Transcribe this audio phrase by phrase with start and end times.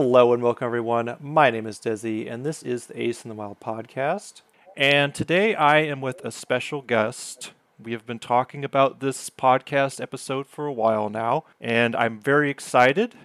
[0.00, 1.16] Hello and welcome, everyone.
[1.18, 4.42] My name is Desi, and this is the Ace in the Wild podcast.
[4.76, 7.50] And today I am with a special guest.
[7.82, 12.48] We have been talking about this podcast episode for a while now, and I'm very
[12.48, 13.16] excited.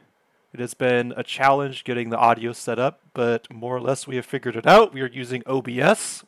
[0.52, 4.16] It has been a challenge getting the audio set up, but more or less we
[4.16, 4.96] have figured it out.
[4.96, 6.24] We are using OBS,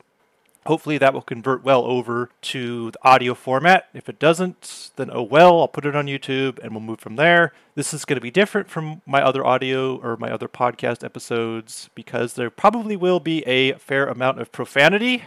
[0.66, 3.88] Hopefully that will convert well over to the audio format.
[3.94, 7.18] If it doesn't, then oh well, I'll put it on YouTube and we'll move from
[7.18, 7.54] there.
[7.76, 11.90] This is going to be different from my other audio or my other podcast episodes
[11.94, 15.24] because there probably will be a fair amount of profanity.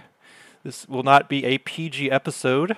[0.64, 2.76] This will not be a PG episode.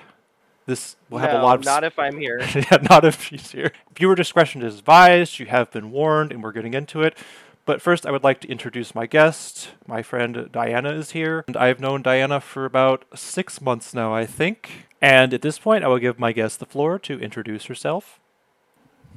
[0.67, 2.39] This will have No, a lot of not if I'm here.
[2.55, 3.71] yeah, not if she's here.
[3.95, 5.39] Viewer discretion is advised.
[5.39, 7.17] You have been warned, and we're getting into it.
[7.65, 9.69] But first, I would like to introduce my guest.
[9.87, 14.25] My friend Diana is here, and I've known Diana for about six months now, I
[14.25, 14.87] think.
[14.99, 18.19] And at this point, I will give my guest the floor to introduce herself.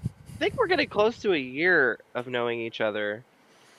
[0.05, 3.25] I think we're getting close to a year of knowing each other.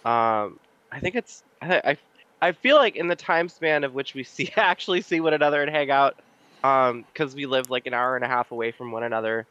[0.04, 0.60] Um,
[0.92, 1.98] I think it's I, I
[2.42, 5.62] I feel like in the time span of which we see actually see one another
[5.62, 6.20] and hang out,
[6.64, 9.46] um, because we live like an hour and a half away from one another.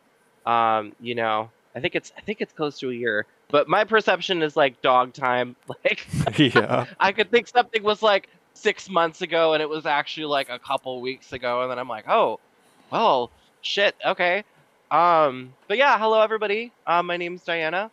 [0.45, 3.27] Um, you know, I think it's I think it's close to a year.
[3.55, 5.55] But my perception is like dog time.
[5.69, 6.05] Like
[6.41, 6.87] yeah.
[6.99, 10.59] I could think something was like six months ago and it was actually like a
[10.59, 12.41] couple weeks ago, and then I'm like, oh,
[12.91, 14.43] well, shit, okay.
[14.91, 16.73] Um, but yeah, hello everybody.
[16.85, 17.93] Uh, my name's Diana.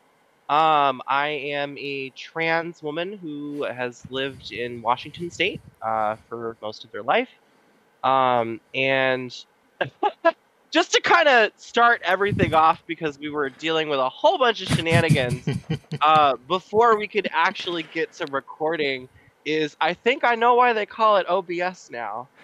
[0.49, 6.85] Um, I am a trans woman who has lived in Washington State uh, for most
[6.85, 7.29] of their life.
[8.03, 9.31] Um, and
[10.71, 14.61] just to kind of start everything off, because we were dealing with a whole bunch
[14.61, 15.47] of shenanigans
[16.01, 19.07] uh, before we could actually get to recording,
[19.45, 22.27] is I think I know why they call it OBS now.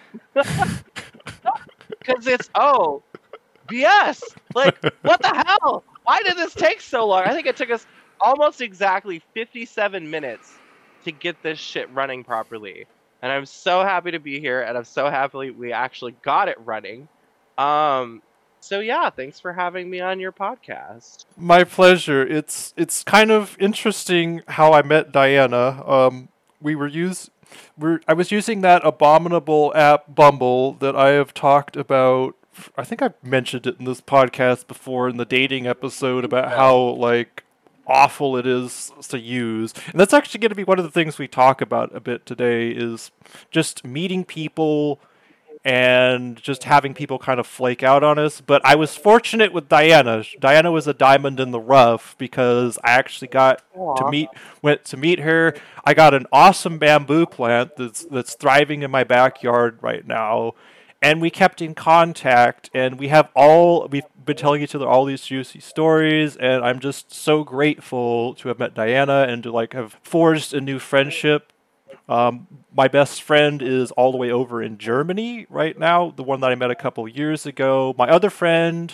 [1.88, 3.02] Because it's oh,
[3.68, 4.22] BS.
[4.54, 5.84] Like, what the hell?
[6.04, 7.24] Why did this take so long?
[7.24, 7.86] I think it took us
[8.20, 10.54] almost exactly 57 minutes
[11.04, 12.86] to get this shit running properly.
[13.20, 16.56] And I'm so happy to be here, and I'm so happy we actually got it
[16.64, 17.08] running.
[17.58, 18.22] Um,
[18.60, 21.24] so yeah, thanks for having me on your podcast.
[21.36, 22.26] My pleasure.
[22.26, 25.82] It's it's kind of interesting how I met Diana.
[25.86, 26.28] Um,
[26.60, 27.30] we were use
[27.76, 32.36] we're I was using that abominable app Bumble that I have talked about.
[32.76, 36.76] I think I've mentioned it in this podcast before in the dating episode about how
[36.76, 37.44] like
[37.86, 39.72] awful it is to use.
[39.90, 42.26] And that's actually going to be one of the things we talk about a bit
[42.26, 43.10] today is
[43.50, 45.00] just meeting people
[45.64, 48.40] and just having people kind of flake out on us.
[48.40, 50.24] But I was fortunate with Diana.
[50.38, 54.28] Diana was a diamond in the rough because I actually got to meet
[54.62, 55.54] went to meet her.
[55.84, 60.54] I got an awesome bamboo plant that's that's thriving in my backyard right now.
[61.00, 65.04] And we kept in contact and we have all we've been telling each other all
[65.04, 69.72] these juicy stories and I'm just so grateful to have met Diana and to like
[69.74, 71.52] have forged a new friendship
[72.08, 76.40] um, my best friend is all the way over in Germany right now, the one
[76.40, 77.94] that I met a couple years ago.
[77.98, 78.92] My other friend,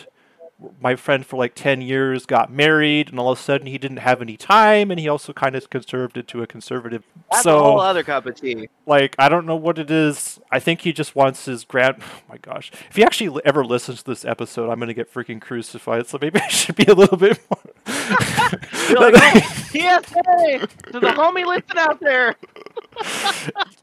[0.81, 3.99] my friend for like 10 years, got married, and all of a sudden he didn't
[3.99, 7.05] have any time, and he also kind of conserved into a conservative.
[7.31, 8.69] That's so, a whole other cup of tea.
[8.87, 10.41] like, I don't know what it is.
[10.51, 11.97] I think he just wants his grand.
[12.01, 12.71] Oh my gosh.
[12.89, 16.19] If he actually ever listens to this episode, I'm going to get freaking crucified, so
[16.21, 17.75] maybe I should be a little bit more.
[18.91, 22.35] Like, PSA to the homie listen out there.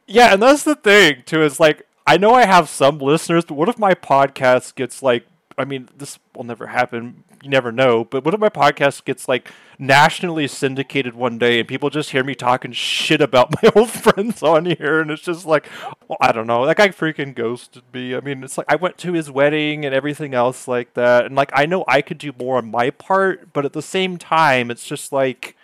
[0.07, 1.43] Yeah, and that's the thing too.
[1.43, 5.25] Is like I know I have some listeners, but what if my podcast gets like?
[5.57, 7.23] I mean, this will never happen.
[7.43, 8.03] You never know.
[8.03, 12.23] But what if my podcast gets like nationally syndicated one day, and people just hear
[12.23, 15.67] me talking shit about my old friends on here, and it's just like,
[16.07, 16.65] well, I don't know.
[16.65, 18.15] That guy freaking ghosted me.
[18.15, 21.35] I mean, it's like I went to his wedding and everything else like that, and
[21.35, 24.71] like I know I could do more on my part, but at the same time,
[24.71, 25.55] it's just like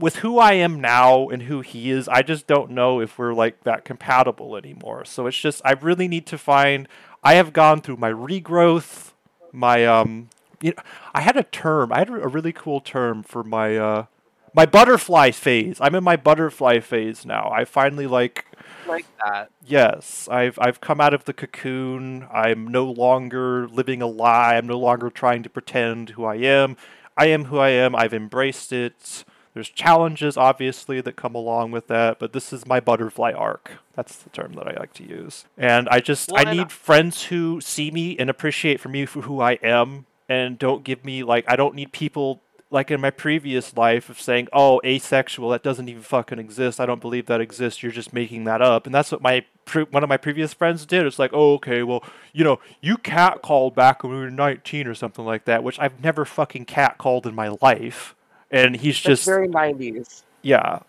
[0.00, 3.34] with who I am now and who he is, I just don't know if we're
[3.34, 5.04] like that compatible anymore.
[5.04, 6.88] So it's just I really need to find.
[7.22, 9.12] I have gone through my regrowth,
[9.52, 10.30] my um,
[10.60, 10.82] you know,
[11.14, 11.92] I had a term.
[11.92, 14.06] I had a really cool term for my uh,
[14.54, 15.78] my butterfly phase.
[15.80, 17.50] I'm in my butterfly phase now.
[17.52, 18.46] I finally like
[18.86, 19.50] Like that.
[19.64, 22.26] Yes, I've I've come out of the cocoon.
[22.32, 24.56] I'm no longer living a lie.
[24.56, 26.76] I'm no longer trying to pretend who I am.
[27.16, 27.94] I am who I am.
[27.94, 29.24] I've embraced it.
[29.60, 33.72] There's challenges obviously that come along with that, but this is my butterfly arc.
[33.94, 35.44] That's the term that I like to use.
[35.58, 39.04] And I just Well, I need uh, friends who see me and appreciate for me
[39.04, 42.40] for who I am and don't give me like I don't need people
[42.70, 46.80] like in my previous life of saying, "Oh, asexual, that doesn't even fucking exist.
[46.80, 47.82] I don't believe that exists.
[47.82, 50.86] You're just making that up." And that's what my pre- one of my previous friends
[50.86, 51.04] did.
[51.04, 52.02] It's like, "Oh, okay, well,
[52.32, 55.78] you know, you cat called back when we were 19 or something like that," which
[55.78, 58.14] I've never fucking cat called in my life.
[58.50, 60.22] And he's That's just very 90s.
[60.42, 60.80] yeah,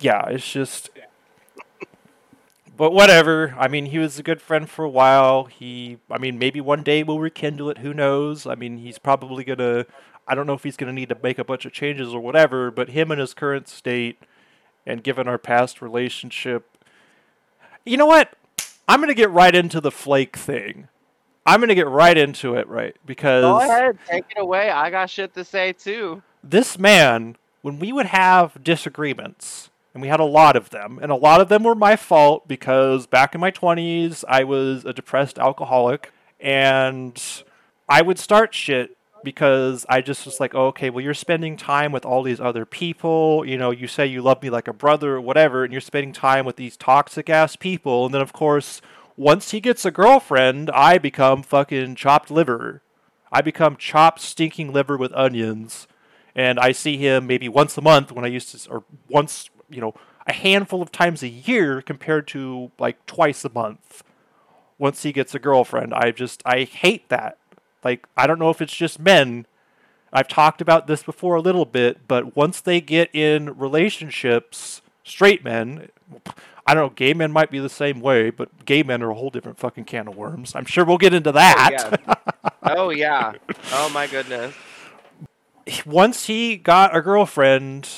[0.00, 0.26] yeah.
[0.28, 0.90] It's just,
[2.76, 3.54] but whatever.
[3.58, 5.44] I mean, he was a good friend for a while.
[5.44, 7.78] He, I mean, maybe one day we'll rekindle it.
[7.78, 8.46] Who knows?
[8.46, 9.86] I mean, he's probably gonna.
[10.28, 12.70] I don't know if he's gonna need to make a bunch of changes or whatever.
[12.70, 14.18] But him in his current state,
[14.84, 16.76] and given our past relationship,
[17.84, 18.34] you know what?
[18.88, 20.88] I'm gonna get right into the flake thing.
[21.44, 22.96] I'm gonna get right into it, right?
[23.06, 24.70] Because Go ahead, take it away.
[24.70, 26.22] I got shit to say too.
[26.50, 31.10] This man, when we would have disagreements, and we had a lot of them, and
[31.10, 34.92] a lot of them were my fault because back in my 20s, I was a
[34.92, 37.22] depressed alcoholic, and
[37.88, 41.90] I would start shit because I just was like, oh, okay, well, you're spending time
[41.90, 43.44] with all these other people.
[43.44, 46.12] You know, you say you love me like a brother or whatever, and you're spending
[46.12, 48.04] time with these toxic ass people.
[48.04, 48.80] And then, of course,
[49.16, 52.82] once he gets a girlfriend, I become fucking chopped liver.
[53.32, 55.88] I become chopped stinking liver with onions.
[56.36, 59.80] And I see him maybe once a month when I used to, or once, you
[59.80, 59.94] know,
[60.26, 64.04] a handful of times a year compared to like twice a month.
[64.78, 67.38] Once he gets a girlfriend, I just, I hate that.
[67.82, 69.46] Like, I don't know if it's just men.
[70.12, 75.42] I've talked about this before a little bit, but once they get in relationships, straight
[75.42, 75.88] men,
[76.66, 79.14] I don't know, gay men might be the same way, but gay men are a
[79.14, 80.54] whole different fucking can of worms.
[80.54, 82.20] I'm sure we'll get into oh, that.
[82.68, 83.34] Oh yeah.
[83.70, 84.52] Oh my goodness.
[85.84, 87.88] Once he got a girlfriend,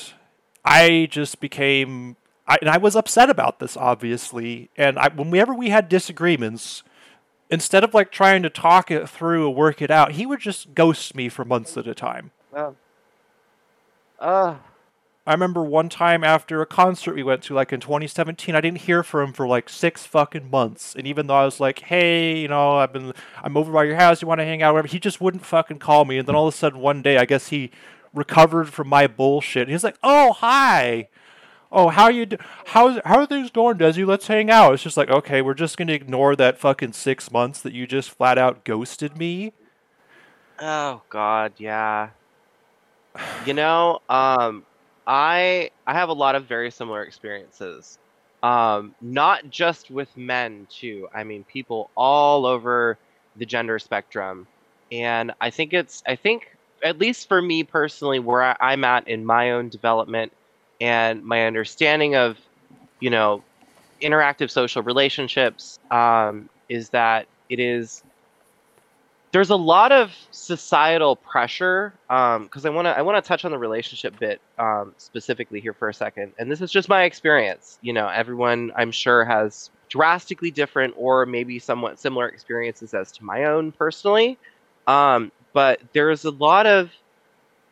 [0.65, 2.15] I just became,
[2.47, 4.69] I, and I was upset about this, obviously.
[4.75, 6.83] And I, whenever we had disagreements,
[7.49, 10.73] instead of like trying to talk it through or work it out, he would just
[10.73, 12.31] ghost me for months at a time.
[12.53, 12.71] Uh,
[14.19, 14.55] uh,
[15.29, 18.79] I remember one time after a concert we went to, like in 2017, I didn't
[18.79, 20.95] hear from him for like six fucking months.
[20.95, 23.95] And even though I was like, "Hey, you know, I've been, I'm over by your
[23.95, 24.23] house.
[24.23, 26.17] You want to hang out?" Whatever, he just wouldn't fucking call me.
[26.17, 27.69] And then all of a sudden, one day, I guess he
[28.11, 29.61] recovered from my bullshit.
[29.61, 31.09] And he's like, "Oh, hi.
[31.71, 32.25] Oh, how you?
[32.25, 34.07] Do- how's how are things going, Desi?
[34.07, 37.61] Let's hang out." It's just like, okay, we're just gonna ignore that fucking six months
[37.61, 39.53] that you just flat out ghosted me.
[40.59, 42.09] oh god, yeah.
[43.45, 44.65] You know, um
[45.09, 47.97] I I have a lot of very similar experiences.
[48.43, 51.09] Um not just with men too.
[51.13, 52.97] I mean people all over
[53.35, 54.47] the gender spectrum.
[54.91, 59.07] And I think it's I think at least for me personally where I, I'm at
[59.07, 60.31] in my own development
[60.79, 62.37] and my understanding of,
[63.01, 63.43] you know,
[64.01, 68.03] interactive social relationships um, is that it is
[69.31, 73.51] there's a lot of societal pressure because I want to I want to touch on
[73.51, 77.77] the relationship bit um, specifically here for a second, and this is just my experience.
[77.81, 83.23] You know, everyone I'm sure has drastically different or maybe somewhat similar experiences as to
[83.23, 84.37] my own personally,
[84.87, 86.91] um, but there's a lot of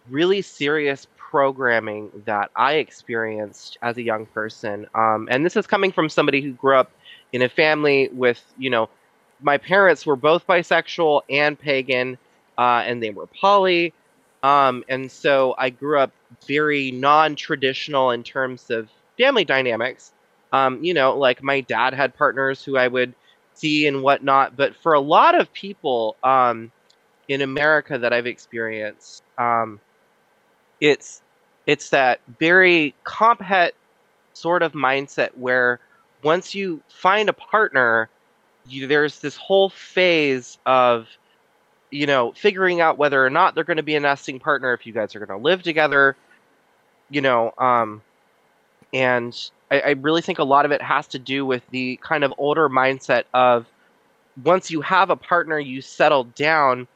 [0.09, 5.91] really serious programming that I experienced as a young person, um, and this is coming
[5.91, 6.91] from somebody who grew up
[7.33, 8.89] in a family with you know
[9.41, 12.17] my parents were both bisexual and pagan,
[12.57, 13.93] uh, and they were poly.
[14.43, 16.11] Um, and so I grew up
[16.47, 20.13] very non-traditional in terms of family dynamics.
[20.53, 23.13] Um, you know, like my dad had partners who I would
[23.53, 24.55] see and whatnot.
[24.55, 26.71] But for a lot of people um,
[27.27, 29.79] in America that I've experienced, um,
[30.79, 31.21] it's
[31.65, 33.73] it's that very comp het
[34.33, 35.79] sort of mindset where
[36.23, 38.09] once you find a partner,
[38.67, 41.07] you, there's this whole phase of
[41.91, 44.85] you know figuring out whether or not they're going to be a nesting partner if
[44.85, 46.15] you guys are going to live together
[47.09, 48.01] you know um
[48.93, 52.23] and I, I really think a lot of it has to do with the kind
[52.23, 53.65] of older mindset of
[54.43, 56.87] once you have a partner you settle down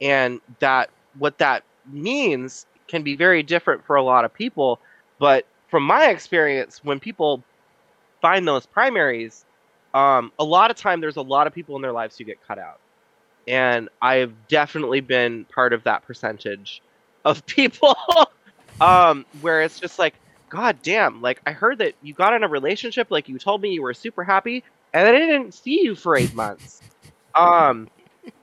[0.00, 4.80] and that what that means can be very different for a lot of people.
[5.18, 7.42] But from my experience when people
[8.20, 9.44] find those primaries
[9.94, 12.38] um, a lot of time there's a lot of people in their lives who get
[12.46, 12.78] cut out.
[13.48, 16.82] And i've definitely been part of that percentage
[17.24, 17.96] of people
[18.80, 20.14] um, where it's just like
[20.48, 23.70] god damn like i heard that you got in a relationship like you told me
[23.70, 26.82] you were super happy and i didn't see you for eight months.
[27.36, 27.88] Um,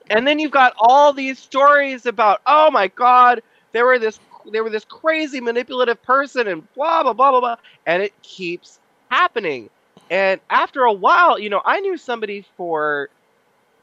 [0.09, 3.41] and then you've got all these stories about oh my god
[3.73, 4.19] there were this
[4.51, 8.79] they were this crazy manipulative person and blah blah blah blah blah and it keeps
[9.09, 9.69] happening
[10.09, 13.09] and after a while, you know, I knew somebody for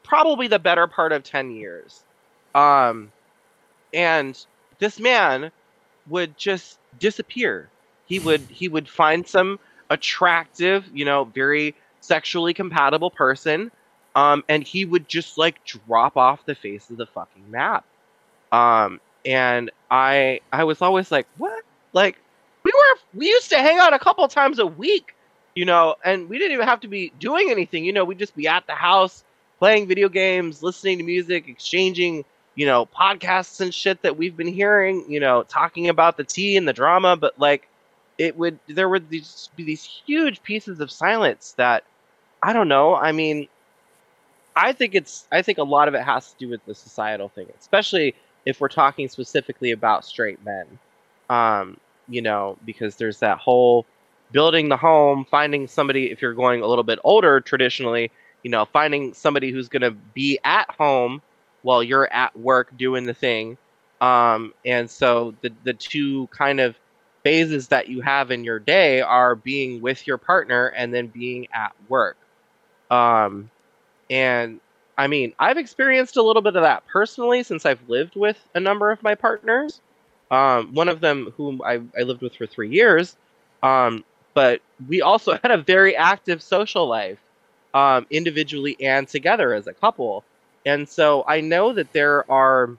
[0.03, 2.03] probably the better part of 10 years.
[2.53, 3.11] Um,
[3.93, 4.37] and
[4.79, 5.51] this man
[6.07, 7.69] would just disappear.
[8.05, 13.71] He would he would find some attractive, you know, very sexually compatible person,
[14.13, 17.83] um, and he would just like drop off the face of the fucking map.
[18.51, 21.63] Um, and I I was always like, what?
[21.95, 22.19] like
[22.63, 25.14] we were we used to hang out a couple times a week,
[25.55, 27.85] you know, and we didn't even have to be doing anything.
[27.85, 29.23] You know, we'd just be at the house
[29.57, 34.47] playing video games, listening to music, exchanging, you know, podcasts and shit that we've been
[34.47, 37.67] hearing, you know, talking about the tea and the drama, but like
[38.17, 41.83] it would there would these be these huge pieces of silence that
[42.43, 42.95] I don't know.
[42.95, 43.47] I mean,
[44.55, 47.29] I think it's I think a lot of it has to do with the societal
[47.29, 48.13] thing, especially
[48.45, 50.65] if we're talking specifically about straight men.
[51.29, 53.85] Um, you know, because there's that whole
[54.31, 58.11] building the home, finding somebody if you're going a little bit older traditionally,
[58.43, 61.21] you know, finding somebody who's going to be at home
[61.61, 63.57] while you're at work doing the thing.
[64.01, 66.75] Um, and so the the two kind of
[67.23, 71.47] phases that you have in your day are being with your partner and then being
[71.53, 72.17] at work.
[72.91, 73.49] Um,
[74.11, 74.59] and
[74.97, 78.59] I mean, I've experienced a little bit of that personally since I've lived with a
[78.59, 79.81] number of my partners.
[80.29, 83.15] Um, one of them, whom I, I lived with for three years,
[83.63, 84.03] um,
[84.35, 87.19] but we also had a very active social life,
[87.73, 90.25] um, individually and together as a couple.
[90.65, 92.77] And so I know that there are,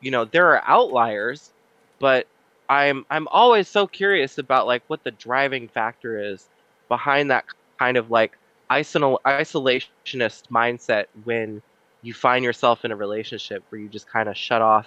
[0.00, 1.52] you know, there are outliers,
[2.00, 2.26] but
[2.70, 6.48] I'm I'm always so curious about like what the driving factor is
[6.88, 7.44] behind that
[7.78, 8.38] kind of like
[8.70, 11.62] isol- isolationist mindset when
[12.02, 14.86] you find yourself in a relationship where you just kind of shut off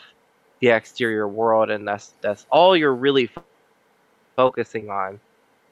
[0.62, 3.44] the exterior world and that's that's all you're really f-
[4.36, 5.20] focusing on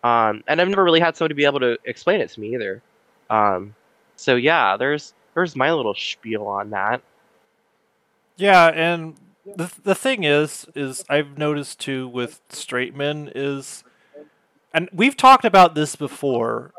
[0.03, 2.81] um, and i've never really had somebody be able to explain it to me either.
[3.29, 3.75] Um,
[4.15, 7.01] so yeah there's there's my little spiel on that.
[8.37, 9.15] Yeah and
[9.45, 13.83] the the thing is is i've noticed too with straight men is
[14.73, 16.71] and we've talked about this before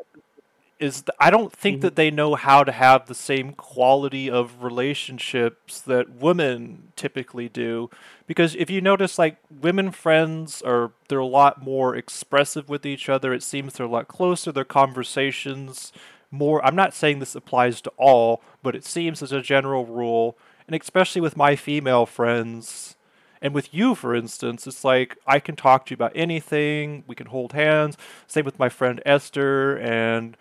[0.80, 1.82] is th- I don't think mm-hmm.
[1.82, 7.90] that they know how to have the same quality of relationships that women typically do
[8.26, 13.08] because if you notice like women friends are they're a lot more expressive with each
[13.08, 15.92] other it seems they're a lot closer their conversations
[16.30, 20.36] more I'm not saying this applies to all but it seems as a general rule
[20.66, 22.96] and especially with my female friends
[23.42, 27.04] and with you, for instance, it's like I can talk to you about anything.
[27.06, 27.96] We can hold hands.
[28.26, 30.36] Same with my friend Esther, and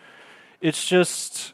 [0.62, 1.54] it's just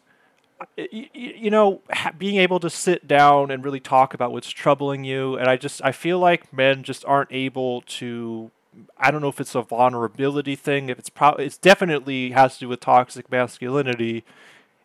[0.77, 1.81] you know
[2.17, 5.83] being able to sit down and really talk about what's troubling you and i just
[5.83, 8.49] i feel like men just aren't able to
[8.97, 12.61] i don't know if it's a vulnerability thing if it's probably it's definitely has to
[12.61, 14.23] do with toxic masculinity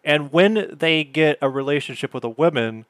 [0.04, 2.84] and when they get a relationship with a woman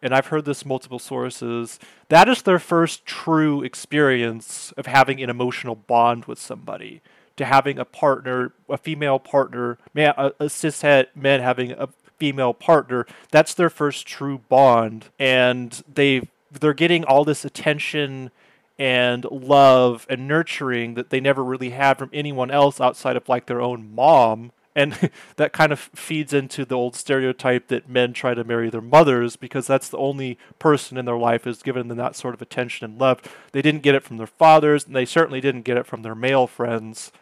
[0.00, 1.78] and i've heard this multiple sources
[2.08, 7.02] that is their first true experience of having an emotional bond with somebody
[7.36, 11.88] to having a partner, a female partner, man, a, a cishet men having a
[12.18, 13.06] female partner.
[13.30, 18.30] That's their first true bond, and they they're getting all this attention
[18.78, 23.46] and love and nurturing that they never really had from anyone else outside of like
[23.46, 24.52] their own mom.
[24.76, 28.80] And that kind of feeds into the old stereotype that men try to marry their
[28.80, 32.42] mothers because that's the only person in their life who's given them that sort of
[32.42, 33.20] attention and love.
[33.52, 36.16] They didn't get it from their fathers, and they certainly didn't get it from their
[36.16, 37.12] male friends.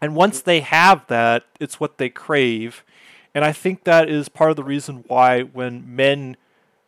[0.00, 2.84] And once they have that, it's what they crave.
[3.34, 6.36] And I think that is part of the reason why when men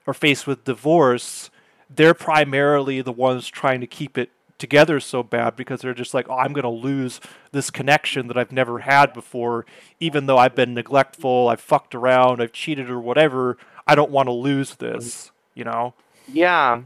[0.07, 1.50] are faced with divorce,
[1.88, 6.28] they're primarily the ones trying to keep it together so bad because they're just like,
[6.28, 9.66] oh, I'm going to lose this connection that I've never had before,
[9.99, 13.59] even though I've been neglectful, I've fucked around, I've cheated or whatever.
[13.87, 15.95] I don't want to lose this, you know?
[16.33, 16.83] Yeah.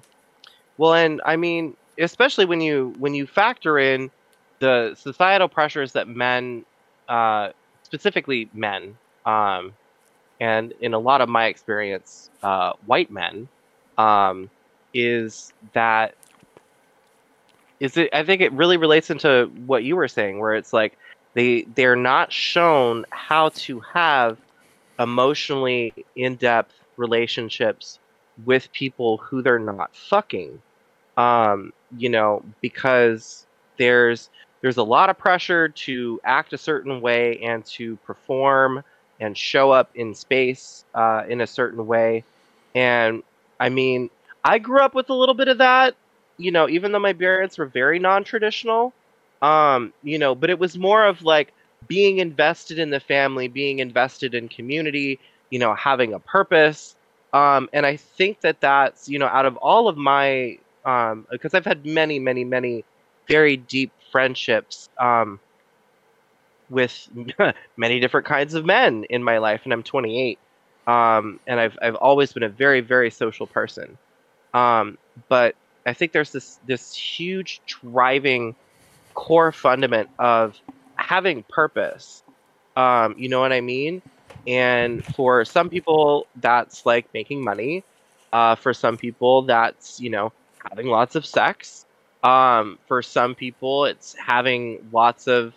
[0.79, 4.11] Well, and I mean, especially when you when you factor in
[4.59, 6.65] the societal pressures that men,
[7.09, 7.51] uh,
[7.83, 9.73] specifically men, um,
[10.41, 13.49] and in a lot of my experience, uh, white men,
[13.99, 14.51] um,
[14.93, 16.15] is that
[17.81, 18.11] is it?
[18.13, 20.97] I think it really relates into what you were saying, where it's like
[21.35, 24.39] they they're not shown how to have
[24.99, 27.99] emotionally in-depth relationships
[28.45, 30.61] with people who they're not fucking.
[31.17, 33.47] Um, you know, because
[33.79, 38.83] there's there's a lot of pressure to act a certain way and to perform
[39.21, 42.25] and show up in space uh, in a certain way.
[42.75, 43.23] And
[43.61, 44.11] I mean,
[44.45, 45.95] I grew up with a little bit of that,
[46.37, 48.93] you know, even though my parents were very non traditional,
[49.43, 51.53] um, you know, but it was more of like
[51.89, 55.19] being invested in the family, being invested in community,
[55.51, 56.97] you know, having a purpose.
[57.33, 61.27] Um, and I think that that's, you know, out of all of my, because um,
[61.55, 62.85] I've had many, many, many
[63.29, 65.41] very deep friendships um,
[66.71, 67.09] with
[67.77, 70.39] many different kinds of men in my life, and I'm 28.
[70.87, 73.99] Um, and I've I've always been a very very social person.
[74.55, 74.99] Um,
[75.29, 78.55] but I think there's this this huge driving
[79.15, 80.57] core fundament of
[80.97, 82.23] having purpose.
[82.77, 84.03] Um, you know what I mean?
[84.47, 87.83] And for some people, that's like making money.
[88.33, 90.33] Uh, for some people, that's you know
[90.69, 91.85] having lots of sex.
[92.23, 95.55] Um, for some people, it's having lots of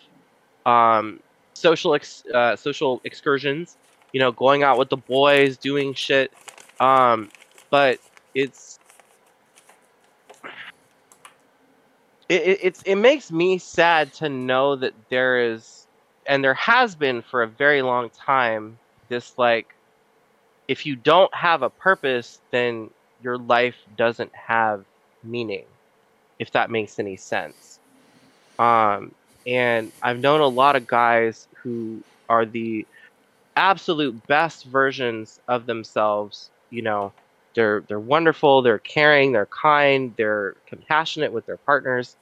[0.65, 1.19] um,
[1.53, 3.77] social ex- uh, social excursions.
[4.13, 6.31] You know, going out with the boys, doing shit.
[6.79, 7.29] Um,
[7.69, 7.99] but
[8.33, 8.79] it's
[12.29, 15.87] it, it, it's it makes me sad to know that there is
[16.25, 18.77] and there has been for a very long time
[19.09, 19.73] this like
[20.67, 22.89] if you don't have a purpose then
[23.23, 24.85] your life doesn't have
[25.23, 25.65] meaning
[26.39, 27.79] if that makes any sense.
[28.59, 29.13] Um
[29.47, 32.85] and i've known a lot of guys who are the
[33.55, 36.49] absolute best versions of themselves.
[36.69, 37.13] You know
[37.55, 42.15] they're they're wonderful they're caring they're kind they're compassionate with their partners.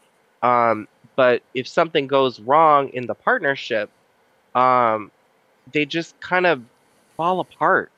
[0.43, 3.89] Um, but if something goes wrong in the partnership
[4.55, 5.11] um,
[5.71, 6.61] they just kind of
[7.17, 7.91] fall apart.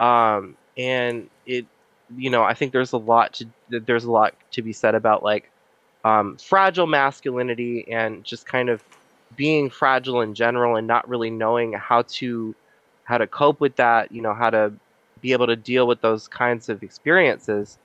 [0.00, 1.66] Um, and it
[2.16, 5.22] you know i think there's a lot to there's a lot to be said about
[5.22, 5.50] like
[6.04, 8.82] um, fragile masculinity and just kind of
[9.36, 12.54] being fragile in general and not really knowing how to
[13.04, 14.72] how to cope with that you know how to
[15.20, 17.78] be able to deal with those kinds of experiences.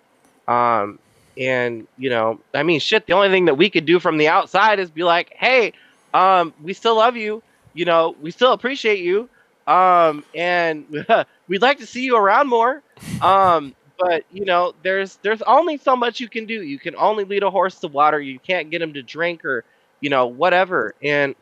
[0.48, 1.00] Um,
[1.38, 3.08] and you know, I mean, shit.
[3.08, 5.74] The only thing that we could do from the outside is be like, "Hey,
[6.14, 7.42] um, we still love you.
[7.74, 9.30] You know, we still appreciate you,
[9.66, 10.86] um, and
[11.48, 12.84] we'd like to see you around more."
[13.22, 16.62] Um, but you know, there's there's only so much you can do.
[16.64, 18.20] You can only lead a horse to water.
[18.20, 19.64] You can't get him to drink or
[20.02, 20.96] you know whatever.
[21.04, 21.36] And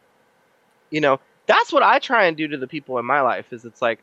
[0.91, 3.53] you know, that's what I try and do to the people in my life.
[3.53, 3.99] Is it's like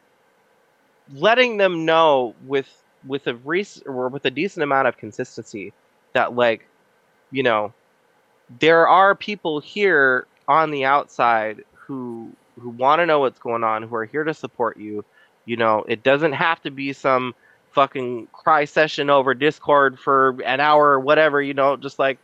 [1.15, 2.69] letting them know with
[3.07, 5.73] with a rec- or with a decent amount of consistency
[6.15, 6.67] that like
[7.31, 7.73] you know
[8.61, 13.83] there are people here on the outside who who want to know what's going on
[13.83, 15.05] who are here to support you
[15.47, 17.35] you know it doesn't have to be some
[17.75, 22.19] fucking cry session over discord for an hour or whatever you know just like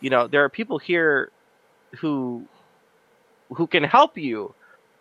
[0.00, 1.30] you know there are people here
[1.98, 2.46] who
[3.54, 4.54] who can help you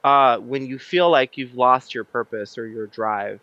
[0.03, 3.39] uh, when you feel like you've lost your purpose or your drive.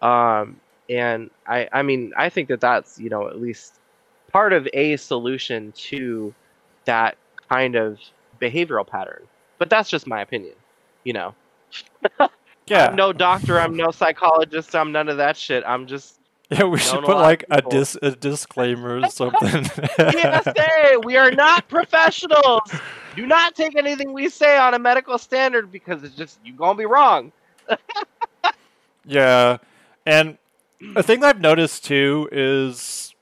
[0.00, 3.74] Um, and I, I mean, I think that that's you know at least
[4.32, 6.34] part of a solution to
[6.84, 7.16] that
[7.48, 7.98] kind of
[8.40, 9.22] behavioral pattern.
[9.58, 10.54] But that's just my opinion,
[11.04, 11.34] you know.
[12.70, 12.88] yeah.
[12.88, 13.58] I'm no doctor.
[13.58, 14.74] I'm no psychologist.
[14.74, 15.64] I'm none of that shit.
[15.66, 16.18] I'm just
[16.50, 19.64] yeah, we should put like a dis a disclaimer or something.
[19.64, 22.62] PSA: We are not professionals.
[23.14, 26.78] Do not take anything we say on a medical standard because it's just you're gonna
[26.78, 27.32] be wrong.
[29.04, 29.58] yeah,
[30.06, 30.38] and
[30.96, 33.14] a thing I've noticed too is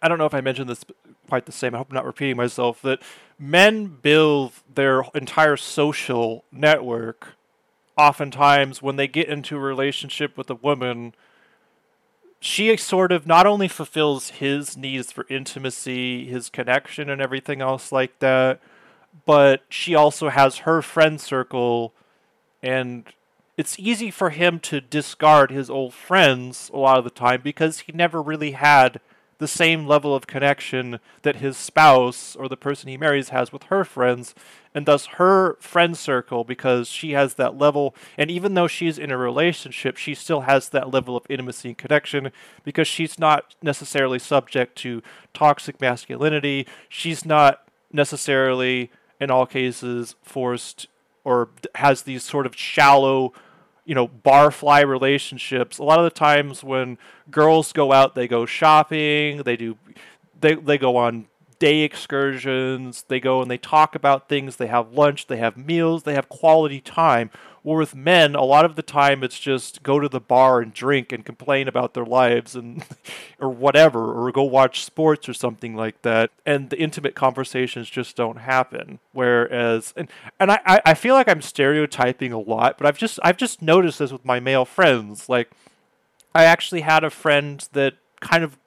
[0.00, 0.86] I don't know if I mentioned this
[1.28, 1.74] quite the same.
[1.74, 2.80] I hope I'm not repeating myself.
[2.80, 3.02] That
[3.38, 7.37] men build their entire social network
[7.98, 11.12] oftentimes when they get into a relationship with a woman
[12.40, 17.90] she sort of not only fulfills his needs for intimacy, his connection, and everything else
[17.90, 18.60] like that,
[19.26, 21.92] but she also has her friend circle,
[22.62, 23.04] and
[23.56, 27.80] it's easy for him to discard his old friends a lot of the time because
[27.80, 29.00] he never really had
[29.38, 33.64] the same level of connection that his spouse or the person he marries has with
[33.64, 34.34] her friends,
[34.74, 39.10] and thus her friend circle, because she has that level, and even though she's in
[39.10, 42.30] a relationship, she still has that level of intimacy and connection
[42.64, 46.66] because she's not necessarily subject to toxic masculinity.
[46.88, 50.88] She's not necessarily, in all cases, forced
[51.24, 53.32] or has these sort of shallow
[53.88, 56.98] you know barfly relationships a lot of the times when
[57.30, 59.78] girls go out they go shopping they do
[60.38, 61.26] they they go on
[61.58, 66.02] day excursions they go and they talk about things they have lunch they have meals
[66.02, 67.30] they have quality time
[67.64, 70.72] or with men a lot of the time it's just go to the bar and
[70.72, 72.84] drink and complain about their lives and
[73.40, 78.16] or whatever or go watch sports or something like that and the intimate conversations just
[78.16, 78.98] don't happen.
[79.12, 83.36] Whereas and and I, I feel like i'm stereotyping a lot but i've just i've
[83.36, 85.28] just noticed this with my male friends.
[85.28, 85.50] Like
[86.34, 88.58] i actually had a friend that kind of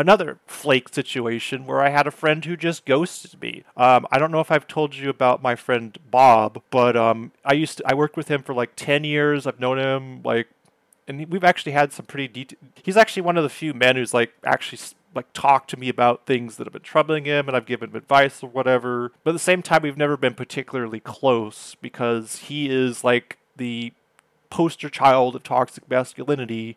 [0.00, 3.64] another flake situation where I had a friend who just ghosted me.
[3.76, 7.52] Um, I don't know if I've told you about my friend Bob, but um, I
[7.52, 9.46] used to, I worked with him for like ten years.
[9.46, 10.48] I've known him like,
[11.06, 12.28] and we've actually had some pretty.
[12.28, 14.80] Det- he's actually one of the few men who's like actually
[15.14, 17.96] like talked to me about things that have been troubling him, and I've given him
[17.96, 19.12] advice or whatever.
[19.22, 23.92] But at the same time, we've never been particularly close because he is like the
[24.48, 26.76] poster child of toxic masculinity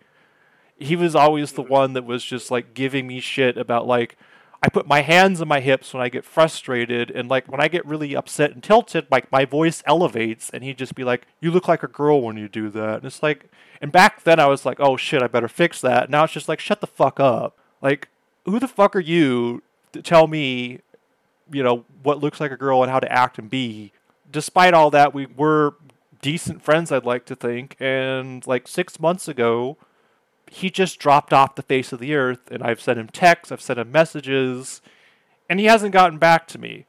[0.77, 4.17] he was always the one that was just like giving me shit about like
[4.63, 7.67] I put my hands on my hips when I get frustrated, and like when I
[7.67, 11.51] get really upset and tilted, like my voice elevates, and he'd just be like, "You
[11.51, 14.47] look like a girl when you do that." And it's like, and back then I
[14.47, 17.19] was like, "Oh shit, I better fix that." Now it's just like, "Shut the fuck
[17.19, 18.07] up!" Like,
[18.45, 20.79] who the fuck are you to tell me,
[21.51, 23.91] you know, what looks like a girl and how to act and be?
[24.31, 25.75] Despite all that, we were
[26.21, 29.77] decent friends, I'd like to think, and like six months ago
[30.53, 33.61] he just dropped off the face of the earth and I've sent him texts, I've
[33.61, 34.81] sent him messages,
[35.49, 36.85] and he hasn't gotten back to me.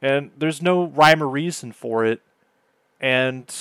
[0.00, 2.20] And there's no rhyme or reason for it.
[3.00, 3.52] And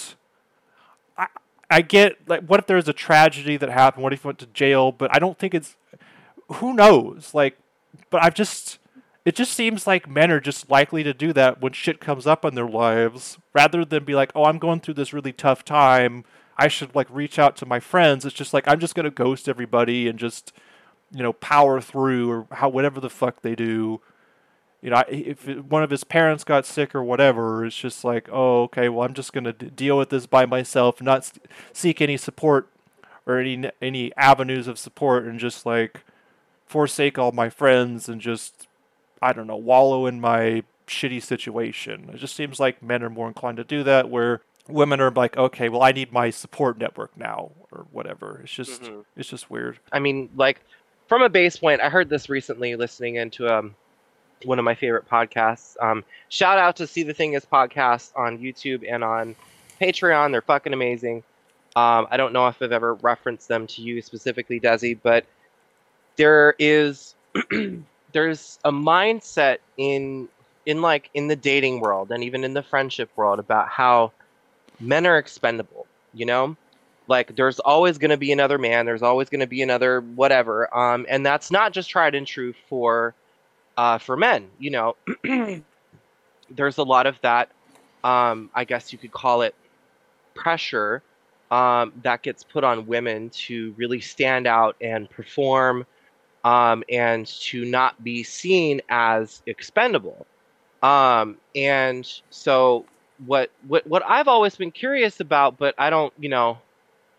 [1.17, 1.27] I
[1.69, 4.03] I get like what if there's a tragedy that happened?
[4.03, 4.91] What if he went to jail?
[4.91, 5.75] But I don't think it's
[6.53, 7.33] who knows?
[7.33, 7.57] Like
[8.11, 8.77] but I've just
[9.25, 12.45] it just seems like men are just likely to do that when shit comes up
[12.45, 16.23] in their lives rather than be like, "Oh, I'm going through this really tough time."
[16.57, 18.25] I should like reach out to my friends.
[18.25, 20.51] It's just like I'm just gonna ghost everybody and just
[21.11, 24.01] you know power through or how whatever the fuck they do.
[24.81, 28.63] You know, if one of his parents got sick or whatever, it's just like, oh,
[28.63, 31.31] okay, well, I'm just gonna d- deal with this by myself, not
[31.73, 32.69] seek any support
[33.25, 36.03] or any any avenues of support, and just like
[36.65, 38.67] forsake all my friends and just
[39.21, 42.09] I don't know wallow in my shitty situation.
[42.13, 45.37] It just seems like men are more inclined to do that, where women are like,
[45.37, 48.41] okay, well, I need my support network now, or whatever.
[48.43, 49.01] It's just, mm-hmm.
[49.15, 49.79] it's just weird.
[49.91, 50.61] I mean, like,
[51.07, 53.75] from a base point, I heard this recently listening into um,
[54.43, 55.75] one of my favorite podcasts.
[55.81, 59.35] Um, shout out to See the Thing Is podcast on YouTube and on
[59.81, 60.31] Patreon.
[60.31, 61.23] They're fucking amazing.
[61.75, 65.25] Um, I don't know if I've ever referenced them to you specifically, Desi, but
[66.15, 67.15] there is
[68.11, 70.27] there's a mindset in
[70.65, 74.11] in like in the dating world and even in the friendship world about how
[74.79, 76.55] men are expendable, you know?
[77.07, 80.75] Like there's always going to be another man, there's always going to be another whatever.
[80.77, 83.15] Um and that's not just tried and true for
[83.77, 84.95] uh for men, you know.
[86.49, 87.49] there's a lot of that
[88.03, 89.55] um I guess you could call it
[90.35, 91.03] pressure
[91.51, 95.85] um that gets put on women to really stand out and perform
[96.43, 100.27] um and to not be seen as expendable.
[100.83, 102.85] Um and so
[103.25, 106.59] what what what I've always been curious about, but I don't, you know,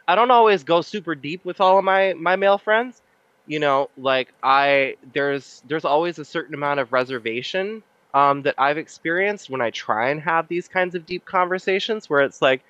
[0.06, 3.02] I don't always go super deep with all of my my male friends.
[3.46, 7.82] You know, like I there's there's always a certain amount of reservation
[8.14, 12.20] um, that I've experienced when I try and have these kinds of deep conversations, where
[12.20, 12.62] it's like,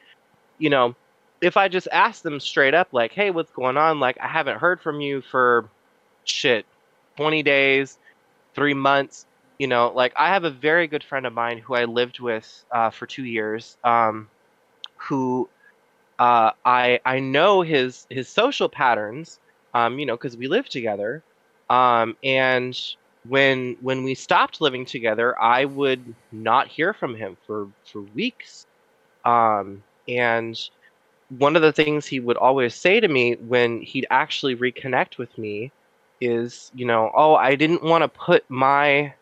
[0.59, 0.95] you know,
[1.41, 4.59] if I just ask them straight up, like, "Hey, what's going on?" Like, I haven't
[4.59, 5.69] heard from you for
[6.25, 6.67] shit,
[7.17, 7.99] twenty days,
[8.55, 9.27] three months
[9.59, 12.47] you know, like I have a very good friend of mine who I lived with
[12.75, 14.31] uh, for two years, um,
[15.09, 15.51] who
[16.19, 19.39] uh, I I know his his social patterns,
[19.75, 21.25] um, you know, because we live together,
[21.71, 22.77] um, and
[23.25, 28.67] when when we stopped living together, I would not hear from him for for weeks,
[29.25, 30.57] um, and
[31.31, 35.37] one of the things he would always say to me when he'd actually reconnect with
[35.39, 35.73] me
[36.21, 39.15] is, you know, oh, I didn't want to put my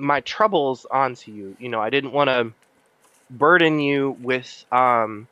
[0.00, 1.56] my troubles onto you.
[1.60, 2.52] You know, I didn't want to
[3.30, 5.28] burden you with um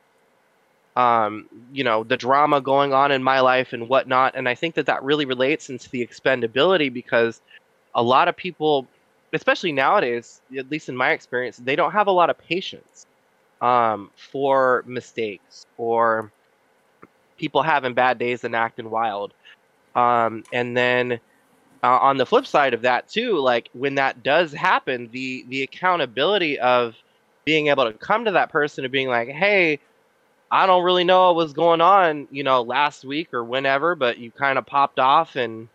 [0.95, 4.75] um you know the drama going on in my life and whatnot and i think
[4.75, 7.41] that that really relates into the expendability because
[7.95, 8.87] a lot of people
[9.33, 13.05] especially nowadays at least in my experience they don't have a lot of patience
[13.61, 16.31] um for mistakes or
[17.37, 19.33] people having bad days and acting wild
[19.95, 21.19] um and then
[21.83, 25.63] uh, on the flip side of that too like when that does happen the the
[25.63, 26.95] accountability of
[27.45, 29.79] being able to come to that person and being like hey
[30.51, 34.17] i don't really know what was going on you know last week or whenever but
[34.17, 35.69] you kind of popped off and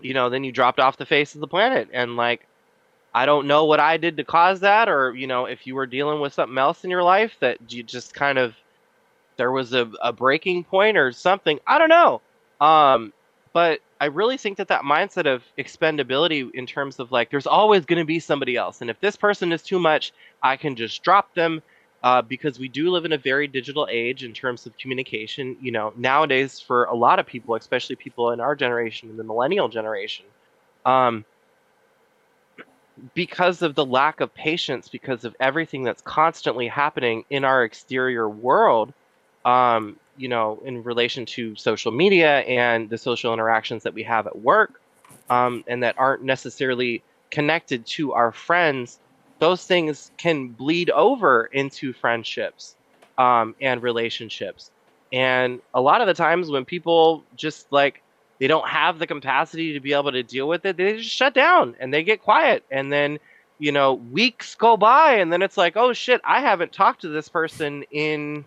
[0.00, 1.88] you know then you dropped off the face of the planet.
[1.92, 2.46] And like
[3.14, 5.86] i don't know what i did to cause that or you know if you were
[5.86, 8.54] dealing with something else in your life that you just kind of
[9.36, 12.20] there was a, a breaking point or something i don't know.
[12.60, 13.12] Um
[13.52, 17.86] but I really think that that mindset of expendability in terms of like there's always
[17.86, 20.12] going to be somebody else, and if this person is too much,
[20.42, 21.62] I can just drop them.
[22.02, 25.56] Uh, because we do live in a very digital age in terms of communication.
[25.58, 29.24] You know, nowadays for a lot of people, especially people in our generation, in the
[29.24, 30.26] millennial generation,
[30.84, 31.24] um,
[33.14, 38.28] because of the lack of patience, because of everything that's constantly happening in our exterior
[38.28, 38.92] world,
[39.46, 44.26] um, you know, in relation to social media and the social interactions that we have
[44.26, 44.80] at work,
[45.30, 48.98] um, and that aren't necessarily connected to our friends,
[49.38, 52.76] those things can bleed over into friendships
[53.18, 54.70] um, and relationships.
[55.12, 58.02] And a lot of the times when people just like
[58.38, 61.34] they don't have the capacity to be able to deal with it, they just shut
[61.34, 62.64] down and they get quiet.
[62.70, 63.18] And then,
[63.58, 67.08] you know, weeks go by and then it's like, oh shit, I haven't talked to
[67.08, 68.44] this person in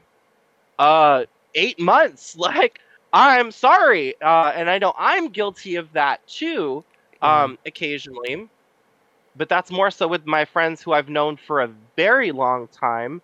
[0.79, 1.25] uh
[1.57, 2.37] eight months.
[2.47, 2.81] Like,
[3.13, 4.15] I'm sorry.
[4.21, 6.85] Uh, and I know I'm guilty of that too,
[7.21, 7.57] um, mm.
[7.67, 8.49] occasionally.
[9.35, 13.21] But that's more so with my friends who I've known for a very long time.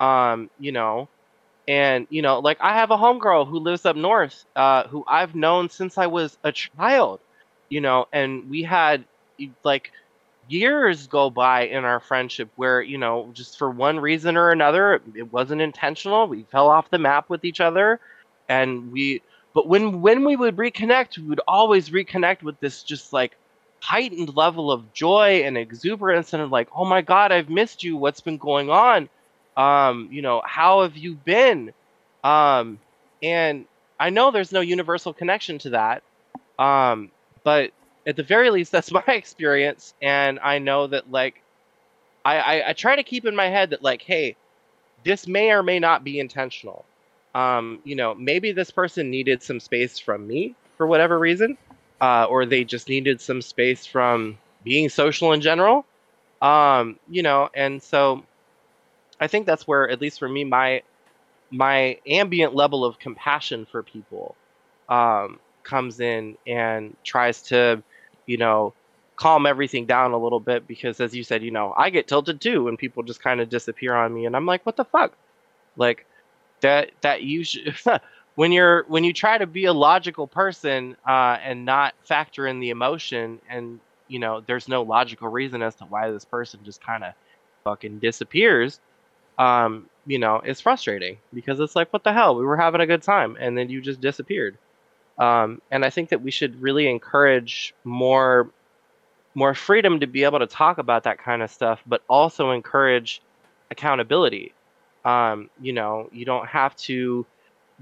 [0.00, 1.08] Um, you know,
[1.68, 5.34] and you know, like I have a homegirl who lives up north, uh, who I've
[5.34, 7.20] known since I was a child,
[7.70, 9.04] you know, and we had
[9.64, 9.92] like
[10.48, 15.00] years go by in our friendship where you know just for one reason or another
[15.14, 16.26] it wasn't intentional.
[16.26, 18.00] We fell off the map with each other
[18.48, 19.22] and we
[19.54, 23.36] but when when we would reconnect we would always reconnect with this just like
[23.80, 27.96] heightened level of joy and exuberance and like oh my god i've missed you.
[27.96, 29.08] What's been going on?
[29.56, 31.72] Um, you know, how have you been?
[32.22, 32.78] Um,
[33.22, 33.64] and
[33.98, 36.02] I know there's no universal connection to that,
[36.58, 37.10] um,
[37.42, 37.70] but
[38.06, 39.94] at the very least, that's my experience.
[40.00, 41.42] And I know that, like,
[42.24, 44.36] I, I, I try to keep in my head that, like, hey,
[45.04, 46.84] this may or may not be intentional.
[47.34, 51.58] Um, you know, maybe this person needed some space from me for whatever reason,
[52.00, 55.84] uh, or they just needed some space from being social in general.
[56.40, 58.24] Um, you know, and so
[59.20, 60.82] I think that's where, at least for me, my
[61.50, 64.34] my ambient level of compassion for people
[64.88, 67.82] um, comes in and tries to,
[68.26, 68.74] you know,
[69.16, 72.40] calm everything down a little bit because, as you said, you know, I get tilted
[72.40, 75.12] too when people just kind of disappear on me, and I'm like, what the fuck,
[75.76, 76.06] like
[76.60, 77.74] that that you should.
[78.36, 82.60] when you're when you try to be a logical person uh, and not factor in
[82.60, 86.82] the emotion and you know there's no logical reason as to why this person just
[86.82, 87.14] kind of
[87.64, 88.80] fucking disappears
[89.38, 92.36] um, you know, it's frustrating because it's like, what the hell?
[92.36, 94.56] We were having a good time and then you just disappeared.
[95.18, 98.50] Um, and I think that we should really encourage more
[99.34, 103.20] more freedom to be able to talk about that kind of stuff, but also encourage
[103.70, 104.52] accountability.
[105.04, 107.26] Um, you know, you don't have to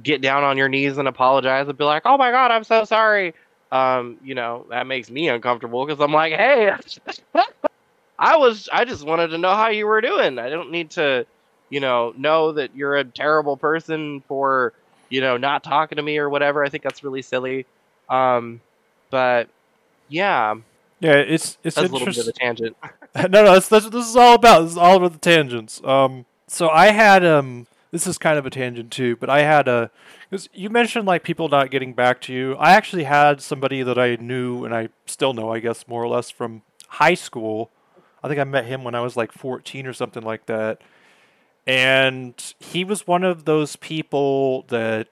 [0.03, 2.85] get down on your knees and apologize and be like, "Oh my god, I'm so
[2.85, 3.35] sorry."
[3.73, 6.73] Um, you know, that makes me uncomfortable because I'm like, "Hey,
[8.19, 10.39] I was I just wanted to know how you were doing.
[10.39, 11.27] I don't need to
[11.71, 14.73] you know, know that you're a terrible person for,
[15.15, 16.65] you know, not talking to me or whatever.
[16.65, 17.67] I think that's really silly.
[18.09, 18.61] Um,
[19.11, 19.49] but
[20.09, 20.57] yeah.
[20.99, 22.77] Yeah, it's it's that's a little bit of a tangent.
[23.15, 24.63] no, no, that's, that's this is all about.
[24.63, 25.81] This is all about the tangents.
[25.85, 29.69] Um, so I had um, this is kind of a tangent too, but I had
[29.69, 29.93] a
[30.29, 32.55] because you mentioned like people not getting back to you.
[32.57, 36.09] I actually had somebody that I knew and I still know, I guess, more or
[36.09, 37.71] less from high school.
[38.23, 40.81] I think I met him when I was like 14 or something like that.
[41.67, 45.09] And he was one of those people that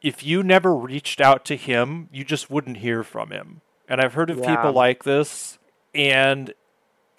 [0.00, 3.60] if you never reached out to him, you just wouldn't hear from him.
[3.88, 4.54] And I've heard of yeah.
[4.54, 5.58] people like this.
[5.94, 6.54] And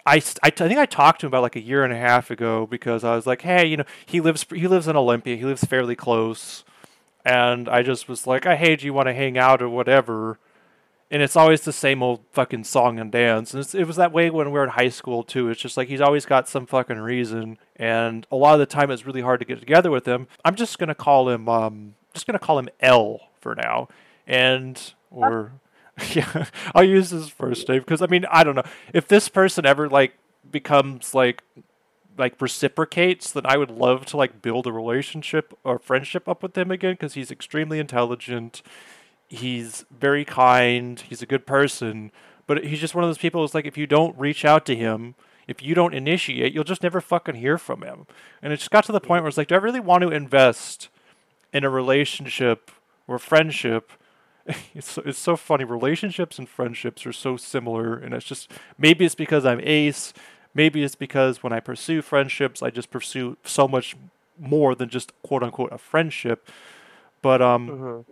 [0.06, 2.30] I, I, I think I talked to him about like a year and a half
[2.30, 5.36] ago because I was like, hey, you know, he lives he lives in Olympia.
[5.36, 6.64] He lives fairly close.
[7.24, 10.38] And I just was like, hey, do you want to hang out or whatever?
[11.10, 13.52] And it's always the same old fucking song and dance.
[13.52, 15.48] And it was that way when we were in high school too.
[15.48, 18.90] It's just like he's always got some fucking reason, and a lot of the time
[18.90, 20.28] it's really hard to get together with him.
[20.44, 23.88] I'm just gonna call him, um, just gonna call him L for now,
[24.26, 25.52] and or
[26.12, 29.66] yeah, I'll use his first name because I mean I don't know if this person
[29.66, 30.14] ever like
[30.50, 31.42] becomes like
[32.16, 36.56] like reciprocates, then I would love to like build a relationship or friendship up with
[36.56, 38.62] him again because he's extremely intelligent
[39.30, 42.10] he's very kind, he's a good person,
[42.46, 44.76] but he's just one of those people who's like if you don't reach out to
[44.76, 45.14] him,
[45.46, 48.06] if you don't initiate, you'll just never fucking hear from him.
[48.42, 50.10] And it just got to the point where it's like, do I really want to
[50.10, 50.88] invest
[51.52, 52.70] in a relationship
[53.08, 53.92] or friendship?
[54.74, 55.62] It's so, it's so funny.
[55.62, 60.12] Relationships and friendships are so similar, and it's just maybe it's because I'm ace.
[60.54, 63.96] Maybe it's because when I pursue friendships, I just pursue so much
[64.38, 66.48] more than just quote unquote a friendship.
[67.22, 68.10] But um, mm-hmm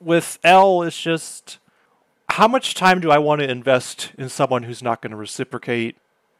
[0.00, 1.58] with L, it's just
[2.30, 5.96] how much time do I want to invest in someone who's not going to reciprocate?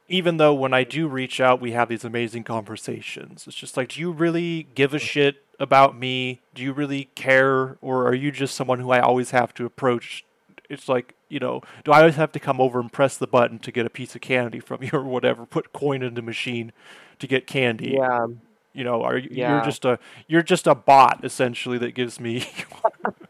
[0.08, 3.46] Even though when I do reach out, we have these amazing conversations.
[3.46, 6.40] It's just like, do you really give a shit about me?
[6.54, 7.76] Do you really care?
[7.80, 10.24] Or are you just someone who I always have to approach?
[10.68, 13.58] It's like, you know, do I always have to come over and press the button
[13.60, 15.46] to get a piece of candy from you or whatever?
[15.46, 16.72] Put coin in the machine
[17.18, 17.94] to get candy.
[17.96, 18.26] Yeah.
[18.72, 19.56] You know, are you, yeah.
[19.56, 22.48] you're just a you're just a bot essentially that gives me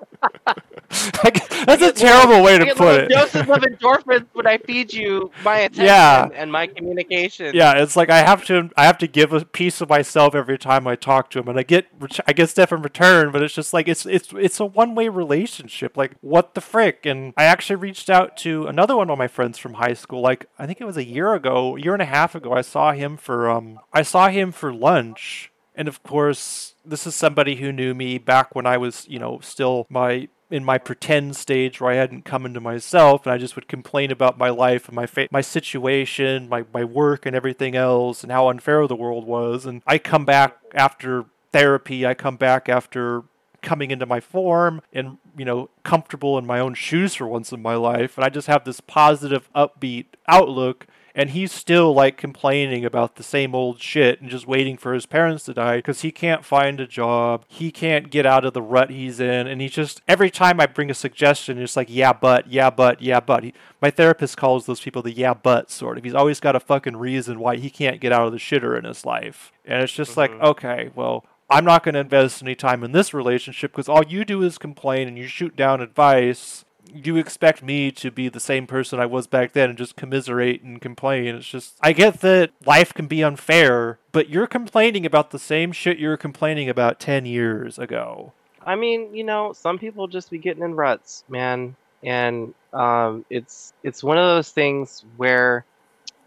[1.22, 3.08] that's a terrible way to put it.
[3.10, 6.28] doses of endorphins when I feed you my attention Yeah.
[6.34, 7.54] and my communication.
[7.54, 10.58] Yeah, it's like I have to I have to give a piece of myself every
[10.58, 11.86] time I talk to him, and I get
[12.26, 15.08] I get stuff in return, but it's just like it's it's it's a one way
[15.08, 15.96] relationship.
[15.96, 17.06] Like what the frick?
[17.06, 20.20] And I actually reached out to another one of my friends from high school.
[20.20, 22.52] Like I think it was a year ago, a year and a half ago.
[22.52, 27.14] I saw him for um I saw him for lunch, and of course this is
[27.14, 31.36] somebody who knew me back when I was you know still my in my pretend
[31.36, 34.88] stage where I hadn't come into myself and I just would complain about my life
[34.88, 38.96] and my fa- my situation, my, my work and everything else and how unfair the
[38.96, 39.64] world was.
[39.64, 43.24] And I come back after therapy, I come back after
[43.62, 47.62] coming into my form and you know comfortable in my own shoes for once in
[47.62, 48.16] my life.
[48.16, 53.22] And I just have this positive upbeat outlook and he's still like complaining about the
[53.22, 56.80] same old shit and just waiting for his parents to die because he can't find
[56.80, 57.44] a job.
[57.48, 59.46] He can't get out of the rut he's in.
[59.46, 63.00] And he's just every time i bring a suggestion it's like yeah but yeah but
[63.02, 63.44] yeah but.
[63.44, 66.04] He, my therapist calls those people the yeah but sort of.
[66.04, 68.84] He's always got a fucking reason why he can't get out of the shitter in
[68.84, 69.52] his life.
[69.64, 70.42] And it's just like Mhm.
[70.42, 74.24] okay well i'm not going to invest any time in this relationship because all you
[74.24, 78.66] do is complain and you shoot down advice you expect me to be the same
[78.66, 81.34] person I was back then and just commiserate and complain.
[81.36, 85.72] It's just, I get that life can be unfair, but you're complaining about the same
[85.72, 88.32] shit you were complaining about 10 years ago.
[88.64, 93.72] I mean, you know, some people just be getting in ruts, man, and um, it's
[93.82, 95.64] it's one of those things where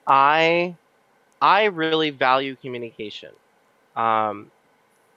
[0.07, 0.75] I
[1.41, 3.31] I really value communication,
[3.95, 4.51] um,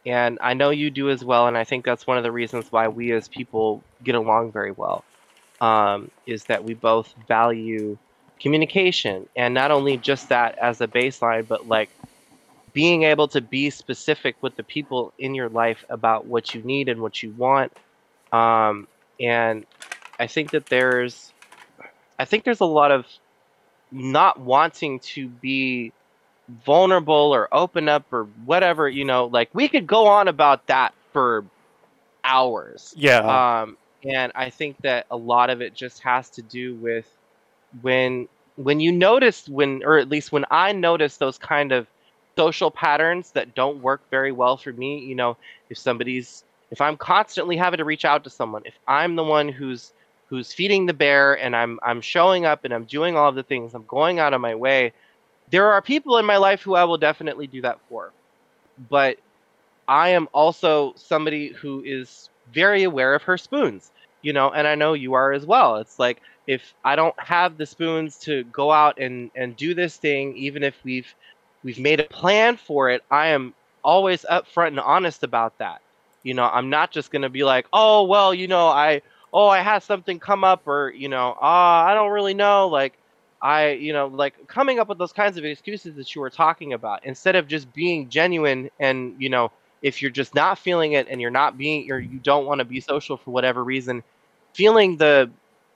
[0.04, 2.70] and I know you do as well, and I think that's one of the reasons
[2.70, 5.02] why we as people get along very well,
[5.60, 7.96] um, is that we both value
[8.40, 11.90] communication, and not only just that as a baseline, but like
[12.72, 16.90] being able to be specific with the people in your life about what you need
[16.90, 17.72] and what you want.
[18.32, 18.86] Um,
[19.18, 19.64] and
[20.20, 21.32] I think that there's,
[22.18, 23.06] I think there's a lot of
[23.90, 25.92] not wanting to be
[26.66, 30.92] vulnerable or open up or whatever, you know, like we could go on about that
[31.14, 31.44] for
[32.24, 32.92] hours.
[32.96, 33.62] Yeah.
[33.62, 37.06] Um, and I think that a lot of it just has to do with
[37.82, 41.86] when when you notice when or at least when I notice those kind of
[42.36, 45.36] social patterns that don't work very well for me, you know,
[45.70, 49.48] if somebody's if I'm constantly having to reach out to someone, if I'm the one
[49.48, 49.92] who's
[50.28, 53.42] who's feeding the bear and I'm I'm showing up and I'm doing all of the
[53.42, 54.92] things, I'm going out of my way,
[55.50, 58.12] there are people in my life who I will definitely do that for.
[58.90, 59.18] But
[59.88, 63.90] I am also somebody who is very aware of her spoons,
[64.26, 65.76] you know, and I know you are as well.
[65.76, 69.96] It's like if I don't have the spoons to go out and and do this
[69.98, 71.14] thing, even if we've
[71.62, 75.80] we've made a plan for it, I am always upfront and honest about that.
[76.24, 79.60] You know, I'm not just gonna be like, oh well, you know, I oh I
[79.60, 82.94] had something come up, or you know, ah, I don't really know, like.
[83.42, 86.72] I, you know, like coming up with those kinds of excuses that you were talking
[86.72, 91.06] about, instead of just being genuine and, you know, if you're just not feeling it
[91.10, 94.02] and you're not being or you don't want to be social for whatever reason
[94.56, 95.30] feeling the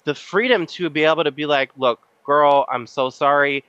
[0.07, 3.65] the freedom to be able to be like look girl i'm so sorry.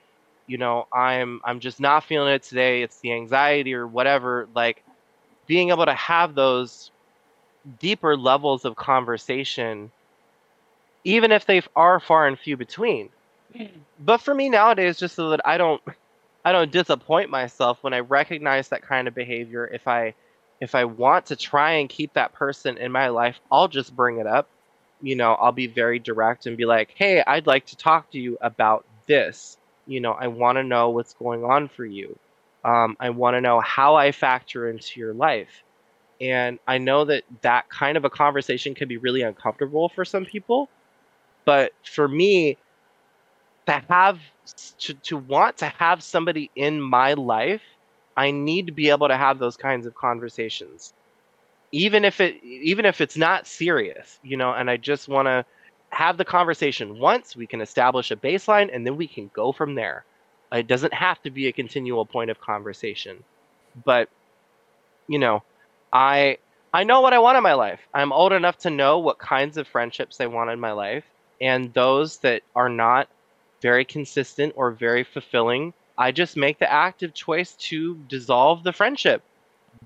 [0.46, 2.82] You know i'm i'm just not feeling it today.
[2.82, 4.48] It's the anxiety or whatever.
[4.54, 4.84] Like
[5.46, 6.90] being able to have those
[7.80, 9.92] deeper levels of conversation
[11.04, 13.10] even if they are far and few between.
[13.56, 13.80] Mm.
[13.98, 15.82] But for me nowadays just so that i don't
[16.44, 20.14] i don't disappoint myself when i recognize that kind of behavior if i
[20.60, 24.18] if I want to try and keep that person in my life, I'll just bring
[24.20, 24.48] it up.
[25.02, 28.18] You know, I'll be very direct and be like, hey, I'd like to talk to
[28.18, 29.58] you about this.
[29.86, 32.18] You know, I want to know what's going on for you.
[32.64, 35.64] Um, I want to know how I factor into your life.
[36.20, 40.24] And I know that that kind of a conversation can be really uncomfortable for some
[40.24, 40.68] people.
[41.44, 42.58] But for me,
[43.66, 44.20] to have
[44.78, 47.62] to, to want to have somebody in my life
[48.16, 50.92] I need to be able to have those kinds of conversations.
[51.72, 55.44] Even if it even if it's not serious, you know, and I just want to
[55.90, 59.74] have the conversation once, we can establish a baseline and then we can go from
[59.74, 60.04] there.
[60.52, 63.24] It doesn't have to be a continual point of conversation.
[63.84, 64.08] But
[65.08, 65.42] you know,
[65.92, 66.38] I
[66.72, 67.80] I know what I want in my life.
[67.94, 71.04] I'm old enough to know what kinds of friendships I want in my life
[71.40, 73.08] and those that are not
[73.62, 79.22] very consistent or very fulfilling I just make the active choice to dissolve the friendship.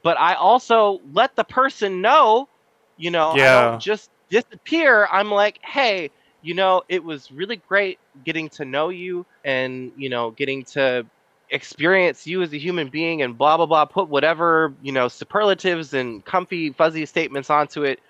[0.07, 2.48] But I also let the person know,
[2.96, 3.68] you know, I Yeah.
[3.68, 5.09] don't just disappear.
[5.12, 10.11] I'm like, hey, you know, it was really great getting to know you and, you
[10.11, 11.07] know, getting to
[11.50, 13.86] experience you as a human being and blah, blah, blah.
[13.86, 18.00] Put whatever, you know, superlatives and comfy, fuzzy statements onto it.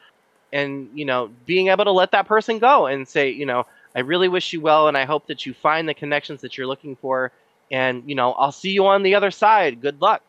[0.53, 3.64] and you know being able to let that person go and say you know
[3.97, 6.66] i really wish you well and i hope that you find the connections that you're
[6.66, 7.32] looking for
[7.70, 10.22] and you know i'll see you on the other side good luck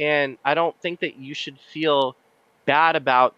[0.00, 2.16] and i don't think that you should feel
[2.66, 3.36] bad about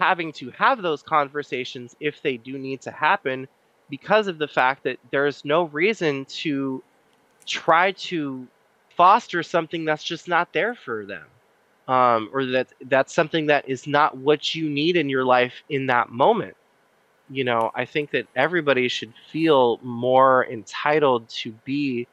[0.00, 3.48] having to have those conversations if they do need to happen
[3.90, 6.82] because of the fact that there's no reason to
[7.46, 8.48] try to
[8.96, 11.26] foster something that's just not there for them
[11.88, 15.86] um, or that that's something that is not what you need in your life in
[15.86, 16.56] that moment.
[17.30, 22.08] You know i think that everybody should feel more entitled to be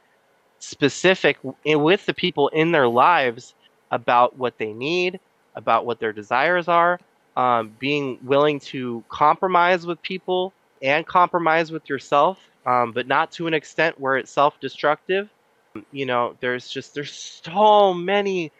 [0.65, 3.53] specific with the people in their lives
[3.91, 5.19] about what they need
[5.55, 6.99] about what their desires are
[7.35, 13.47] um, being willing to compromise with people and compromise with yourself, um, but not to
[13.47, 15.29] an extent where it's self-destructive.
[15.91, 18.51] You know, there's just there's so many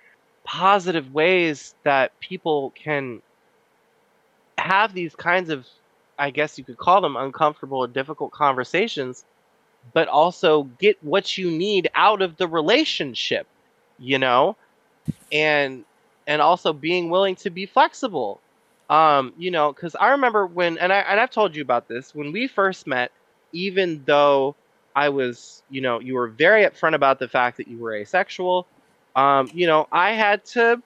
[0.44, 3.22] positive ways that people can
[4.58, 5.66] have these kinds of,
[6.20, 9.24] I guess you could call them uncomfortable and difficult conversations,
[9.94, 13.48] but also get what you need out of the relationship.
[14.00, 14.58] You know,
[15.32, 15.86] and
[16.28, 18.42] and also being willing to be flexible
[18.90, 22.14] um, you know, because I remember when, and I and I've told you about this
[22.14, 23.12] when we first met.
[23.54, 24.56] Even though
[24.96, 28.68] I was, you know, you were very upfront about the fact that you were asexual.
[29.16, 30.82] Um, you know, I had to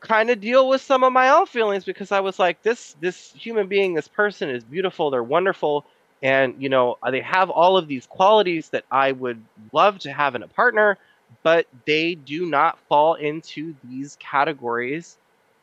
[0.00, 3.32] kind of deal with some of my own feelings because I was like, this this
[3.32, 5.10] human being, this person is beautiful.
[5.10, 5.86] They're wonderful,
[6.22, 9.42] and you know, uh, they have all of these qualities that I would
[9.72, 10.98] love to have in a partner,
[11.42, 15.16] but they do not fall into these categories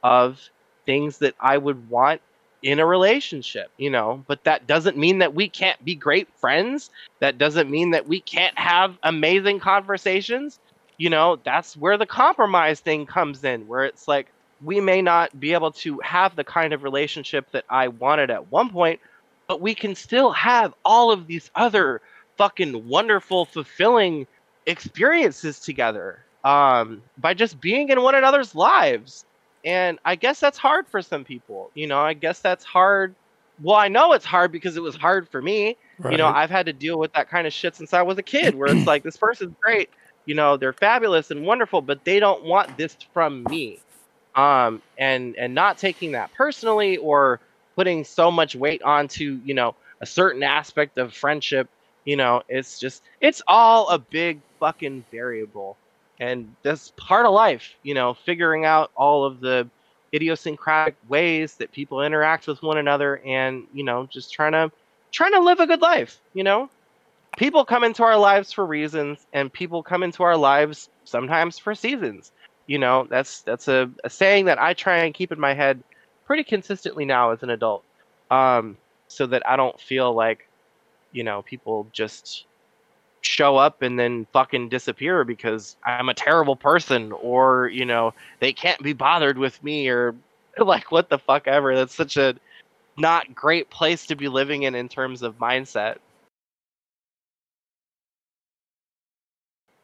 [0.04, 0.50] of
[0.86, 2.22] things that I would want
[2.62, 6.90] in a relationship, you know, but that doesn't mean that we can't be great friends.
[7.20, 10.60] That doesn't mean that we can't have amazing conversations.
[10.98, 14.28] You know, that's where the compromise thing comes in, where it's like
[14.62, 18.52] we may not be able to have the kind of relationship that I wanted at
[18.52, 19.00] one point,
[19.50, 22.00] but we can still have all of these other
[22.38, 24.26] fucking wonderful, fulfilling
[24.68, 29.26] experiences together um, by just being in one another's lives
[29.66, 31.72] and I guess that's hard for some people.
[31.74, 33.14] You know, I guess that's hard.
[33.62, 35.76] Well, I know it's hard because it was hard for me.
[35.98, 36.14] Right.
[36.14, 38.24] You know, I've had to deal with that kind of shit since I was a
[38.24, 39.90] kid where it's like this person's great,
[40.26, 43.80] you know, they're fabulous and wonderful, but they don't want this from me.
[44.36, 47.42] Um and and not taking that personally or
[47.76, 51.70] putting so much weight onto, you know, a certain aspect of friendship,
[52.06, 55.78] you know, it's just it's all a big fucking variable.
[56.20, 59.68] And that's part of life you know figuring out all of the
[60.14, 64.72] idiosyncratic ways that people interact with one another and you know just trying to
[65.12, 66.70] trying to live a good life you know?
[67.38, 71.74] People come into our lives for reasons and people come into our lives sometimes for
[71.76, 72.32] seasons.
[72.68, 75.84] You know that's that's a, a saying that i try and keep in my head
[76.30, 77.84] pretty consistently now as an adult
[78.30, 78.78] um,
[79.08, 80.48] so that i don't feel like
[81.12, 82.46] you know people just
[83.22, 88.54] show up and then fucking disappear because I'm a terrible person or, you know, they
[88.54, 90.16] can't be bothered with me or
[90.58, 91.76] like what the fuck ever.
[91.76, 92.36] That's such a
[92.98, 95.98] not great place to be living in in terms of mindset.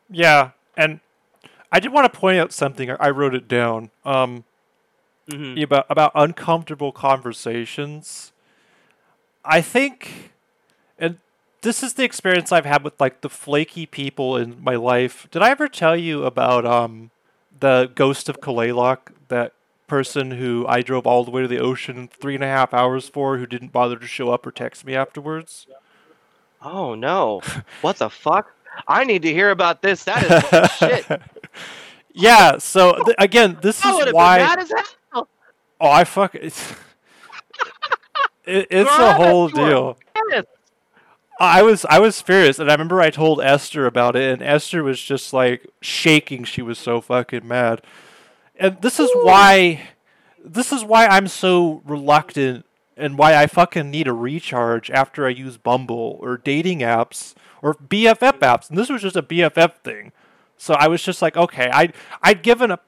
[0.10, 1.00] Yeah, and
[1.72, 2.90] I did want to point out something.
[2.92, 3.90] I wrote it down.
[4.06, 4.44] Um,
[5.30, 5.62] mm-hmm.
[5.62, 8.32] about about uncomfortable conversations.
[9.44, 10.32] I think,
[10.98, 11.20] and
[11.62, 15.28] this is the experience I've had with like the flaky people in my life.
[15.32, 17.12] Did I ever tell you about um
[17.60, 19.54] the ghost of Kalaloch, that
[19.88, 23.08] person who I drove all the way to the ocean three and a half hours
[23.08, 25.68] for, who didn't bother to show up or text me afterwards?
[26.62, 27.42] Oh no!
[27.82, 28.52] what the fuck?
[28.88, 30.04] I need to hear about this.
[30.04, 31.22] That is shit.
[32.14, 32.58] Yeah.
[32.58, 34.66] So th- again, this is why.
[35.86, 36.34] Oh, I fuck.
[36.34, 36.72] It's,
[38.44, 40.00] it, it's a whole deal.
[41.40, 44.84] I was I was furious, and I remember I told Esther about it, and Esther
[44.84, 46.44] was just like shaking.
[46.44, 47.84] She was so fucking mad,
[48.56, 49.90] and this is why
[50.44, 52.66] this is why I'm so reluctant,
[52.98, 57.76] and why I fucking need a recharge after I use Bumble or dating apps or
[57.76, 60.14] BFF apps, and this was just a BFF thing.
[60.58, 62.80] So I was just like, okay, I I'd given a.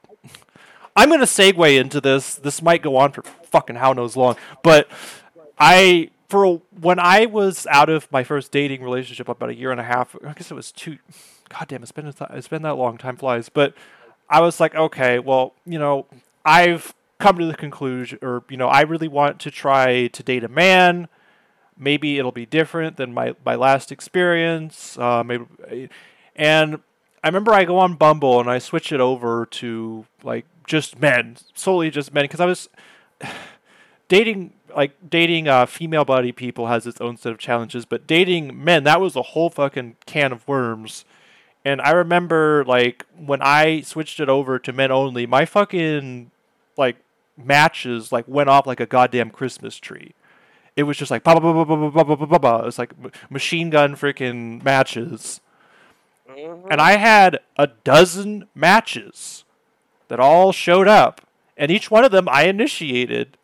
[0.98, 2.36] I'm gonna segue into this.
[2.36, 4.90] This might go on for fucking how knows long, but
[5.60, 9.80] I for when I was out of my first dating relationship about a year and
[9.80, 10.98] a half, I guess it was two.
[11.50, 12.98] God damn, it's been it's been that long.
[12.98, 13.48] Time flies.
[13.48, 13.76] But
[14.28, 16.08] I was like, okay, well, you know,
[16.44, 20.44] I've come to the conclusion, or you know, I really want to try to date
[20.44, 21.10] a man.
[21.78, 24.98] Maybe it'll be different than my my last experience.
[24.98, 25.46] Uh, maybe,
[26.36, 26.80] and
[27.24, 31.38] I remember I go on Bumble and I switch it over to like just men,
[31.56, 32.70] solely just men, because I was
[34.10, 38.64] dating like dating uh, female body people has its own set of challenges, but dating
[38.64, 41.06] men that was a whole fucking can of worms.
[41.66, 46.30] And I remember like when I switched it over to men only, my fucking
[46.78, 46.98] like
[47.38, 50.12] matches like went off like a goddamn Christmas tree.
[50.76, 52.64] It was just like ba ba ba ba ba ba ba ba ba ba.
[52.68, 55.42] It's like m- machine gun freaking matches.
[56.30, 56.68] Mhm.
[56.70, 59.44] And I had a dozen matches
[60.08, 61.22] that all showed up,
[61.58, 63.38] and each one of them I initiated.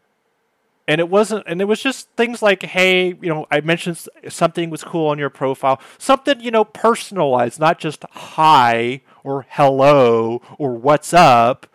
[0.86, 4.70] And it wasn't, and it was just things like, hey, you know, I mentioned something
[4.70, 10.74] was cool on your profile, something, you know, personalized, not just hi or hello or
[10.74, 11.68] what's up.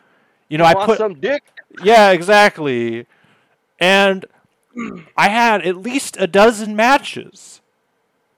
[0.51, 1.43] You know, I Want put, some dick.
[1.83, 3.07] yeah, exactly.
[3.81, 4.27] And
[5.17, 7.63] I had at least a dozen matches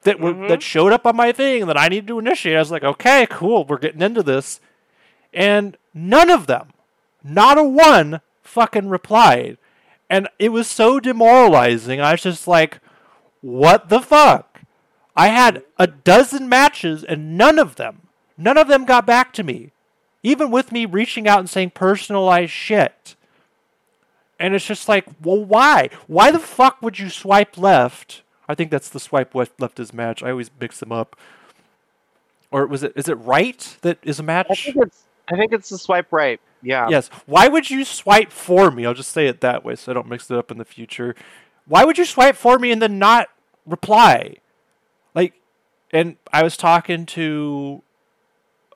[0.03, 0.47] that were Mhm.
[0.47, 2.55] that showed up on my thing that I needed to initiate.
[2.55, 4.61] I was like, okay, cool, we're getting into this.
[5.33, 6.69] And none of them,
[7.23, 9.57] not a one, fucking replied.
[10.09, 12.01] And it was so demoralizing.
[12.01, 12.79] I was just like,
[13.41, 14.61] what the fuck?
[15.15, 19.43] I had a dozen matches and none of them, none of them got back to
[19.43, 19.71] me.
[20.23, 23.15] Even with me reaching out and saying personalized shit.
[24.39, 25.89] And it's just like, well, why?
[26.07, 28.21] Why the fuck would you swipe left?
[28.47, 30.21] I think that's the swipe left, is match.
[30.21, 31.15] I always mix them up.
[32.51, 32.93] Or was it?
[32.95, 34.47] Is it right that is a match?
[34.55, 36.39] think it's I think it's the swipe right.
[36.61, 36.87] Yeah.
[36.89, 37.09] Yes.
[37.25, 38.85] Why would you swipe for me?
[38.85, 41.15] I'll just say it that way so I don't mix it up in the future.
[41.65, 43.29] Why would you swipe for me and then not
[43.65, 44.37] reply?
[45.15, 45.33] Like,
[45.91, 47.81] and I was talking to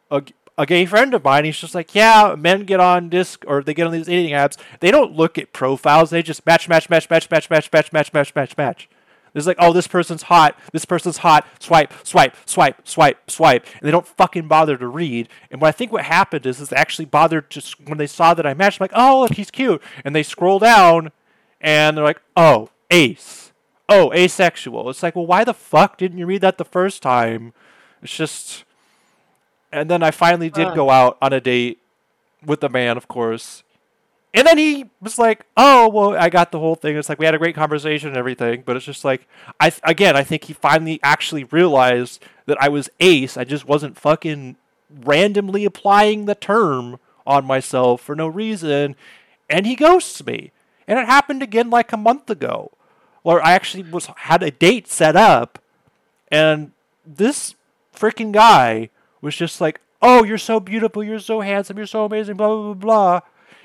[0.10, 0.24] a,
[0.58, 1.46] a gay friend of mine.
[1.46, 4.58] He's just like, yeah, men get on disc or they get on these dating apps.
[4.80, 6.10] They don't look at profiles.
[6.10, 8.90] They just match, match, match, match, match, match, match, match, match, match, match.
[9.36, 10.58] There's like, oh, this person's hot.
[10.72, 11.46] This person's hot.
[11.60, 15.28] Swipe, swipe, swipe, swipe, swipe, and they don't fucking bother to read.
[15.52, 18.34] And what I think what happened is, is they actually bothered to when they saw
[18.34, 21.12] that I matched, like, oh, look, he's cute, and they scroll down,
[21.60, 23.52] and they're like, oh, ace,
[23.90, 24.90] oh, asexual.
[24.90, 27.52] It's like, well, why the fuck didn't you read that the first time?
[28.02, 28.64] It's just,
[29.70, 30.76] and then I finally did Huh.
[30.76, 31.80] go out on a date
[32.46, 33.64] with a man, of course.
[34.36, 37.26] And then he was like, "Oh, well, I got the whole thing." It's like we
[37.26, 39.28] had a great conversation and everything, but it's just like
[39.62, 43.38] I th- again, I think he finally actually realized that I was ace.
[43.38, 44.58] I just wasn't fucking
[44.90, 48.98] randomly applying the term on myself for no reason,
[49.50, 50.52] and he ghosts me.
[50.86, 52.72] And it happened again like a month ago,
[53.24, 55.60] where I actually was had a date set up,
[56.30, 56.74] and
[57.06, 57.56] this
[57.96, 58.90] freaking guy
[59.22, 62.74] was just like, "Oh, you're so beautiful, you're so handsome, you're so amazing, blah blah
[62.74, 63.22] blah blah."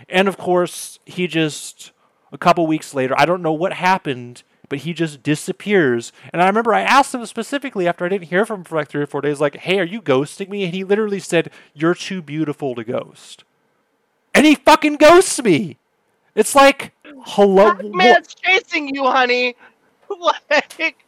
[0.08, 1.92] And of course, he just
[2.32, 6.12] a couple weeks later, I don't know what happened, but he just disappears.
[6.32, 8.88] And I remember I asked him specifically after I didn't hear from him for like
[8.88, 11.94] three or four days, like, "Hey, are you ghosting me?" And he literally said, "You're
[11.94, 13.44] too beautiful to ghost."
[14.34, 15.76] And he fucking ghosts me.
[16.34, 16.92] It's like,
[17.22, 19.56] hello, That man's chasing you, honey.
[20.20, 21.04] like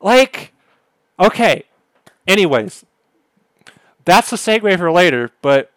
[0.00, 0.52] Like,
[1.18, 1.64] okay.
[2.26, 2.84] Anyways,
[4.04, 5.72] that's a segue for later, but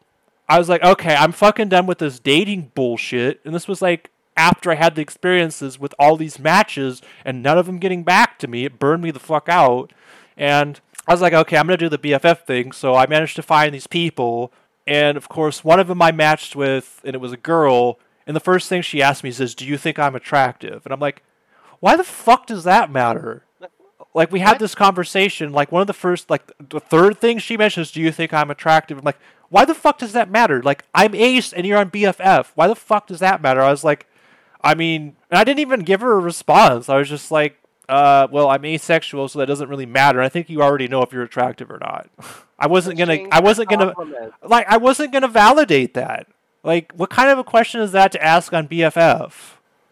[0.49, 3.39] I was like, okay, I'm fucking done with this dating bullshit.
[3.45, 7.57] And this was like after I had the experiences with all these matches and none
[7.57, 8.65] of them getting back to me.
[8.65, 9.93] It burned me the fuck out.
[10.35, 12.71] And I was like, okay, I'm going to do the BFF thing.
[12.71, 14.51] So I managed to find these people.
[14.85, 17.99] And of course, one of them I matched with, and it was a girl.
[18.27, 20.81] And the first thing she asked me is, Do you think I'm attractive?
[20.85, 21.23] And I'm like,
[21.79, 23.43] Why the fuck does that matter?
[24.13, 24.59] like we had What?
[24.59, 28.11] this conversation like one of the first like the third thing she mentions do you
[28.11, 29.17] think i'm attractive i'm like
[29.53, 30.63] why the fuck does that matter?
[30.63, 33.61] Like i'm ace and you're on bff why the fuck does that matter?
[33.61, 34.07] I was like
[34.63, 36.89] i mean and i didn't even give her a response.
[36.89, 40.21] I was just like uh well i'm asexual so that doesn't really matter.
[40.21, 42.09] I think you already know if you're attractive or not.
[42.59, 43.93] I wasn't gonna i wasn't gonna
[44.41, 46.27] like i wasn't gonna validate that.
[46.63, 49.33] Like what kind of a question is that to ask on bff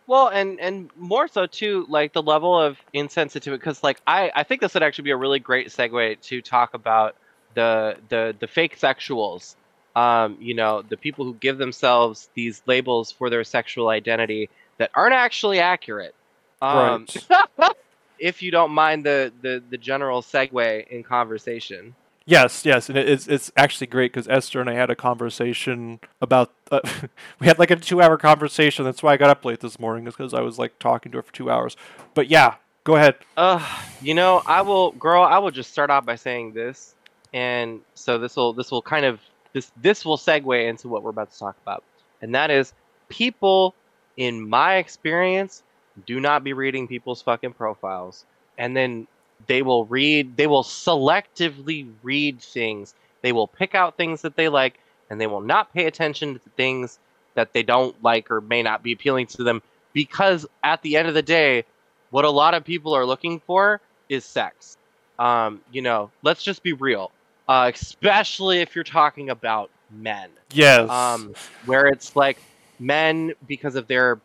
[0.08, 4.44] Well, and and more so too, like the level of insensitivity, because like I I
[4.44, 7.16] think this would actually be a really great segue to talk about
[7.54, 9.56] the the the fake sexuals.
[9.96, 14.90] Um, you know, the people who give themselves these labels for their sexual identity that
[14.96, 16.16] aren't actually accurate.
[16.62, 17.08] Um,
[18.20, 21.96] if you don't mind the the the general segue in conversation.
[22.26, 26.54] Yes, yes, and it's it's actually great because Esther and I had a conversation about.
[26.72, 26.80] Uh,
[27.40, 28.86] we had like a two-hour conversation.
[28.86, 31.18] That's why I got up late this morning, is because I was like talking to
[31.18, 31.76] her for two hours.
[32.14, 33.16] But yeah, go ahead.
[33.36, 33.66] Uh,
[34.02, 35.24] you know, I will, girl.
[35.24, 36.94] I will just start off by saying this,
[37.34, 39.20] and so this will this will kind of
[39.54, 41.84] this this will segue into what we're about to talk about,
[42.22, 42.74] and that is
[43.10, 43.76] people,
[44.18, 45.64] in my experience,
[46.06, 48.26] do not be reading people's fucking profiles,
[48.58, 49.08] and then
[49.48, 52.94] they will read, they will selectively read things.
[53.22, 54.80] They will pick out things that they like,
[55.10, 57.00] and they will not pay attention to things
[57.36, 59.62] that they don't like or may not be appealing to them
[59.94, 61.66] because at the end of the day,
[62.10, 64.78] what a lot of people are looking for is sex.
[65.20, 67.12] Um, you know, let's just be real,
[67.52, 70.30] uh, especially if you're talking about men.
[70.54, 70.90] Yes.
[70.90, 71.34] Um,
[71.66, 72.42] where it's like
[72.80, 74.22] men because of their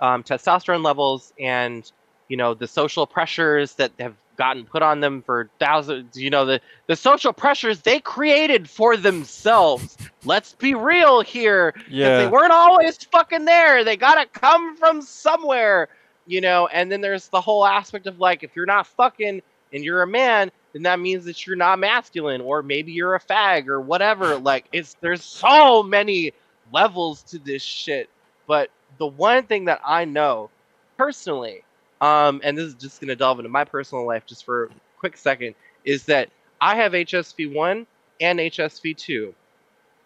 [0.00, 1.90] um, testosterone levels and
[2.28, 6.44] you know the social pressures that have gotten put on them for thousands you know
[6.44, 9.96] the the social pressures they created for themselves
[10.26, 12.18] let's be real here yeah.
[12.18, 15.88] they weren't always fucking there they gotta come from somewhere
[16.26, 19.40] you know and then there's the whole aspect of like if you're not fucking
[19.72, 23.20] and you're a man then that means that you're not masculine or maybe you're a
[23.20, 26.32] fag or whatever like it's there's so many
[26.72, 28.08] levels to this shit
[28.46, 30.50] but the one thing that i know
[30.96, 31.62] personally
[32.00, 34.68] um, and this is just going to delve into my personal life just for a
[34.98, 35.54] quick second,
[35.84, 36.28] is that
[36.60, 37.86] I have HSV1
[38.20, 39.32] and HSV2.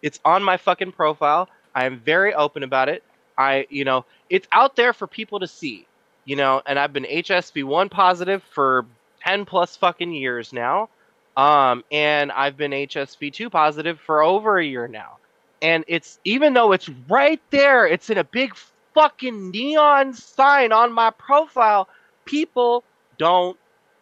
[0.01, 1.49] It's on my fucking profile.
[1.75, 3.03] I am very open about it.
[3.37, 5.87] I, you know, it's out there for people to see,
[6.25, 8.85] you know, and I've been HSV1 positive for
[9.25, 10.89] 10 plus fucking years now.
[11.37, 15.17] Um, and I've been HSV2 positive for over a year now.
[15.61, 18.55] And it's even though it's right there, it's in a big
[18.93, 21.87] fucking neon sign on my profile,
[22.25, 22.83] people
[23.17, 23.57] don't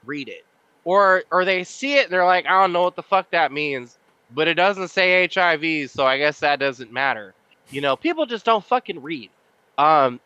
[0.06, 0.46] read it.
[0.86, 3.52] Or or they see it and they're like, I don't know what the fuck that
[3.52, 3.98] means,
[4.32, 7.34] but it doesn't say HIV, so I guess that doesn't matter.
[7.70, 9.30] You know, people just don't fucking read.
[9.78, 10.20] Um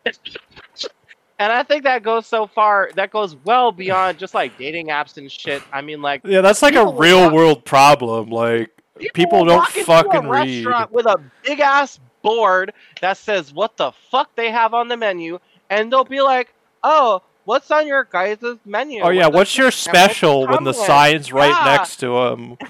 [1.38, 5.16] and I think that goes so far that goes well beyond just like dating apps
[5.16, 5.62] and shit.
[5.72, 8.30] I mean like yeah, that's like a real walk- world problem.
[8.30, 8.70] Like
[9.14, 10.64] people will don't walk into a fucking read.
[10.64, 14.96] restaurant with a big ass board that says what the fuck they have on the
[14.96, 15.38] menu,
[15.70, 19.70] and they'll be like, "Oh, what's on your guys' menu?" Oh yeah, What what's your
[19.70, 22.56] special when the coming?" sign's right next to them?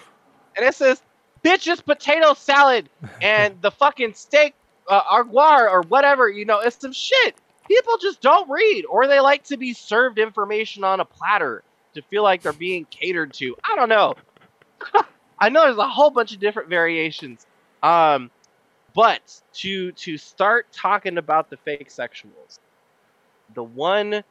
[0.57, 1.03] And it says,
[1.45, 2.89] "Bitches potato salad,"
[3.21, 4.55] and the fucking steak
[4.89, 6.29] uh, arguar or whatever.
[6.29, 7.35] You know, it's some shit.
[7.69, 11.63] People just don't read, or they like to be served information on a platter
[11.95, 13.57] to feel like they're being catered to.
[13.65, 14.15] I don't know.
[15.39, 17.47] I know there's a whole bunch of different variations.
[17.83, 18.31] Um,
[18.95, 22.61] but to to start talking about the fake sexuals,
[23.55, 24.23] the one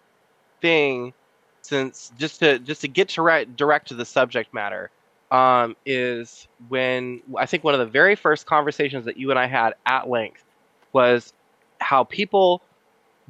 [0.61, 1.13] thing,
[1.61, 4.89] since just to just to get to right, direct to the subject matter,
[5.31, 9.47] um, is when I think one of the very first conversations that you and I
[9.47, 10.43] had at length
[10.93, 11.33] was
[11.79, 12.61] how people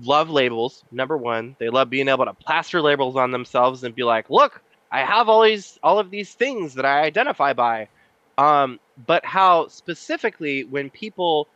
[0.02, 0.84] love labels.
[0.92, 4.62] Number one, they love being able to plaster labels on themselves and be like, "Look,
[4.92, 7.90] I have all these all of these things that I identify by."
[8.38, 11.48] Um, but how specifically when people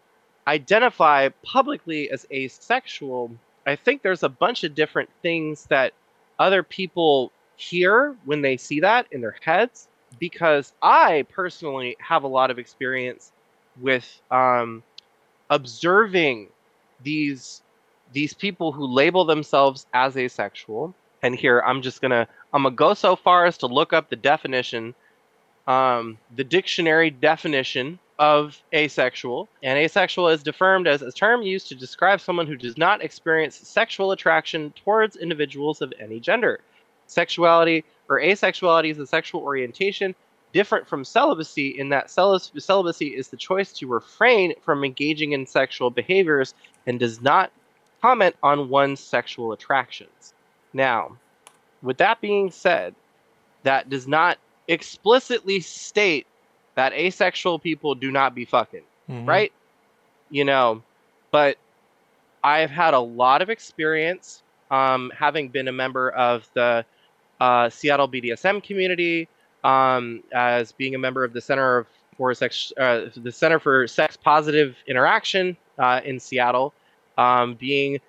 [0.48, 3.32] identify publicly as asexual,
[3.66, 5.94] I think there's a bunch of different things that
[6.40, 9.88] other people hear when they see that in their heads.
[10.20, 13.32] Because I personally have a lot of experience
[13.82, 14.84] with um,
[15.50, 16.50] observing
[17.04, 17.62] these
[18.14, 20.94] these people who label themselves as asexual.
[21.22, 24.16] And here I'm just gonna I'm gonna go so far as to look up the
[24.16, 24.94] definition
[25.68, 29.48] um, the dictionary definition of asexual.
[29.62, 33.58] And asexual is defined as a term used to describe someone who does not experience
[33.58, 36.62] sexual attraction towards individuals of any gender.
[37.08, 40.16] Sexuality or asexuality is a sexual orientation
[40.54, 45.90] different from celibacy in that celibacy is the choice to refrain from engaging in sexual
[45.90, 46.54] behaviors
[46.88, 47.52] and does not
[48.02, 50.34] comment on one's sexual attractions.
[50.74, 51.18] Now,
[51.82, 52.96] with that being said,
[53.64, 54.38] that does not
[54.68, 56.28] explicitly state
[56.76, 59.28] that asexual people do not be fucking, Mhm.
[59.28, 59.52] right?
[60.30, 60.84] You know,
[61.32, 61.58] but
[62.44, 66.86] I've had a lot of experience um, having been a member of the
[67.40, 69.28] uh, Seattle BDSM community,
[69.64, 71.88] um, as being a member of the Center of
[72.18, 76.74] for Sex, uh, the Center for Sex Positive Interaction uh, in Seattle,
[77.18, 78.00] um, being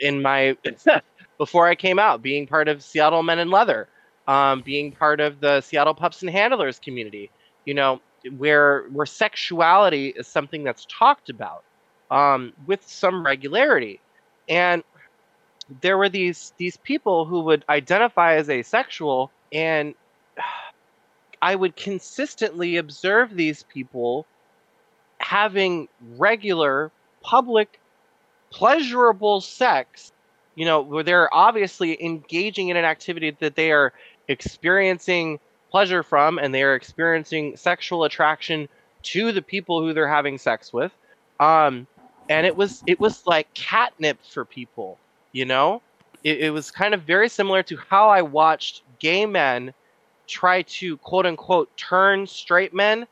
[0.00, 0.56] in my
[1.38, 3.88] before I came out, being part of Seattle Men in Leather,
[4.28, 7.30] um, being part of the Seattle Pups and Handlers community.
[7.64, 8.00] You know,
[8.36, 11.64] where where sexuality is something that's talked about
[12.10, 14.00] um, with some regularity,
[14.48, 14.82] and
[15.80, 19.94] there were these these people who would identify as asexual, and
[21.42, 24.26] I would consistently observe these people
[25.18, 25.88] having
[26.18, 26.90] regular
[27.22, 27.80] public
[28.50, 30.12] pleasurable sex
[30.54, 33.92] you know where they're obviously engaging in an activity that they are
[34.28, 35.38] experiencing
[35.70, 38.68] pleasure from and they are experiencing sexual attraction
[39.02, 40.92] to the people who they're having sex with.
[41.38, 41.86] Um
[42.28, 44.98] and it was it was like catnip for people
[45.32, 45.80] you know?
[46.24, 49.72] It, it was kind of very similar to how i watched gay men
[50.26, 53.06] try to quote unquote turn straight men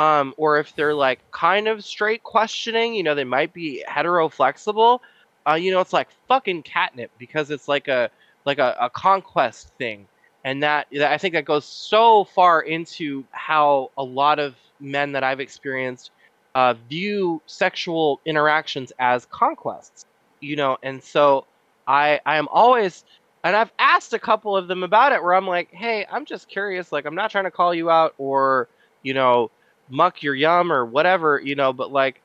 [0.00, 4.28] um, or if they're like kind of straight questioning you know they might be hetero
[4.28, 5.02] flexible
[5.48, 8.10] uh, you know, it's like fucking catnip because it's like a
[8.44, 10.06] like a, a conquest thing,
[10.44, 15.12] and that, that I think that goes so far into how a lot of men
[15.12, 16.10] that I've experienced
[16.54, 20.06] uh, view sexual interactions as conquests,
[20.40, 21.46] you know, and so
[21.86, 23.04] I I am always
[23.42, 26.48] and I've asked a couple of them about it where I'm like, hey, I'm just
[26.48, 28.68] curious, like I'm not trying to call you out or
[29.02, 29.50] you know
[29.90, 32.20] muck your yum or whatever, you know, but like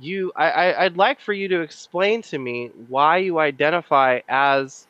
[0.00, 4.86] you I, I I'd like for you to explain to me why you identify as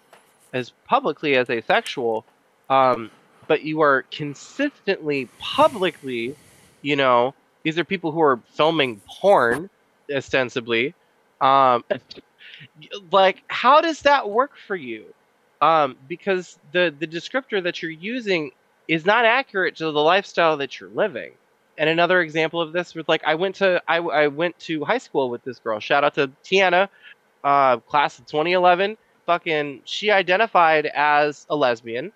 [0.53, 2.25] as publicly as asexual,
[2.71, 3.11] um,
[3.47, 6.35] but you are consistently publicly,
[6.83, 9.69] you know, these are people who are filming porn
[10.15, 10.95] ostensibly.
[11.41, 11.85] Um,
[13.13, 15.05] like, how does that work for you?
[15.61, 18.53] Um, because the the descriptor that you're using
[18.87, 21.33] is not accurate to the lifestyle that you're living.
[21.79, 24.99] And another example of this was like I went to I, I went to high
[24.99, 25.79] school with this girl.
[25.79, 26.89] Shout out to Tiana,
[27.45, 28.97] uh, class of 2011.
[29.27, 32.13] Fucking, she identified as a lesbian,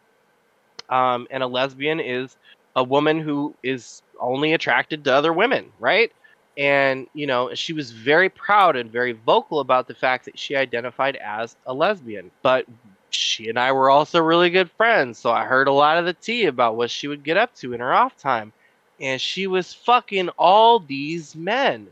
[0.89, 2.37] um, and a lesbian is
[2.75, 6.11] a woman who is only attracted to other women, right?
[6.59, 10.57] And you know, she was very proud and very vocal about the fact that she
[10.57, 12.31] identified as a lesbian.
[12.43, 12.67] But
[13.11, 16.15] she and I were also really good friends, so I heard a lot of the
[16.15, 18.53] tea about what she would get up to in her off time
[19.03, 21.89] and she was fucking all these men.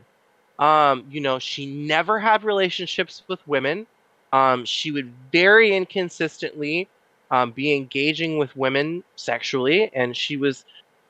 [0.57, 3.85] Um, you know, she never had relationships with women.
[4.31, 6.87] Um, she would very inconsistently
[7.29, 10.63] um, be engaging with women sexually, and she was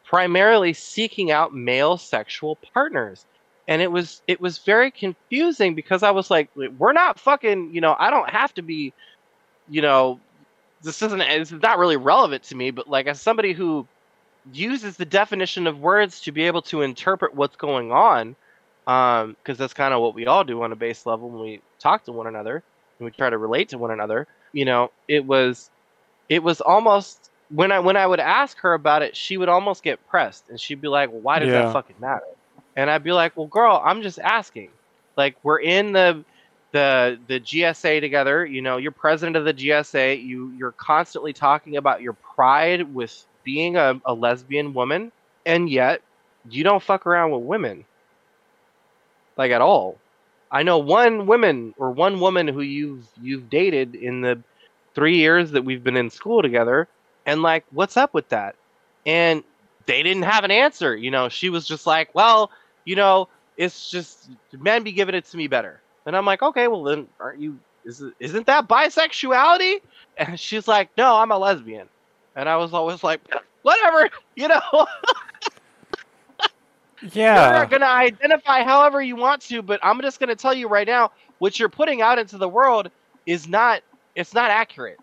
[0.04, 3.26] primarily seeking out male sexual partners.
[3.68, 7.80] And it was it was very confusing because I was like, we're not fucking, you
[7.80, 8.92] know, I don't have to be,
[9.70, 10.20] you know,
[10.82, 13.88] this isn't is not really relevant to me, but like as somebody who
[14.52, 18.36] uses the definition of words to be able to interpret what's going on
[18.86, 21.62] because um, that's kind of what we all do on a base level when we
[21.80, 22.64] talk to one another
[23.00, 25.70] and we try to relate to one another you know it was
[26.30, 29.84] it was almost when i when i would ask her about it she would almost
[29.84, 31.64] get pressed and she'd be like well, why does yeah.
[31.64, 32.26] that fucking matter
[32.76, 34.70] and i'd be like well girl i'm just asking
[35.16, 36.24] like we're in the
[36.72, 38.46] the the GSA together.
[38.46, 40.26] You know, you're president of the GSA.
[40.26, 45.12] You you're constantly talking about your pride with being a, a lesbian woman,
[45.46, 46.02] and yet
[46.50, 47.86] you don't fuck around with women.
[49.38, 49.98] Like at all.
[50.52, 54.42] I know one woman or one woman who you've you've dated in the
[54.94, 56.88] three years that we've been in school together,
[57.26, 58.56] and like, what's up with that?
[59.06, 59.44] And
[59.86, 60.96] they didn't have an answer.
[60.96, 62.52] You know, she was just like, well,
[62.86, 65.82] you know, it's just men be giving it to me better.
[66.06, 67.60] And I'm like, okay, well then, aren't you?
[67.86, 69.82] Is isn't that bisexuality?
[70.18, 71.88] And she's like, no, I'm a lesbian.
[72.36, 73.22] And I was always like,
[73.62, 74.62] whatever, you know.
[77.12, 77.58] yeah.
[77.58, 80.68] You're going to identify however you want to, but I'm just going to tell you
[80.68, 82.90] right now, what you're putting out into the world
[83.26, 83.82] is not
[84.16, 85.00] it's not accurate.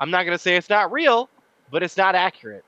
[0.00, 1.28] I'm not going to say it's not real,
[1.70, 2.64] but it's not accurate.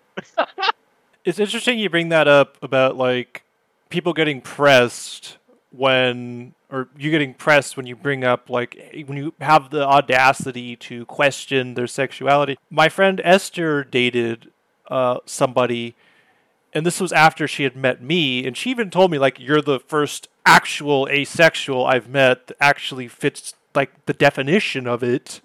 [1.25, 3.45] it's interesting you bring that up about like
[3.89, 5.39] people getting pressed
[5.77, 10.77] when or you getting pressed when you bring up like when you have the audacity
[10.77, 12.59] to question their sexuality.
[12.71, 14.51] My friend Esther dated
[14.89, 15.95] uh, somebody,
[16.73, 19.63] and this was after she had met me, and she even told me like you're
[19.63, 25.41] the first actual asexual I've met that actually fits like the definition of it.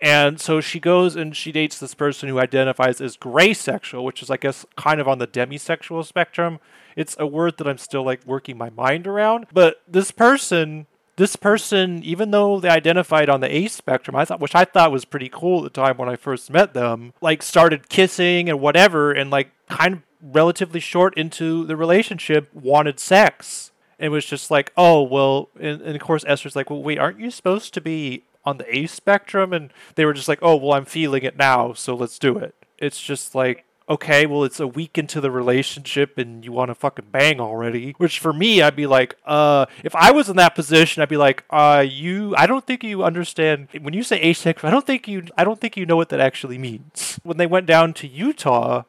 [0.00, 4.22] And so she goes and she dates this person who identifies as gray sexual, which
[4.22, 6.58] is, I guess, kind of on the demisexual spectrum.
[6.96, 9.46] It's a word that I'm still like working my mind around.
[9.52, 10.86] But this person,
[11.16, 14.92] this person, even though they identified on the ace spectrum, I thought, which I thought
[14.92, 18.60] was pretty cool at the time when I first met them, like started kissing and
[18.60, 23.72] whatever, and like kind of relatively short into the relationship, wanted sex.
[23.98, 27.18] It was just like, oh well, and, and of course Esther's like, well, wait, aren't
[27.18, 30.72] you supposed to be on the A spectrum, and they were just like, "Oh, well,
[30.72, 34.66] I'm feeling it now, so let's do it." It's just like, okay, well, it's a
[34.66, 37.92] week into the relationship, and you want to fucking bang already.
[37.98, 41.16] Which for me, I'd be like, uh, if I was in that position, I'd be
[41.16, 44.68] like, uh, you, I don't think you understand when you say asexual.
[44.68, 47.20] I don't think you, I don't think you know what that actually means.
[47.22, 48.84] When they went down to Utah,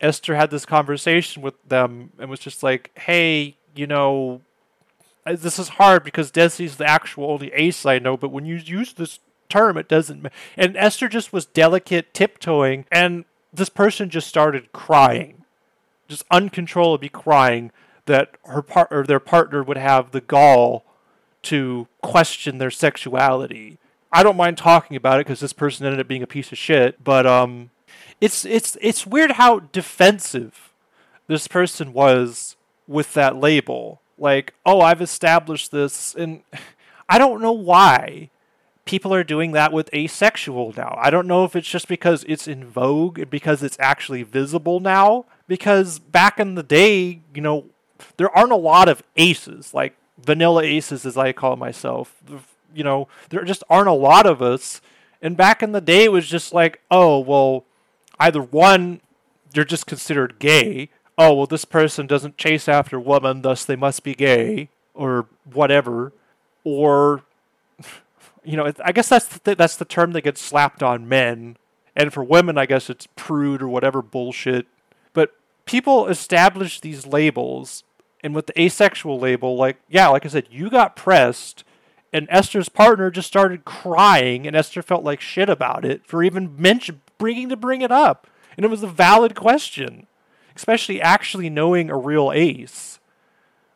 [0.00, 4.40] Esther had this conversation with them and was just like, hey, you know,
[5.26, 8.92] this is hard because Desi's the actual only ace I know, but when you use
[8.92, 10.26] this term, it doesn't.
[10.56, 15.44] And Esther just was delicate, tiptoeing, and this person just started crying,
[16.08, 17.72] just uncontrollably crying
[18.06, 20.84] that her part or their partner would have the gall
[21.42, 23.78] to question their sexuality.
[24.12, 26.58] I don't mind talking about it because this person ended up being a piece of
[26.58, 27.70] shit, but um,
[28.20, 30.72] it's it's it's weird how defensive
[31.26, 32.56] this person was
[32.88, 36.42] with that label like, oh, I've established this, and
[37.08, 38.30] I don't know why.
[38.90, 40.98] people are doing that with asexual now.
[41.00, 45.26] I don't know if it's just because it's in vogue because it's actually visible now.
[45.46, 47.66] Because back in the day, you know,
[48.16, 52.16] there aren't a lot of aces, like vanilla aces, as I call myself.
[52.74, 54.80] You know, there just aren't a lot of us.
[55.22, 57.64] And back in the day, it was just like, oh, well,
[58.18, 59.00] either one,
[59.54, 60.88] you're just considered gay.
[61.18, 66.12] Oh, well, this person doesn't chase after women, thus they must be gay, or whatever.
[66.64, 67.22] Or
[68.44, 71.56] you know, I guess that's the, that's the term that gets slapped on men,
[71.94, 74.66] and for women, I guess it's prude or whatever bullshit.
[75.12, 75.34] But
[75.64, 77.84] people establish these labels,
[78.22, 81.64] and with the asexual label, like yeah, like I said, you got pressed,
[82.12, 86.54] and Esther's partner just started crying, and Esther felt like shit about it for even
[86.56, 90.06] mention bringing to bring it up, and it was a valid question,
[90.60, 93.00] especially actually knowing a real ace,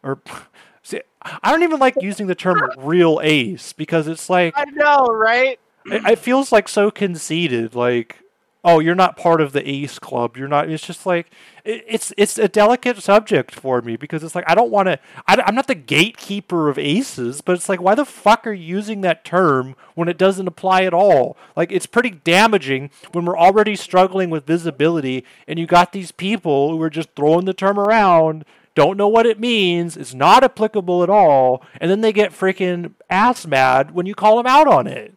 [0.02, 0.20] or
[0.82, 5.06] See, I don't even like using the term real ace because it's like I know,
[5.06, 5.58] right?
[5.86, 7.74] It, it, feels like so conceited.
[7.74, 8.18] Like,
[8.62, 10.36] oh, you're not part of the ace club.
[10.36, 10.68] You're not.
[10.68, 11.30] It's just like
[11.64, 14.98] it's it's a delicate subject for me because it's like I don't want to.
[15.26, 19.00] I'm not the gatekeeper of aces, but it's like why the fuck are you using
[19.00, 21.36] that term when it doesn't apply at all?
[21.56, 26.70] Like, it's pretty damaging when we're already struggling with visibility, and you got these people
[26.70, 28.44] who are just throwing the term around
[28.74, 32.92] don't know what it means, it's not applicable at all, and then they get freaking
[33.08, 35.16] ass mad when you call them out on it.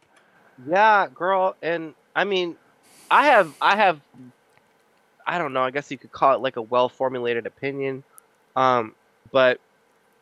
[0.66, 2.56] Yeah, girl, and I mean,
[3.10, 4.00] I have I have
[5.28, 8.02] I don't know, I guess you could call it like a well-formulated opinion.
[8.56, 8.94] Um,
[9.30, 9.60] but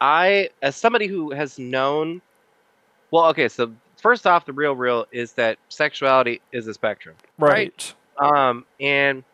[0.00, 2.20] I as somebody who has known
[3.10, 7.14] well, okay, so first off the real real is that sexuality is a spectrum.
[7.38, 7.94] Right.
[8.20, 8.48] right?
[8.48, 9.24] Um and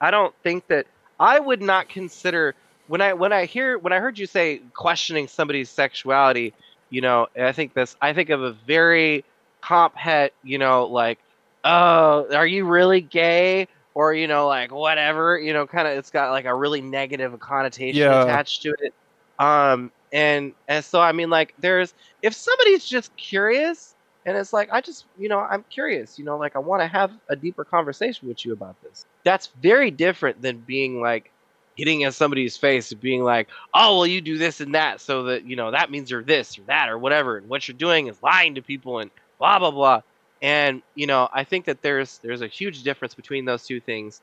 [0.00, 0.86] I don't think that
[1.18, 2.54] I would not consider
[2.88, 6.52] when I when I hear when I heard you say questioning somebody's sexuality,
[6.90, 9.24] you know, I think this I think of a very
[9.60, 11.18] comp het, you know, like,
[11.64, 13.68] oh, are you really gay?
[13.96, 17.40] Or you know, like whatever, you know, kind of it's got like a really negative
[17.40, 18.24] connotation yeah.
[18.24, 18.92] attached to it.
[19.38, 23.94] Um, and and so I mean, like, there's if somebody's just curious
[24.26, 26.86] and it's like I just you know I'm curious, you know, like I want to
[26.86, 29.06] have a deeper conversation with you about this.
[29.24, 31.32] That's very different than being like
[31.78, 35.24] getting at somebody's face and being like, oh, well, you do this and that, so
[35.24, 37.38] that, you know, that means you're this or that or whatever.
[37.38, 40.00] And what you're doing is lying to people and blah, blah, blah.
[40.42, 44.20] And, you know, I think that there's there's a huge difference between those two things.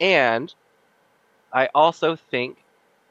[0.00, 0.52] And
[1.52, 2.58] I also think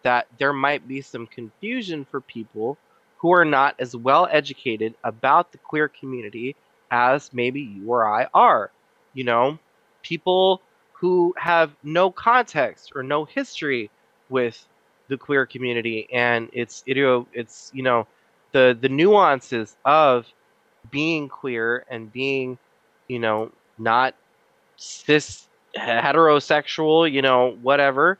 [0.03, 2.77] that there might be some confusion for people
[3.17, 6.55] who are not as well educated about the queer community
[6.91, 8.69] as maybe you or I are.
[9.13, 9.59] You know,
[10.01, 10.61] people
[10.93, 13.89] who have no context or no history
[14.29, 14.67] with
[15.07, 18.07] the queer community and its idio it's you know
[18.53, 20.25] the the nuances of
[20.91, 22.57] being queer and being
[23.07, 24.15] you know not
[24.77, 28.17] cis heterosexual you know whatever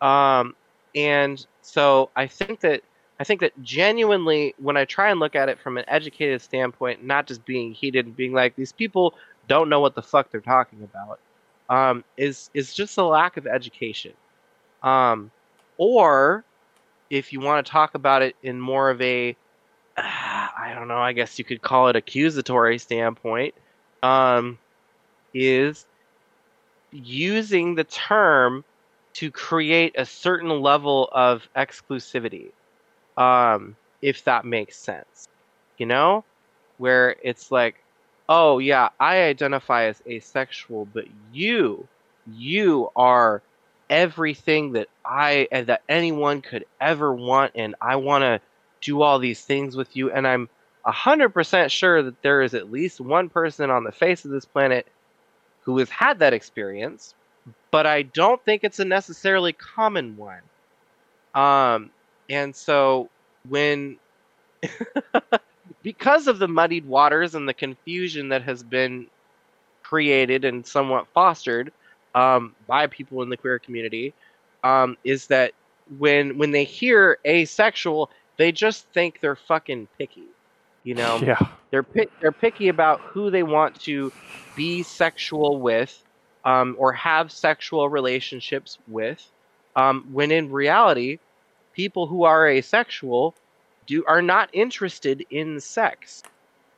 [0.00, 0.54] um
[0.94, 2.80] and so i think that
[3.20, 7.04] i think that genuinely when i try and look at it from an educated standpoint
[7.04, 9.14] not just being heated and being like these people
[9.48, 11.18] don't know what the fuck they're talking about
[11.68, 14.12] um, is is just a lack of education.
[14.82, 15.30] Um,
[15.78, 16.44] or
[17.10, 19.36] if you want to talk about it in more of a,
[19.96, 23.54] I don't know, I guess you could call it accusatory standpoint,
[24.02, 24.58] um,
[25.32, 25.86] is
[26.90, 28.64] using the term
[29.14, 32.50] to create a certain level of exclusivity,
[33.16, 35.28] um, if that makes sense.
[35.78, 36.24] You know,
[36.78, 37.76] where it's like,
[38.28, 41.86] oh yeah, I identify as asexual, but you,
[42.32, 43.42] you are
[43.90, 48.40] everything that I that anyone could ever want, and I want to
[48.84, 50.48] do all these things with you, and I'm
[50.86, 54.30] a hundred percent sure that there is at least one person on the face of
[54.30, 54.86] this planet
[55.62, 57.14] who has had that experience,
[57.70, 60.42] but I don't think it's a necessarily common one.
[61.34, 61.90] Um,
[62.30, 63.08] and so
[63.48, 63.98] when
[65.82, 69.06] because of the muddied waters and the confusion that has been
[69.82, 71.72] created and somewhat fostered
[72.14, 74.14] um, by people in the queer community,
[74.62, 75.52] um, is that
[75.98, 80.28] when when they hear asexual, they just think they're fucking picky.
[80.82, 81.38] You know, yeah.
[81.70, 84.12] they're pi- they're picky about who they want to
[84.54, 86.04] be sexual with,
[86.44, 89.24] um, or have sexual relationships with.
[89.76, 91.18] Um, when in reality,
[91.72, 93.34] people who are asexual
[93.86, 96.22] do are not interested in sex.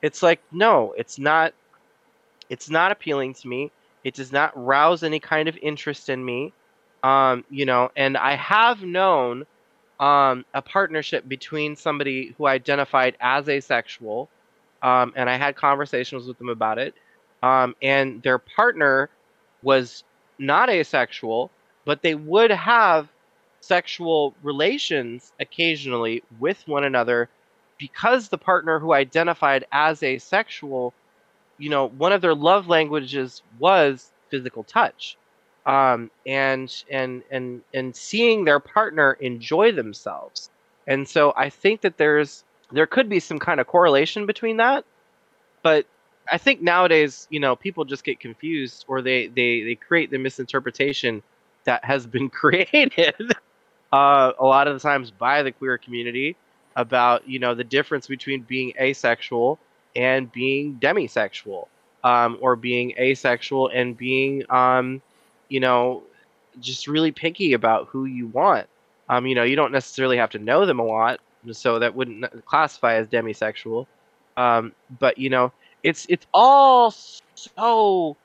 [0.01, 1.53] It's like no, it's not
[2.49, 3.71] it's not appealing to me.
[4.03, 6.53] It does not rouse any kind of interest in me.
[7.03, 9.45] Um, you know, and I have known
[9.99, 14.29] um, a partnership between somebody who identified as asexual
[14.81, 16.93] um, and I had conversations with them about it.
[17.41, 19.09] Um, and their partner
[19.61, 20.03] was
[20.39, 21.51] not asexual,
[21.85, 23.07] but they would have
[23.59, 27.29] sexual relations occasionally with one another
[27.77, 30.93] because the partner who identified as asexual,
[31.57, 35.17] you know, one of their love languages was physical touch.
[35.67, 40.49] Um, and and and and seeing their partner enjoy themselves.
[40.87, 44.85] And so I think that there's there could be some kind of correlation between that,
[45.63, 45.85] but
[46.31, 50.17] I think nowadays, you know, people just get confused or they they they create the
[50.17, 51.21] misinterpretation
[51.65, 53.33] that has been created
[53.91, 56.35] uh, a lot of the times by the queer community
[56.75, 59.59] about you know the difference between being asexual
[59.95, 61.67] and being demisexual
[62.03, 65.01] um, or being asexual and being um,
[65.49, 66.03] you know
[66.59, 68.67] just really picky about who you want.
[69.09, 71.19] Um, you know you don't necessarily have to know them a lot
[71.51, 73.85] so that wouldn't classify as demisexual.
[74.35, 75.51] Um, but you know
[75.83, 76.93] it's it's all
[77.35, 78.17] so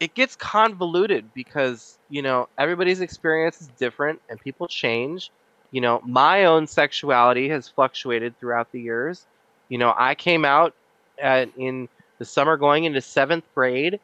[0.00, 5.30] it gets convoluted because you know everybody's experience is different and people change.
[5.70, 9.26] You know my own sexuality has fluctuated throughout the years.
[9.68, 10.74] You know i came out
[11.18, 13.98] at, in the summer going into seventh grade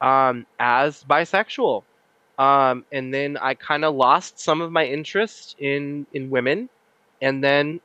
[0.00, 1.82] um, as bisexual
[2.38, 6.68] um, and then i kind of lost some of my interest in in women
[7.20, 7.80] and then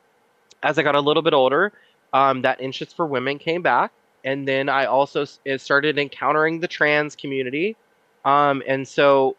[0.63, 1.71] as i got a little bit older
[2.13, 3.91] um, that interest for women came back
[4.25, 5.23] and then I also
[5.57, 7.77] started encountering the trans community,
[8.25, 9.37] um, and so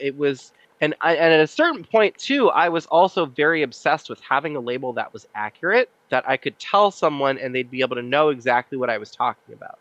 [0.00, 0.52] it was.
[0.82, 4.56] And, I, and at a certain point too, I was also very obsessed with having
[4.56, 8.02] a label that was accurate, that I could tell someone and they'd be able to
[8.02, 9.78] know exactly what I was talking about.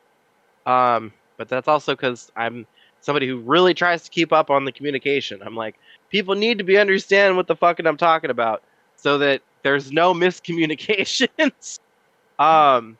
[0.65, 2.67] Um, but that's also because I'm
[2.99, 5.41] somebody who really tries to keep up on the communication.
[5.41, 5.79] I'm like,
[6.09, 8.61] people need to be understand what the fucking I'm talking about,
[8.97, 11.79] so that there's no miscommunications.
[12.39, 12.97] um,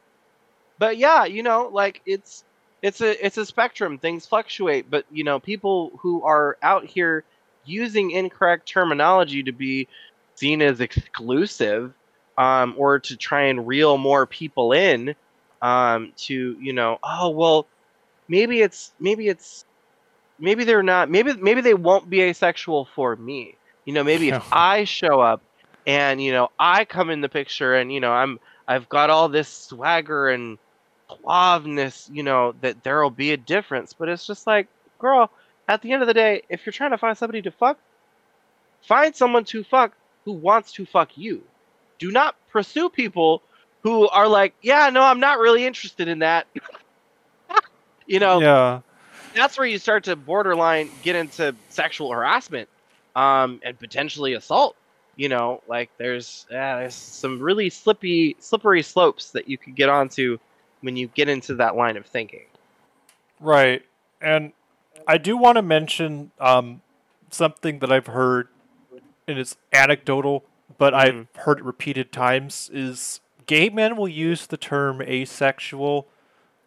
[0.80, 2.46] but yeah, you know, like it's
[2.82, 3.98] it's a it's a spectrum.
[4.00, 7.26] Things fluctuate, but you know, people who are out here
[7.66, 9.90] using incorrect terminology to be
[10.36, 11.94] seen as exclusive,
[12.38, 15.14] um, or to try and reel more people in,
[15.62, 17.68] um, to you know, oh well,
[18.30, 19.66] maybe it's maybe it's
[20.40, 23.56] maybe they're not maybe maybe they won't be asexual for me.
[23.86, 25.42] You know, maybe if I show up
[25.86, 29.28] and you know I come in the picture and you know I'm I've got all
[29.28, 30.58] this swagger and
[31.10, 33.94] suaveness, you know, that there will be a difference.
[33.94, 34.68] But it's just like,
[35.00, 35.32] girl,
[35.68, 37.80] at the end of the day, if you're trying to find somebody to fuck,
[38.88, 39.94] find someone to fuck
[40.26, 41.44] who wants to fuck you.
[41.98, 43.42] Do not pursue people
[43.82, 46.48] who are like, yeah, no, I'm not really interested in that.
[48.10, 48.82] You know, yeah,
[49.36, 52.68] that's where you start to borderline get into sexual harassment
[53.16, 54.76] um, and potentially assault.
[55.16, 59.90] You know, like there's uh, there's some really slippy, slippery slopes that you could get
[59.90, 60.38] onto
[60.82, 62.46] when you get into that line of thinking.
[63.40, 63.84] Right.
[64.22, 64.54] And
[65.08, 66.82] I do want to mention um,
[67.30, 68.48] something that I've heard,
[69.28, 70.46] and it's anecdotal,
[70.78, 71.20] but mm-hmm.
[71.20, 76.08] I've heard it repeated times, is gay men will use the term asexual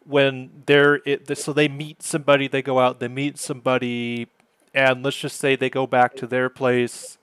[0.06, 4.28] when they're it, so they meet somebody, they go out, they meet somebody,
[4.74, 7.18] and let's just say they go back to their place,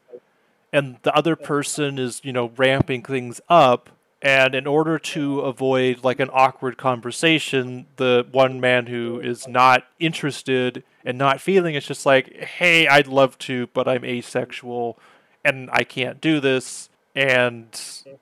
[0.71, 3.89] and the other person is you know ramping things up
[4.21, 9.85] and in order to avoid like an awkward conversation, the one man who is not
[9.99, 14.99] interested and not feeling it's just like, hey, I'd love to, but I'm asexual
[15.45, 16.89] and I can't do this.
[17.15, 17.67] And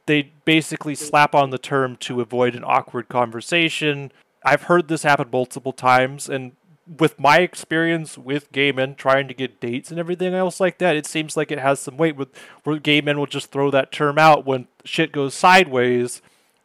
[0.06, 4.12] they basically slap on the term to avoid an awkward conversation.
[4.48, 6.54] I've heard this happen multiple times, and
[6.98, 10.96] with my experience with gay men trying to get dates and everything else like that,
[10.96, 12.30] it seems like it has some weight with
[12.64, 16.22] where gay men will just throw that term out when shit goes sideways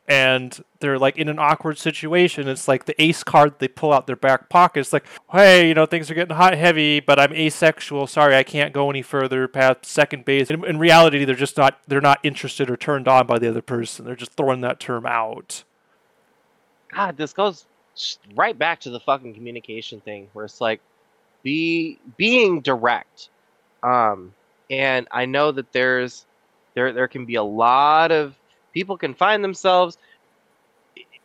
[0.07, 2.47] and they're like in an awkward situation.
[2.47, 4.81] It's like the ace card they pull out their back pocket.
[4.81, 8.07] It's like, hey, you know, things are getting hot heavy, but I'm asexual.
[8.07, 10.51] Sorry, I can't go any further past second base.
[10.51, 13.63] In, in reality, they're just not they're not interested or turned on by the other
[13.63, 14.05] person.
[14.05, 15.65] They're just throwing that term out.
[16.93, 17.67] God, this goes
[18.35, 20.81] right back to the fucking communication thing where it's like
[21.43, 23.29] be being direct.
[23.83, 24.33] Um
[24.73, 26.25] and i know that there's
[26.75, 28.35] there there can be a lot of
[28.73, 29.99] people can find themselves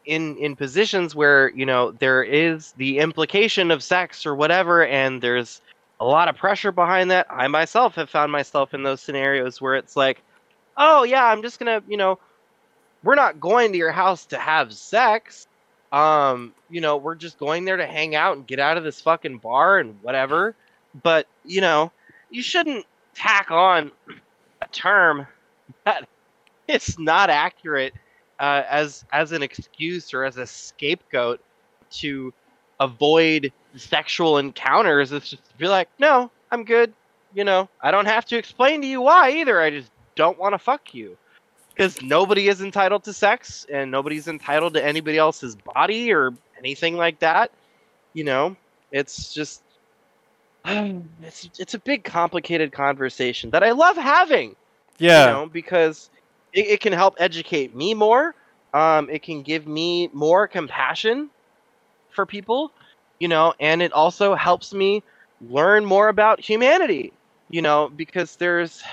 [0.06, 5.22] in in positions where you know there is the implication of sex or whatever and
[5.22, 5.62] there's
[6.00, 7.26] a lot of pressure behind that.
[7.28, 10.22] I myself have found myself in those scenarios where it's like
[10.76, 12.20] oh yeah i'm just gonna you know
[13.04, 15.48] we're not going to your house to have sex
[15.92, 19.02] um, you know, we're just going there to hang out and get out of this
[19.02, 20.56] fucking bar and whatever.
[21.04, 21.92] But, you know,
[22.30, 23.92] you shouldn't tack on
[24.62, 25.28] a term
[25.86, 26.08] that
[26.68, 27.94] it's not accurate
[28.40, 31.40] uh, as as an excuse or as a scapegoat
[31.90, 32.34] to
[32.80, 35.12] avoid sexual encounters.
[35.12, 36.94] It's just to be like, no, I'm good.
[37.34, 39.60] You know, I don't have to explain to you why either.
[39.60, 41.18] I just don't want to fuck you.
[41.78, 46.98] Because nobody is entitled to sex and nobody's entitled to anybody else's body or anything
[46.98, 47.52] like that.
[48.14, 48.56] You know,
[48.92, 49.62] it's just
[50.66, 54.56] it's it's a big complicated conversation that I love having.
[54.98, 55.26] Yeah.
[55.26, 56.10] You know, because
[56.52, 58.34] it, it can help educate me more.
[58.74, 61.30] Um, it can give me more compassion
[62.10, 62.72] for people,
[63.20, 65.04] you know, and it also helps me
[65.50, 67.14] learn more about humanity,
[67.50, 68.84] you know, because there's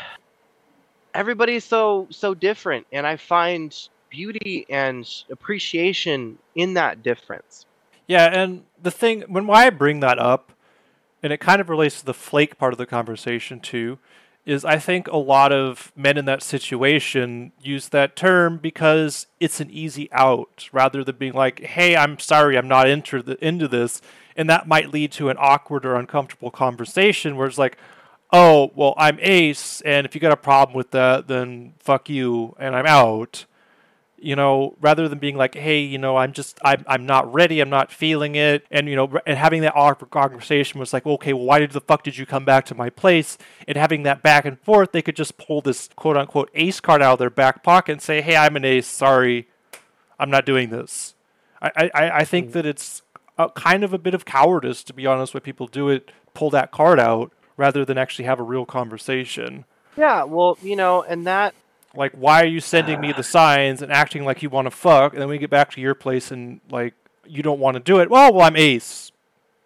[1.15, 3.75] everybody's so so different and I find
[4.11, 7.67] beauty and appreciation in that difference.
[8.07, 10.53] Yeah, and the thing when why I bring that up,
[11.23, 13.99] and it kind of relates to the flake part of the conversation too,
[14.45, 19.61] is I think a lot of men in that situation use that term because it's
[19.61, 23.69] an easy out rather than being like, "Hey, I'm sorry, I'm not into the, into
[23.69, 24.03] this,"
[24.37, 27.79] and that might lead to an awkward or uncomfortable conversation where it's like,
[28.35, 32.57] "Oh, well, I'm Ace, and if you got a problem with that, then fuck you,
[32.59, 33.47] and I'm out."
[34.25, 37.61] you know, rather than being like, hey, you know, I'm just, I'm, I'm not ready,
[37.61, 41.35] I'm not feeling it, and you know, and having that awkward conversation was like, okay,
[41.35, 43.37] well, why did the fuck did you come back to my place?
[43.69, 47.03] And having that back and forth, they could just pull this quote unquote ace card
[47.03, 49.47] out of their back pocket and say, hey, I'm an ace, sorry,
[50.19, 51.15] I'm not doing this.
[51.61, 52.53] I, I, I think mm.
[52.53, 53.03] that it's
[53.37, 56.49] a, kind of a bit of cowardice, to be honest, when people do it, pull
[56.49, 59.65] that card out rather than actually have a real conversation.
[59.97, 61.55] Yeah, well, you know, and that
[61.97, 65.13] like, why are you sending me the signs and acting like you want to fuck,
[65.13, 66.95] and then we get back to your place and like
[67.25, 68.11] you don't want to do it?
[68.11, 69.13] Well, well, I'm Ace.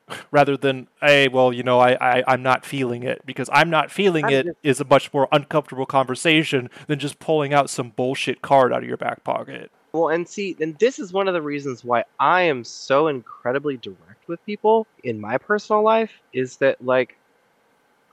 [0.31, 3.91] Rather than, hey, well, you know, I, I I'm not feeling it because I'm not
[3.91, 7.91] feeling I'm it just- is a much more uncomfortable conversation than just pulling out some
[7.91, 9.71] bullshit card out of your back pocket.
[9.93, 13.77] Well, and see, and this is one of the reasons why I am so incredibly
[13.77, 17.18] direct with people in my personal life is that like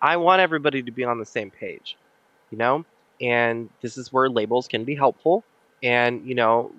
[0.01, 1.97] I want everybody to be on the same page,
[2.51, 2.85] you know?
[3.21, 5.43] And this is where labels can be helpful
[5.81, 6.71] and, you know,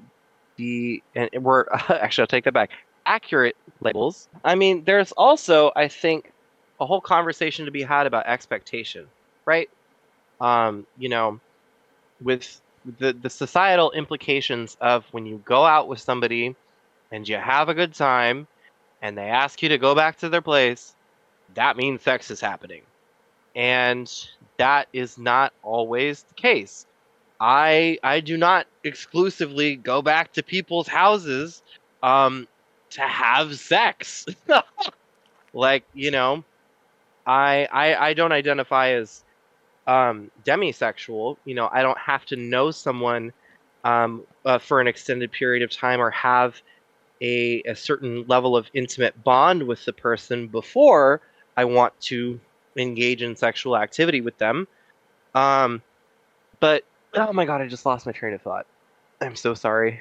[0.57, 2.71] be, and we're actually I'll take that back.
[3.07, 4.29] Accurate labels.
[4.45, 6.33] I mean, there's also I think
[6.81, 9.07] a whole conversation to be had about expectation,
[9.45, 9.71] right?
[10.41, 11.41] Um, you know,
[12.21, 12.61] with
[12.99, 16.55] the the societal implications of when you go out with somebody
[17.13, 18.47] and you have a good time
[19.03, 20.95] and they ask you to go back to their place,
[21.55, 22.83] that means sex is happening.
[23.57, 24.13] And
[24.59, 26.87] that is not always the case.
[27.41, 31.63] I I do not exclusively go back to people's houses
[32.03, 32.49] um
[32.93, 34.27] to have sex.
[35.55, 36.45] like, you know,
[37.27, 39.25] I I I don't identify as
[39.87, 43.33] um, demisexual, you know, I don't have to know someone
[43.85, 46.61] um, uh, for an extended period of time or have
[47.23, 51.21] a, a certain level of intimate bond with the person before
[51.57, 52.41] I want to
[52.77, 54.67] engage in sexual activity with them.
[55.35, 55.83] Um,
[56.61, 58.67] but oh my god, I just lost my train of thought.
[59.21, 60.01] I'm so sorry.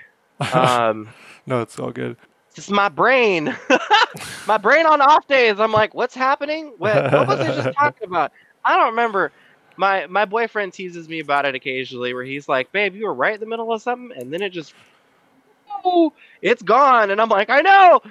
[0.53, 1.09] Um,
[1.45, 2.17] no, it's all good.
[2.55, 3.55] It's my brain,
[4.47, 5.59] my brain on off days.
[5.59, 6.73] I'm like, what's happening?
[6.77, 8.31] What, what was I just talking about?
[8.63, 9.31] I don't remember.
[9.77, 13.33] My my boyfriend teases me about it occasionally, where he's like, "Babe, you were right
[13.33, 14.73] in the middle of something, and then it just,
[15.83, 18.01] oh, it's gone." And I'm like, "I know."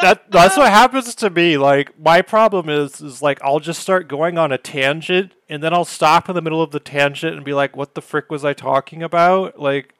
[0.00, 1.56] That that's what happens to me.
[1.58, 5.72] Like my problem is is like I'll just start going on a tangent and then
[5.72, 8.44] I'll stop in the middle of the tangent and be like, "What the frick was
[8.44, 9.94] I talking about?" Like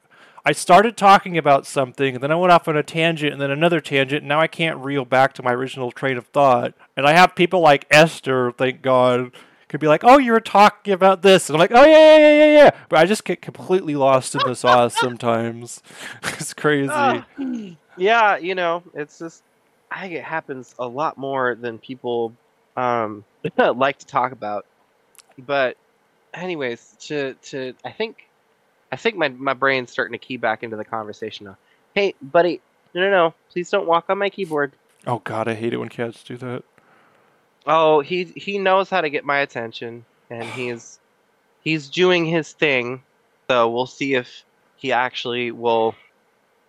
[0.45, 3.51] I started talking about something and then I went off on a tangent and then
[3.51, 6.73] another tangent and now I can't reel back to my original train of thought.
[6.95, 9.31] And I have people like Esther, thank God,
[9.67, 12.17] could be like, "Oh, you were talking about this," and I'm like, "Oh yeah, yeah,
[12.17, 15.81] yeah, yeah, yeah." But I just get completely lost in the sauce sometimes.
[16.23, 16.89] it's crazy.
[16.91, 17.25] Ah,
[17.97, 19.43] yeah, you know, it's just
[19.91, 22.33] I think it happens a lot more than people
[22.75, 23.23] um,
[23.57, 24.65] like to talk about.
[25.37, 25.77] But,
[26.33, 28.27] anyways, to to I think
[28.91, 31.57] I think my my brain's starting to key back into the conversation now.
[31.93, 32.61] Hey, buddy,
[32.93, 34.73] no, no, no, please don't walk on my keyboard.
[35.05, 36.63] Oh God, I hate it when cats do that.
[37.65, 40.99] Oh, he he knows how to get my attention, and he's
[41.63, 43.03] he's doing his thing.
[43.49, 44.43] So we'll see if
[44.75, 45.95] he actually will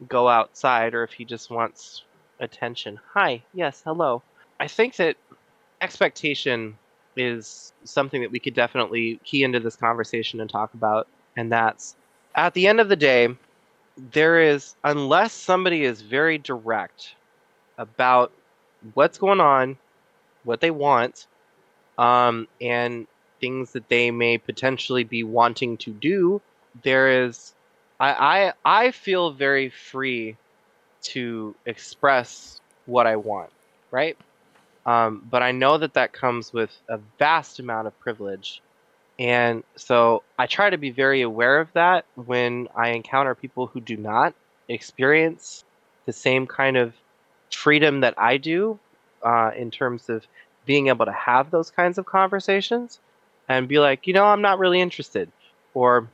[0.08, 2.02] go outside or if he just wants
[2.40, 2.98] attention.
[3.14, 4.22] Hi, yes, hello.
[4.60, 5.16] I think that
[5.80, 6.76] expectation
[7.16, 11.96] is something that we could definitely key into this conversation and talk about, and that's
[12.34, 13.28] at the end of the day,
[14.12, 17.14] there is unless somebody is very direct
[17.76, 18.32] about
[18.94, 19.76] what's going on
[20.44, 21.26] what they want,
[21.98, 23.06] um, and
[23.40, 26.40] things that they may potentially be wanting to do,
[26.82, 27.54] there is
[28.00, 30.36] I, I I feel very free
[31.02, 33.50] to express what I want,
[33.90, 34.16] right?
[34.86, 38.62] Um, but I know that that comes with a vast amount of privilege.
[39.18, 43.80] And so I try to be very aware of that when I encounter people who
[43.80, 44.34] do not
[44.68, 45.64] experience
[46.06, 46.94] the same kind of
[47.50, 48.78] freedom that I do
[49.22, 50.26] uh, in terms of
[50.64, 53.00] being able to have those kinds of conversations
[53.48, 55.30] and be like, you know, I'm not really interested.
[55.74, 56.08] Or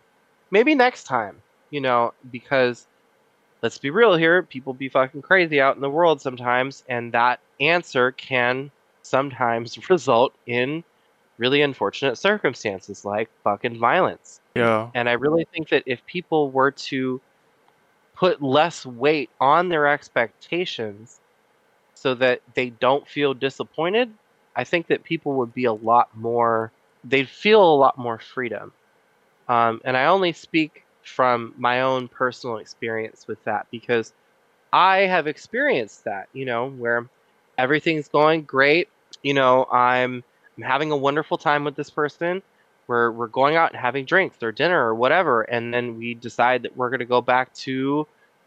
[0.51, 2.86] maybe next time, you know, because
[3.65, 7.41] let's be real here, people be fucking crazy out in the world sometimes, and that
[7.61, 8.70] answer can
[9.01, 10.85] sometimes result in
[11.39, 14.43] really unfortunate circumstances like fucking violence.
[14.55, 14.91] Yeah.
[14.95, 17.23] And I really think that if people were to
[18.15, 21.19] put less weight on their expectations
[21.95, 24.12] so that they don't feel disappointed,
[24.55, 26.70] I think that people would be a lot more,
[27.03, 28.73] they'd feel a lot more freedom.
[29.49, 34.13] Um, and I only speak from my own personal experience with that because
[34.73, 37.09] I have experienced that, you know, where
[37.57, 38.89] everything's going great.
[39.23, 40.25] You know, I'm,
[40.57, 42.43] I'm having a wonderful time with this person.
[42.87, 45.43] We're, we're going out and having drinks or dinner or whatever.
[45.43, 48.07] And then we decide that we're going to go back to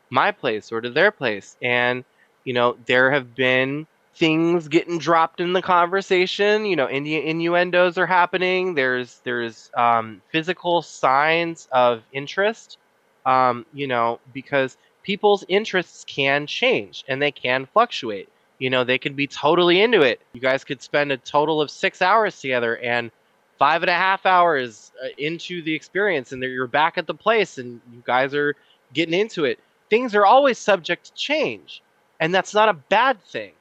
[0.10, 1.56] my place or to their place.
[1.62, 2.04] And,
[2.44, 6.66] you know, there have been things getting dropped in the conversation.
[6.66, 8.74] You know, innu- innuendos are happening.
[8.76, 12.78] There's there's um, physical signs of interest.
[13.26, 18.30] Um, you know, because people's interests can change and they can fluctuate.
[18.60, 20.22] You know, they can be totally into it.
[20.34, 23.12] You guys could spend a total of six hours together and
[23.60, 27.58] five and a half hours uh, into the experience, and you're back at the place
[27.58, 28.56] and you guys are
[28.94, 29.60] getting into it.
[29.90, 31.82] Things are always subject to change,
[32.20, 33.52] and that's not a bad thing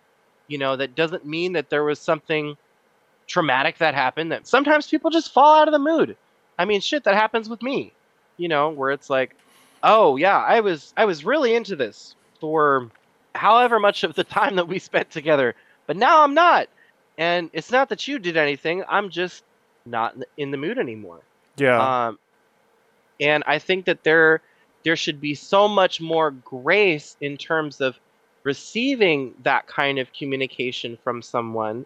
[0.49, 2.57] you know that doesn't mean that there was something
[3.27, 6.17] traumatic that happened that sometimes people just fall out of the mood.
[6.59, 7.93] I mean shit that happens with me
[8.37, 9.35] you know where it's like
[9.83, 12.91] oh yeah i was i was really into this for
[13.35, 15.55] however much of the time that we spent together
[15.87, 16.69] but now i'm not.
[17.19, 19.43] And it's not that you did anything i'm just
[19.87, 21.21] not in the mood anymore.
[21.57, 22.07] Yeah.
[22.09, 22.19] um,
[23.21, 24.43] and I think that there
[24.85, 27.99] there should be so much more grace in terms of
[28.47, 31.85] receiving that kind of communication from someone,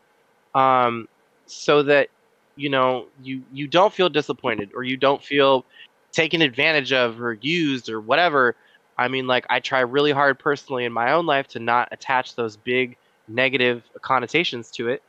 [0.54, 1.08] um,
[1.46, 2.08] so that
[2.54, 5.64] you know you you don't feel disappointed or you don't feel
[6.12, 8.54] taken advantage of or used or whatever.
[8.98, 12.34] I mean, like I try really hard personally in my own life to not attach
[12.34, 15.02] those big negative connotations to it,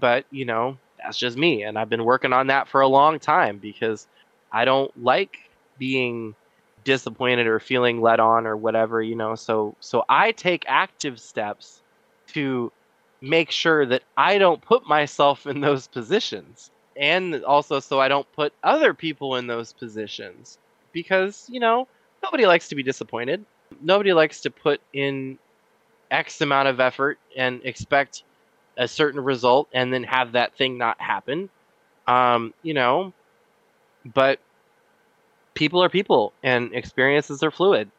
[0.00, 3.18] but you know that's just me, and I've been working on that for a long
[3.18, 4.06] time because
[4.50, 5.36] I don't like
[5.78, 6.34] being
[6.84, 9.34] disappointed or feeling let on or whatever, you know.
[9.34, 11.82] So so I take active steps
[12.28, 12.72] to
[13.20, 18.30] make sure that I don't put myself in those positions and also so I don't
[18.32, 20.58] put other people in those positions
[20.92, 21.88] because, you know,
[22.22, 23.44] nobody likes to be disappointed.
[23.80, 25.38] Nobody likes to put in
[26.10, 28.22] X amount of effort and expect
[28.76, 31.48] a certain result and then have that thing not happen.
[32.06, 33.12] Um, you know,
[34.04, 34.38] but
[35.54, 37.90] people are people and experiences are fluid.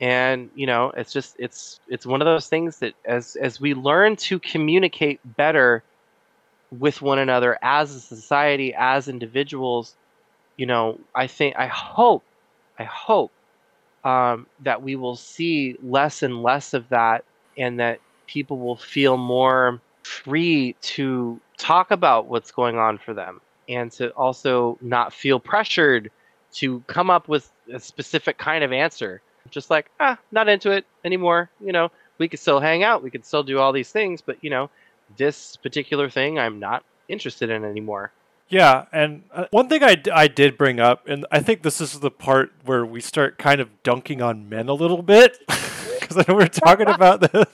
[0.00, 3.74] And, you know, it's just it's it's one of those things that as as we
[3.74, 5.82] learn to communicate better
[6.78, 9.96] with one another as a society, as individuals,
[10.56, 12.22] you know, I think I hope
[12.78, 13.32] I hope
[14.04, 17.24] um, that we will see less and less of that
[17.56, 23.40] and that people will feel more free to talk about what's going on for them
[23.68, 26.10] and to also not feel pressured
[26.54, 29.20] to come up with a specific kind of answer.
[29.50, 31.50] Just like, ah, not into it anymore.
[31.60, 34.36] You know, we could still hang out, we could still do all these things, but
[34.42, 34.70] you know,
[35.16, 38.12] this particular thing I'm not interested in anymore.
[38.50, 41.82] Yeah, and uh, one thing I, d- I did bring up, and I think this
[41.82, 45.38] is the part where we start kind of dunking on men a little bit,
[46.00, 47.46] because I know we're talking about this.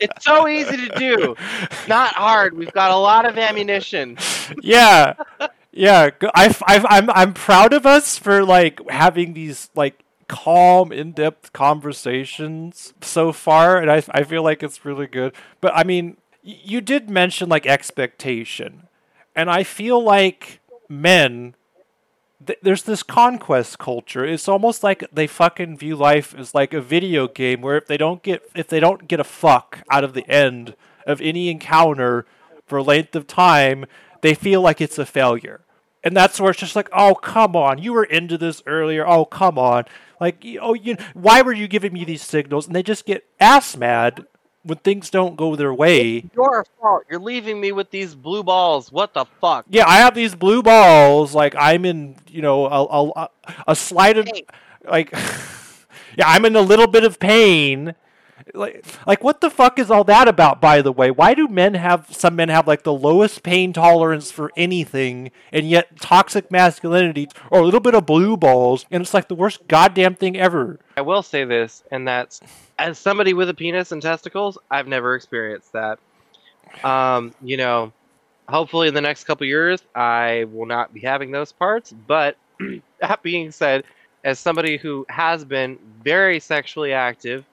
[0.00, 1.36] It's so easy to do.
[1.62, 2.56] It's not hard.
[2.56, 4.16] We've got a lot of ammunition.
[4.62, 5.12] yeah,
[5.72, 6.10] yeah.
[6.34, 12.94] I, I, I'm I'm proud of us for like having these like calm, in-depth conversations
[13.00, 15.34] so far, and I I feel like it's really good.
[15.60, 18.88] But I mean, you did mention like expectation,
[19.34, 21.54] and I feel like men.
[22.44, 24.24] th- There's this conquest culture.
[24.24, 27.96] It's almost like they fucking view life as like a video game where if they
[27.96, 30.74] don't get if they don't get a fuck out of the end
[31.06, 32.26] of any encounter
[32.66, 33.84] for a length of time,
[34.22, 35.60] they feel like it's a failure.
[36.02, 39.06] And that's where it's just like, oh come on, you were into this earlier.
[39.06, 39.84] Oh come on,
[40.20, 42.66] like oh you, why were you giving me these signals?
[42.66, 44.26] And they just get ass mad
[44.62, 46.24] when things don't go their way.
[46.34, 47.04] Your fault.
[47.10, 48.90] You're leaving me with these blue balls.
[48.90, 49.66] What the fuck?
[49.68, 51.34] Yeah, I have these blue balls.
[51.34, 53.28] Like I'm in, you know, a a,
[53.68, 54.44] a slighted Hey.
[54.84, 55.12] like.
[56.16, 57.94] yeah, I'm in a little bit of pain.
[58.54, 60.60] Like, like what the fuck is all that about?
[60.60, 64.30] By the way, why do men have some men have like the lowest pain tolerance
[64.30, 69.14] for anything, and yet toxic masculinity or a little bit of blue balls, and it's
[69.14, 70.78] like the worst goddamn thing ever.
[70.96, 72.40] I will say this, and that's
[72.78, 75.98] as somebody with a penis and testicles, I've never experienced that.
[76.82, 77.92] Um, you know,
[78.48, 81.92] hopefully in the next couple years, I will not be having those parts.
[81.92, 82.36] But
[83.00, 83.84] that being said,
[84.24, 87.44] as somebody who has been very sexually active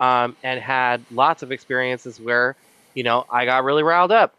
[0.00, 2.56] um, and had lots of experiences where,
[2.94, 4.34] you know, I got really riled up.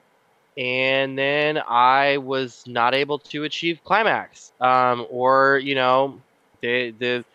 [0.58, 4.52] And then I was not able to achieve climax.
[4.60, 6.20] Um, or, you know,
[6.62, 7.26] the, the,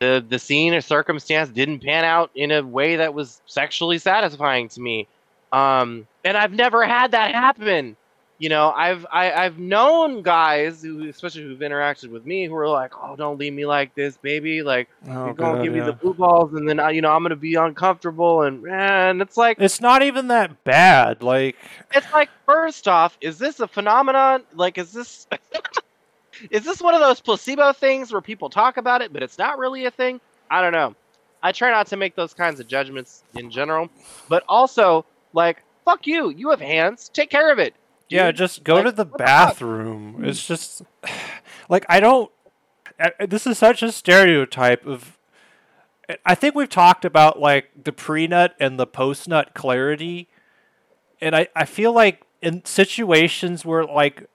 [0.00, 4.68] the, the scene or circumstance didn't pan out in a way that was sexually satisfying
[4.70, 5.06] to me.
[5.52, 7.96] Um, and I've never had that happen
[8.42, 12.46] you know, I've I, have i have known guys who, especially who've interacted with me,
[12.46, 14.64] who are like, "Oh, don't leave me like this, baby.
[14.64, 15.82] Like, oh, you're gonna God, give yeah.
[15.82, 19.22] me the blue balls, and then I, you know I'm gonna be uncomfortable." And and
[19.22, 21.22] it's like it's not even that bad.
[21.22, 21.54] Like,
[21.94, 24.42] it's like first off, is this a phenomenon?
[24.54, 25.28] Like, is this
[26.50, 29.56] is this one of those placebo things where people talk about it, but it's not
[29.56, 30.20] really a thing?
[30.50, 30.96] I don't know.
[31.44, 33.88] I try not to make those kinds of judgments in general,
[34.28, 36.30] but also like, fuck you.
[36.30, 37.08] You have hands.
[37.08, 37.76] Take care of it
[38.12, 40.20] yeah, just go like, to the bathroom.
[40.20, 40.82] The it's just
[41.68, 42.30] like I don't.
[43.18, 45.18] This is such a stereotype of.
[46.26, 50.28] I think we've talked about like the pre-nut and the post-nut clarity,
[51.20, 54.28] and I I feel like in situations where like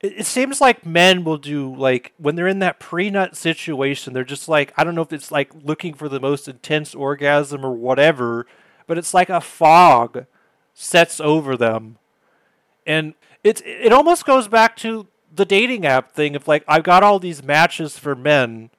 [0.00, 4.48] it, seems like men will do like when they're in that pre-nut situation, they're just
[4.48, 8.46] like I don't know if it's like looking for the most intense orgasm or whatever,
[8.86, 10.26] but it's like a fog
[10.74, 11.98] sets over them
[12.88, 17.04] and it's it almost goes back to the dating app thing of like I've got
[17.04, 18.70] all these matches for men,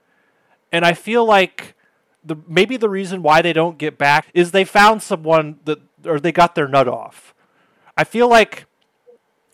[0.71, 1.75] and I feel like
[2.23, 6.19] the maybe the reason why they don't get back is they found someone that or
[6.19, 7.33] they got their nut off.
[7.95, 8.65] I feel like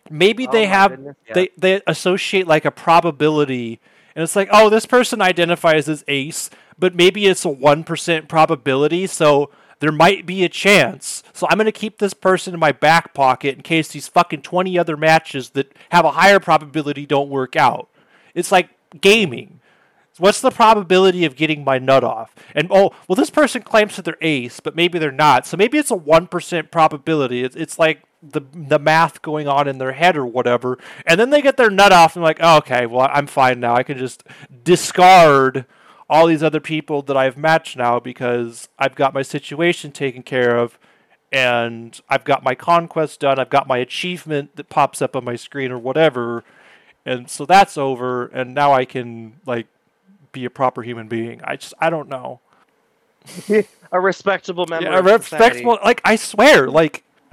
[0.10, 1.34] maybe oh they have goodness, yeah.
[1.34, 3.80] they they associate like a probability
[4.16, 9.08] and it's like oh this person identifies as ace but maybe it's a 1% probability
[9.08, 9.50] so
[9.80, 11.24] there might be a chance.
[11.34, 14.42] So I'm going to keep this person in my back pocket in case these fucking
[14.42, 17.90] 20 other matches that have a higher probability don't work out.
[18.34, 18.70] It's like
[19.02, 19.60] gaming.
[20.18, 22.34] What's the probability of getting my nut off?
[22.54, 25.46] And oh, well, this person claims that they're ace, but maybe they're not.
[25.46, 27.44] So maybe it's a 1% probability.
[27.44, 30.80] It's, it's like the the math going on in their head or whatever.
[31.06, 33.76] And then they get their nut off and like, oh, okay, well, I'm fine now.
[33.76, 34.24] I can just
[34.64, 35.66] discard
[36.10, 40.58] all these other people that I've matched now because I've got my situation taken care
[40.58, 40.78] of
[41.32, 45.36] and I've got my conquest done, I've got my achievement that pops up on my
[45.36, 46.44] screen or whatever.
[47.06, 49.68] And so that's over and now I can like
[50.32, 51.42] be a proper human being.
[51.44, 52.40] I just I don't know.
[53.92, 57.04] a respectable member yeah, a respectable like I swear like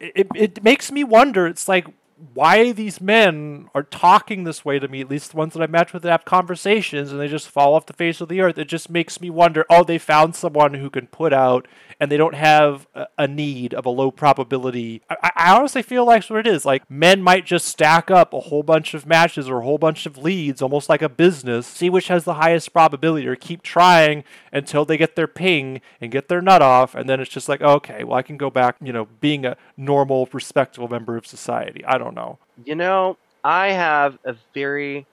[0.00, 1.86] it it makes me wonder it's like
[2.34, 5.66] why these men are talking this way to me, at least the ones that I
[5.66, 8.58] match with that have conversations, and they just fall off the face of the earth.
[8.58, 11.68] It just makes me wonder oh, they found someone who can put out,
[12.00, 12.86] and they don't have
[13.18, 15.02] a, need of a low probability.
[15.10, 16.64] I, I, honestly feel like that's what it is.
[16.64, 20.06] Like, men might just stack up a whole bunch of matches or a whole bunch
[20.06, 24.24] of leads, almost like a business, see which has the highest probability, or keep trying
[24.52, 27.60] until they get their ping and get their nut off, and then it's just like,
[27.60, 31.84] okay, well, I can go back, you know, being a normal, respectable member of society.
[31.84, 32.38] I don't don't know.
[32.64, 35.06] You know, I have a very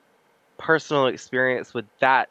[0.58, 2.28] personal experience with that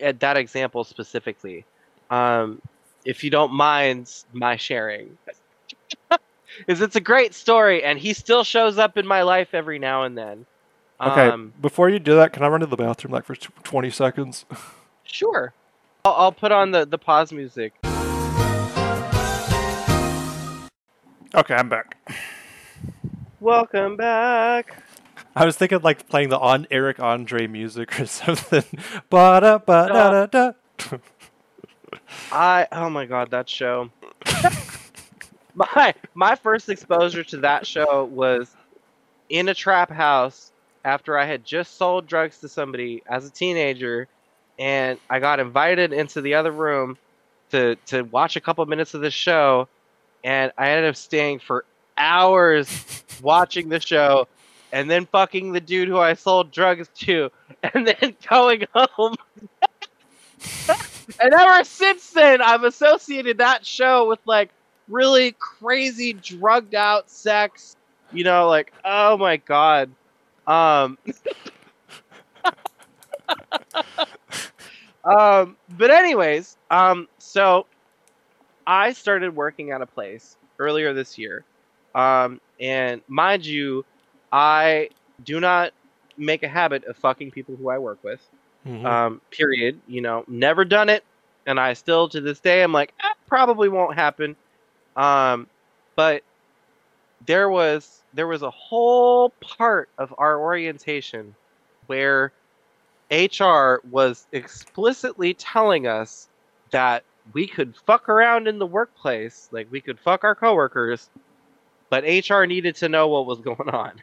[0.00, 1.64] at that example specifically.
[2.10, 2.60] Um,
[3.04, 5.16] if you don't mind my sharing.
[6.68, 10.04] is it's a great story and he still shows up in my life every now
[10.04, 10.46] and then.
[11.00, 13.90] Okay, um, before you do that, can I run to the bathroom like for 20
[13.90, 14.44] seconds?
[15.04, 15.52] sure.
[16.04, 17.74] I'll, I'll put on the, the pause music.
[21.34, 21.96] Okay, I'm back.
[23.42, 24.84] Welcome back.
[25.34, 28.62] I was thinking like playing the on Eric Andre music or something.
[29.10, 30.52] ba da ba da da
[30.86, 30.98] da.
[32.30, 33.90] I oh my god, that show.
[35.56, 38.54] my my first exposure to that show was
[39.28, 40.52] in a trap house
[40.84, 44.06] after I had just sold drugs to somebody as a teenager
[44.56, 46.96] and I got invited into the other room
[47.50, 49.66] to to watch a couple minutes of this show
[50.22, 51.64] and I ended up staying for
[51.96, 54.26] hours watching the show
[54.72, 57.30] and then fucking the dude who I sold drugs to
[57.62, 59.14] and then going home.
[61.20, 64.50] and ever since then, I've associated that show with like
[64.88, 67.76] really crazy drugged out sex.
[68.12, 69.90] You know, like, oh my god.
[70.46, 70.98] Um
[75.04, 77.66] um, but anyways, um, so
[78.66, 81.44] I started working at a place earlier this year,
[81.94, 83.84] um, and mind you,
[84.32, 84.90] I
[85.22, 85.72] do not
[86.16, 88.20] make a habit of fucking people who I work with.
[88.66, 88.84] Mhm.
[88.84, 89.80] Um, period.
[89.86, 91.04] You know, never done it,
[91.46, 94.36] and I still to this day I'm like, eh, probably won't happen.
[94.96, 95.48] Um,
[95.96, 96.22] but
[97.26, 101.34] there was there was a whole part of our orientation
[101.86, 102.32] where
[103.10, 106.28] HR was explicitly telling us
[106.70, 111.10] that we could fuck around in the workplace, like we could fuck our coworkers,
[111.92, 114.00] but HR needed to know what was going on.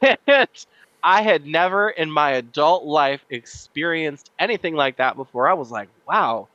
[0.00, 0.48] And
[1.02, 5.48] I had never in my adult life experienced anything like that before.
[5.48, 6.46] I was like, wow,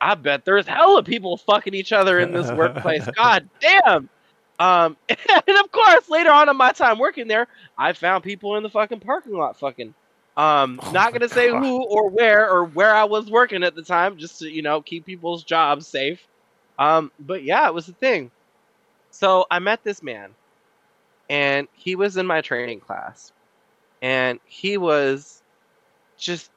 [0.00, 3.04] I bet there's hella people fucking each other in this workplace.
[3.16, 4.08] God damn.
[4.60, 8.62] Um, and of course, later on in my time working there, I found people in
[8.62, 9.94] the fucking parking lot fucking.
[10.36, 11.58] Um, Oh not gonna say God.
[11.58, 14.80] who or where or where I was working at the time, just to you know
[14.80, 16.24] keep people's jobs safe.
[16.78, 18.30] Um, but yeah, it was a thing.
[19.12, 20.36] So I met this man,
[21.28, 23.32] and he was in my training class,
[24.02, 25.42] and he was
[26.18, 26.50] just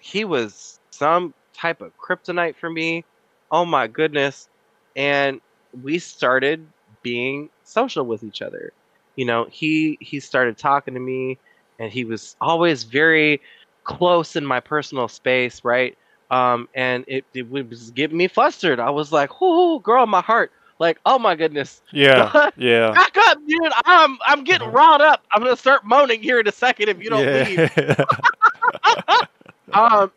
[0.00, 3.04] he was some type of kryptonite for me.
[3.50, 4.48] Oh my goodness.
[4.96, 5.40] And
[5.82, 6.66] we started
[7.02, 8.72] being social with each other.
[9.16, 11.38] You know, he he started talking to me
[11.78, 13.40] and he was always very
[13.84, 15.96] close in my personal space, right?
[16.30, 18.80] Um, and it, it was getting me flustered.
[18.80, 22.92] I was like, "Whoo, girl, my heart!" Like, oh my goodness, Yeah, yeah.
[22.92, 23.72] back up, dude!
[23.84, 25.24] I'm I'm getting riled up.
[25.32, 27.70] I'm gonna start moaning here in a second if you don't leave
[29.72, 30.10] um,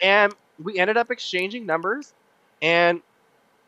[0.00, 2.12] and we ended up exchanging numbers,
[2.62, 3.02] and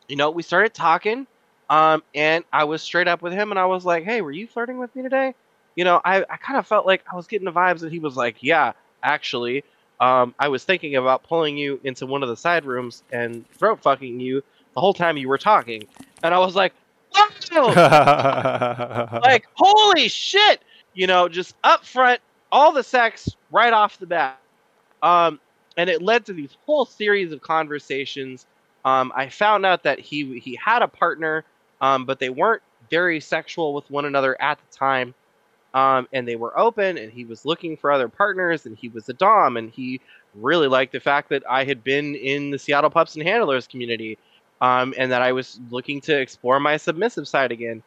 [0.09, 1.27] you know we started talking.
[1.69, 4.47] Um, and I was straight up with him, and I was like, "Hey, were you
[4.47, 5.35] flirting with me today?"
[5.77, 7.99] You know, I I kind of felt like I was getting the vibes and he
[7.99, 9.65] was like, "Yeah, actually."
[10.01, 13.81] Um, I was thinking about pulling you into one of the side rooms and throat
[13.83, 14.43] fucking you
[14.81, 15.87] the whole time you were talking,
[16.23, 16.73] and I was like,
[17.15, 20.63] "Wow!" like holy shit!
[20.95, 24.41] You know just up front all the sex right off the bat.
[25.03, 25.39] Um
[25.77, 28.47] and it led to these whole series of conversations.
[28.87, 31.45] Um i found out that he he had a partner
[31.83, 35.13] um but they weren't very sexual with one another at the time.
[35.75, 39.11] Um and they were open and he was looking for other partners and he was
[39.11, 40.01] a dom and he
[40.35, 44.17] really liked the fact that i had been in the seattle pups and handlers community
[44.61, 47.83] um, and that I was looking to explore my submissive side again.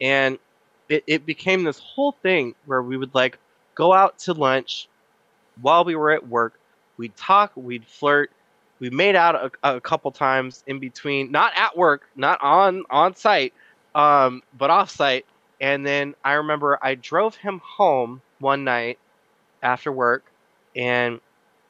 [0.00, 0.38] And
[0.88, 3.38] it, it became this whole thing where we would like
[3.74, 4.88] go out to lunch
[5.60, 6.58] while we were at work.
[6.96, 8.30] We'd talk, we'd flirt.
[8.80, 13.16] We made out a, a couple times in between, not at work, not on on
[13.16, 13.52] site,
[13.94, 15.26] um, but off site.
[15.60, 18.98] And then I remember I drove him home one night
[19.62, 20.24] after work,
[20.76, 21.20] and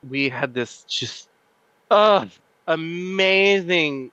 [0.09, 1.31] we had this just
[1.91, 2.27] uh,
[2.67, 4.11] amazing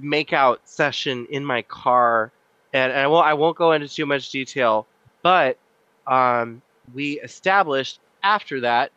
[0.00, 2.30] makeout session in my car,
[2.72, 4.86] and, and I won't I won't go into too much detail,
[5.22, 5.58] but
[6.06, 6.62] um,
[6.94, 8.90] we established after that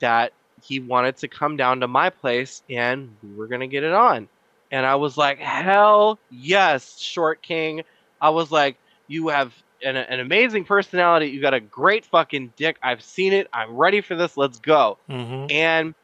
[0.00, 0.32] that
[0.62, 4.28] he wanted to come down to my place and we were gonna get it on,
[4.70, 7.82] and I was like, hell yes, Short King.
[8.20, 8.76] I was like,
[9.08, 11.28] you have an, an amazing personality.
[11.28, 12.76] You got a great fucking dick.
[12.82, 13.48] I've seen it.
[13.52, 14.36] I'm ready for this.
[14.36, 14.98] Let's go.
[15.08, 15.94] hmm And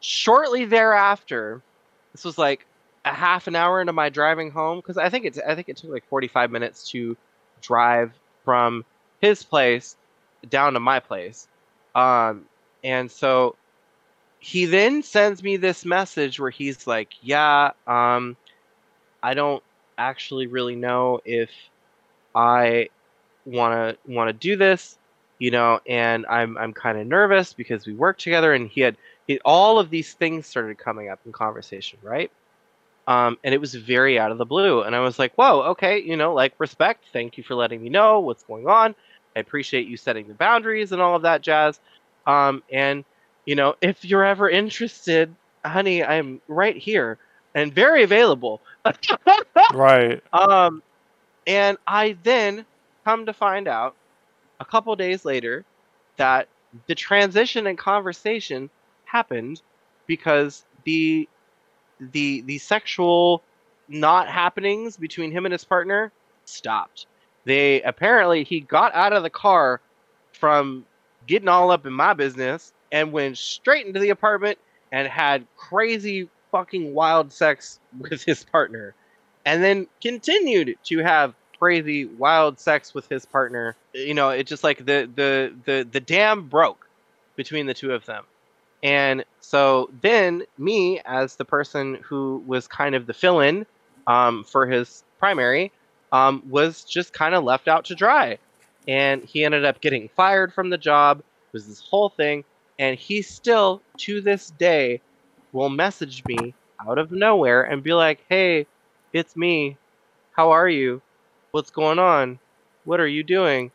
[0.00, 1.62] shortly thereafter,
[2.12, 2.66] this was like
[3.04, 5.76] a half an hour into my driving home because I think it's I think it
[5.76, 7.16] took like 45 minutes to
[7.60, 8.12] drive
[8.44, 8.84] from
[9.20, 9.96] his place
[10.48, 11.48] down to my place.
[11.94, 12.46] Um,
[12.84, 13.56] and so
[14.38, 18.36] he then sends me this message where he's like, "Yeah, um,
[19.22, 19.62] I don't
[19.98, 21.50] actually really know if
[22.34, 22.88] I
[23.44, 24.98] want to want to do this,
[25.38, 28.96] you know, and I'm I'm kind of nervous because we work together and he had
[29.26, 32.30] he, all of these things started coming up in conversation, right?
[33.06, 35.98] Um, and it was very out of the blue, and I was like, "Whoa, okay,
[36.00, 37.06] you know, like respect.
[37.12, 38.94] Thank you for letting me know what's going on.
[39.36, 41.80] I appreciate you setting the boundaries and all of that jazz.
[42.26, 43.04] Um, and
[43.44, 45.34] you know, if you're ever interested,
[45.64, 47.18] honey, I'm right here
[47.54, 48.60] and very available."
[49.72, 50.22] Right.
[50.32, 50.82] Um,
[51.46, 52.66] and I then
[53.04, 53.96] come to find out
[54.60, 55.64] a couple days later
[56.16, 56.48] that
[56.86, 58.70] the transition and conversation
[59.04, 59.60] happened
[60.06, 61.28] because the
[62.10, 63.42] the the sexual
[63.88, 66.12] not happenings between him and his partner
[66.44, 67.06] stopped.
[67.44, 69.80] They apparently he got out of the car
[70.32, 70.84] from
[71.26, 74.58] getting all up in my business and went straight into the apartment
[74.90, 78.94] and had crazy fucking wild sex with his partner.
[79.44, 83.76] And then continued to have crazy wild sex with his partner.
[83.92, 86.88] You know it just like the the the the dam broke
[87.36, 88.24] between the two of them
[88.82, 93.66] And so then me, as the person who was kind of the fill-in
[94.06, 95.72] um, for his primary,
[96.10, 98.38] um, was just kind of left out to dry.
[98.88, 101.20] And he ended up getting fired from the job.
[101.20, 102.44] It was this whole thing.
[102.78, 105.00] And he still, to this day,
[105.52, 106.54] will message me
[106.86, 108.66] out of nowhere and be like, hey,
[109.12, 109.76] it's me.
[110.32, 111.00] How are you?
[111.52, 112.38] What's going on?
[112.84, 113.70] What are you doing?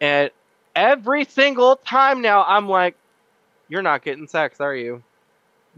[0.00, 0.30] And
[0.76, 2.96] every single time now, I'm like,
[3.72, 5.02] you're not getting sex, are you?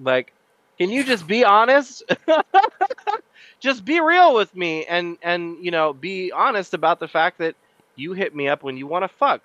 [0.03, 0.33] Like,
[0.79, 2.03] can you just be honest?
[3.61, 7.55] just be real with me and and you know, be honest about the fact that
[7.97, 9.43] you hit me up when you want to fuck.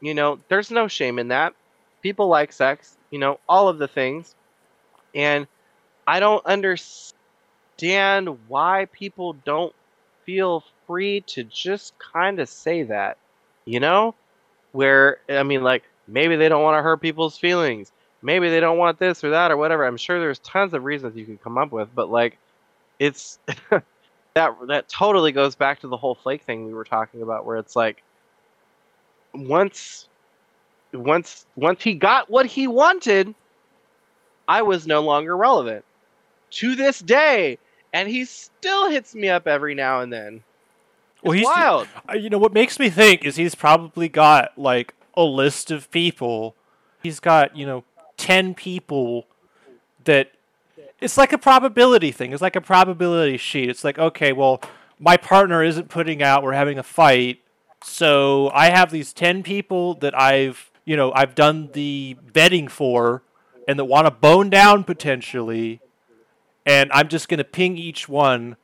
[0.00, 1.54] You know, there's no shame in that.
[2.02, 4.34] People like sex, you know, all of the things.
[5.14, 5.46] And
[6.06, 7.14] I don't understand
[8.48, 9.74] why people don't
[10.24, 13.18] feel free to just kind of say that,
[13.66, 14.14] you know?
[14.72, 17.92] Where, I mean, like, maybe they don't want to hurt people's feelings.
[18.22, 19.84] Maybe they don't want this or that or whatever.
[19.86, 22.36] I'm sure there's tons of reasons you could come up with, but like,
[22.98, 23.38] it's
[23.70, 27.56] that that totally goes back to the whole flake thing we were talking about, where
[27.56, 28.02] it's like,
[29.34, 30.08] once,
[30.92, 33.34] once, once he got what he wanted,
[34.48, 35.84] I was no longer relevant
[36.52, 37.58] to this day,
[37.92, 40.42] and he still hits me up every now and then.
[41.14, 41.88] It's Well, he's- wild.
[42.18, 46.56] You know what makes me think is he's probably got like a list of people.
[47.02, 47.84] He's got you know
[48.16, 49.26] ten people
[50.04, 50.32] that
[51.00, 52.32] it's like a probability thing.
[52.32, 53.68] It's like a probability sheet.
[53.68, 54.60] It's like okay, well,
[54.98, 56.42] my partner isn't putting out.
[56.42, 57.40] We're having a fight,
[57.82, 63.22] so I have these ten people that I've you know I've done the vetting for,
[63.68, 65.80] and that want to bone down potentially,
[66.66, 68.56] and I'm just gonna ping each one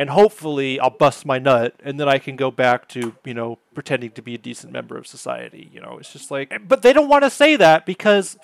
[0.00, 3.58] and hopefully I'll bust my nut, and then I can go back to you know
[3.74, 5.68] pretending to be a decent member of society.
[5.70, 8.38] You know, it's just like, but they don't want to say that because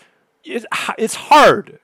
[0.44, 1.78] it's hard.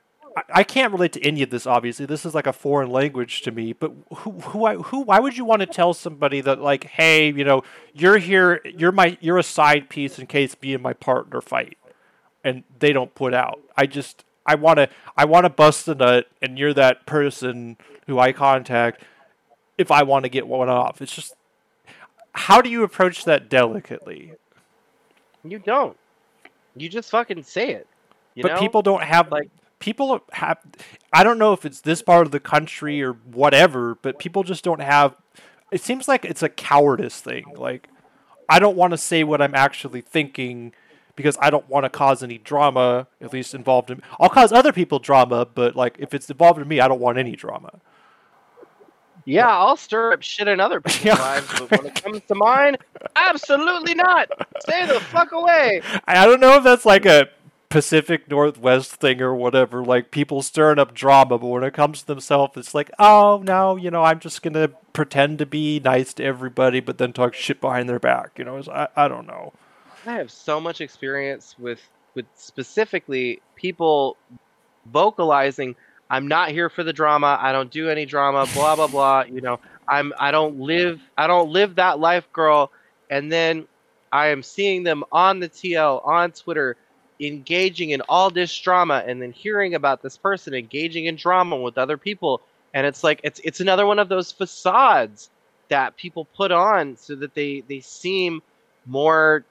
[0.52, 1.66] I, can't relate to any of this.
[1.66, 3.72] Obviously, this is like a foreign language to me.
[3.72, 7.44] But who who who why would you want to tell somebody that like, hey, you
[7.44, 7.62] know,
[7.94, 11.78] you're here, you're my you're a side piece in case me and my partner fight,
[12.44, 13.60] and they don't put out.
[13.74, 17.78] I just I want to I want to bust the nut, and you're that person
[18.06, 19.02] who I contact
[19.78, 21.00] if I want to get one off.
[21.02, 21.34] It's just
[22.34, 24.34] how do you approach that delicately?
[25.44, 25.96] You don't.
[26.76, 27.86] You just fucking say it.
[28.34, 28.60] You but know?
[28.60, 30.58] people don't have Like- people have
[31.12, 34.64] I don't know if it's this part of the country or whatever, but people just
[34.64, 35.16] don't have
[35.70, 37.44] it seems like it's a cowardice thing.
[37.56, 37.88] Like
[38.48, 40.72] I don't want to say what I'm actually thinking
[41.16, 44.72] because I don't want to cause any drama, at least involved in I'll cause other
[44.72, 47.80] people drama, but like if it's involved in me, I don't want any drama.
[49.24, 52.76] Yeah, I'll stir up shit in other people's lives, but when it comes to mine,
[53.16, 54.28] absolutely not.
[54.60, 55.82] Stay the fuck away.
[56.06, 57.28] I don't know if that's like a
[57.72, 62.06] Pacific Northwest thing or whatever, like people stirring up drama, but when it comes to
[62.06, 66.24] themselves, it's like, oh no, you know, I'm just gonna pretend to be nice to
[66.24, 68.32] everybody, but then talk shit behind their back.
[68.36, 69.54] You know, it's, I I don't know.
[70.04, 71.80] I have so much experience with
[72.14, 74.18] with specifically people
[74.86, 75.74] vocalizing
[76.12, 77.38] I'm not here for the drama.
[77.40, 79.58] I don't do any drama, blah blah blah, you know.
[79.88, 82.70] I'm I don't live I don't live that life, girl.
[83.10, 83.66] And then
[84.12, 86.76] I am seeing them on the TL on Twitter
[87.18, 91.78] engaging in all this drama and then hearing about this person engaging in drama with
[91.78, 92.42] other people
[92.74, 95.30] and it's like it's it's another one of those facades
[95.68, 98.42] that people put on so that they they seem
[98.86, 99.44] more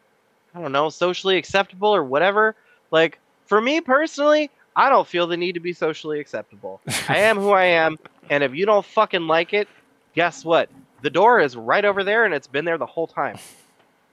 [0.54, 2.56] I don't know, socially acceptable or whatever.
[2.92, 6.82] Like for me personally, I don't feel the need to be socially acceptable.
[7.08, 7.98] I am who I am,
[8.30, 9.68] and if you don't fucking like it,
[10.14, 10.70] guess what?
[11.02, 13.40] The door is right over there and it's been there the whole time.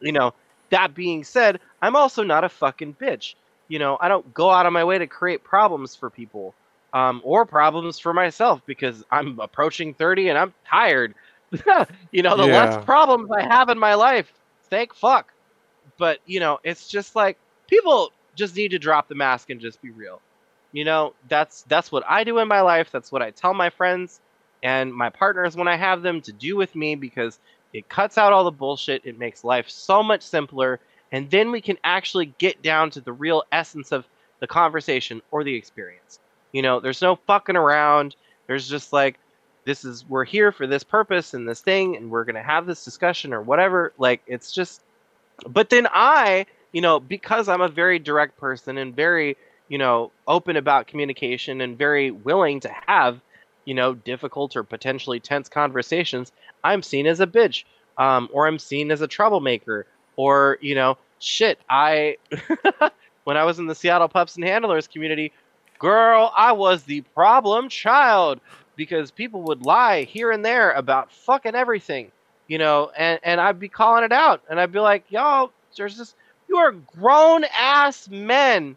[0.01, 0.35] You know,
[0.70, 3.35] that being said, I'm also not a fucking bitch.
[3.68, 6.55] You know, I don't go out of my way to create problems for people
[6.93, 11.14] um, or problems for myself because I'm approaching 30 and I'm tired.
[12.12, 12.55] you know, the Yeah.
[12.56, 14.32] less problems I have in my life,
[14.70, 15.32] thank fuck.
[15.98, 19.80] But, you know, it's just like people just need to drop the mask and just
[19.82, 20.20] be real.
[20.73, 22.90] You know, that's that's what I do in my life.
[22.90, 24.20] That's what I tell my friends
[24.62, 27.39] and my partners when I have them to do with me because
[27.73, 29.03] it cuts out all the bullshit.
[29.05, 30.81] It makes life so much simpler.
[31.11, 34.07] And then we can actually get down to the real essence of
[34.40, 36.19] the conversation or the experience.
[36.53, 38.15] You know, there's no fucking around.
[38.47, 39.19] There's just like,
[39.65, 42.66] this is, we're here for this purpose and this thing, and we're going to have
[42.66, 43.93] this discussion or whatever.
[43.99, 44.82] Like, it's just,
[45.47, 49.36] but then I, you know, because I'm a very direct person and very,
[49.69, 53.20] you know, open about communication and very willing to have,
[53.65, 56.32] you know, difficult or potentially tense conversations,
[56.65, 57.65] I'm seen as a bitch,
[57.99, 59.86] um, or I'm seen as a troublemaker,
[60.16, 61.59] or you know, shit.
[61.69, 62.16] I
[63.24, 65.32] when I was in the Seattle Pups and Handlers community,
[65.78, 68.40] girl, I was the problem child
[68.77, 72.11] because people would lie here and there about fucking everything,
[72.47, 75.99] you know, and, and I'd be calling it out and I'd be like, y'all, there's
[75.99, 76.15] this,
[76.49, 78.77] you are grown ass men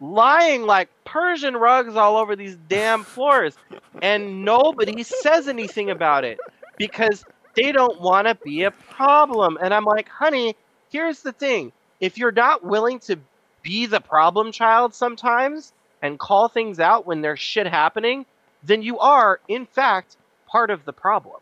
[0.00, 3.56] lying like Persian rugs all over these damn floors
[4.02, 6.38] and nobody says anything about it
[6.76, 7.24] because
[7.54, 9.58] they don't want to be a problem.
[9.60, 10.54] And I'm like, honey,
[10.90, 11.72] here's the thing.
[12.00, 13.18] If you're not willing to
[13.62, 18.26] be the problem child sometimes and call things out when there's shit happening,
[18.62, 20.16] then you are, in fact,
[20.46, 21.40] part of the problem.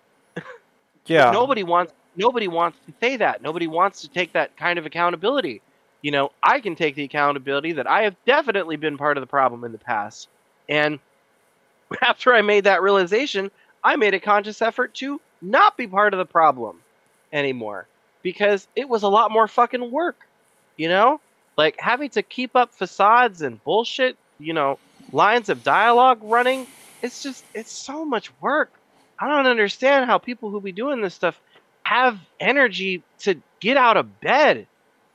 [1.07, 1.31] Yeah.
[1.33, 3.43] Nobody wants nobody wants to say that.
[3.43, 5.61] Nobody wants to take that kind of accountability.
[6.05, 9.27] You know, I can take the accountability that I have definitely been part of the
[9.27, 10.29] problem in the past.
[10.69, 10.99] And
[12.03, 13.51] after I made that realization,
[13.83, 16.83] I made a conscious effort to not be part of the problem
[17.33, 17.87] anymore
[18.21, 20.27] because it was a lot more fucking work.
[20.77, 21.23] You know?
[21.57, 24.79] Like having to keep up facades and bullshit, you know,
[25.11, 26.67] lines of dialogue running,
[27.01, 28.71] it's just it's so much work.
[29.19, 31.41] I don't understand how people who be doing this stuff
[31.85, 34.67] have energy to get out of bed.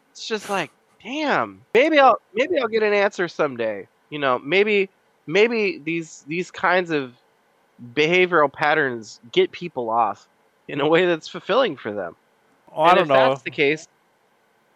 [0.09, 0.71] It's just like,
[1.03, 1.61] damn.
[1.73, 3.87] Maybe I'll maybe I'll get an answer someday.
[4.09, 4.89] You know, maybe
[5.27, 7.13] maybe these these kinds of
[7.93, 10.27] behavioral patterns get people off
[10.67, 12.15] in a way that's fulfilling for them.
[12.73, 13.29] Oh, I don't if know.
[13.29, 13.87] that's the case,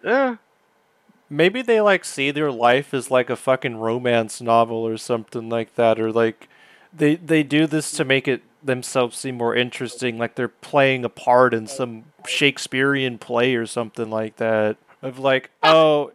[0.05, 0.35] eh,
[1.29, 5.75] Maybe they like see their life as like a fucking romance novel or something like
[5.75, 6.47] that, or like
[6.93, 11.09] they they do this to make it themselves seem more interesting, like they're playing a
[11.09, 14.77] part in some Shakespearean play or something like that.
[15.03, 16.11] Of like, oh,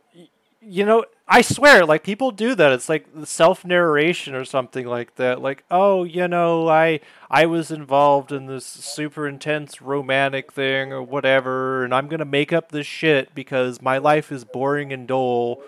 [0.60, 2.73] you know, I swear, like people do that.
[2.73, 5.43] It's like self narration or something like that.
[5.43, 7.01] Like, oh, you know, I
[7.31, 12.52] I was involved in this super intense romantic thing or whatever, and I'm gonna make
[12.52, 15.62] up this shit because my life is boring and dull,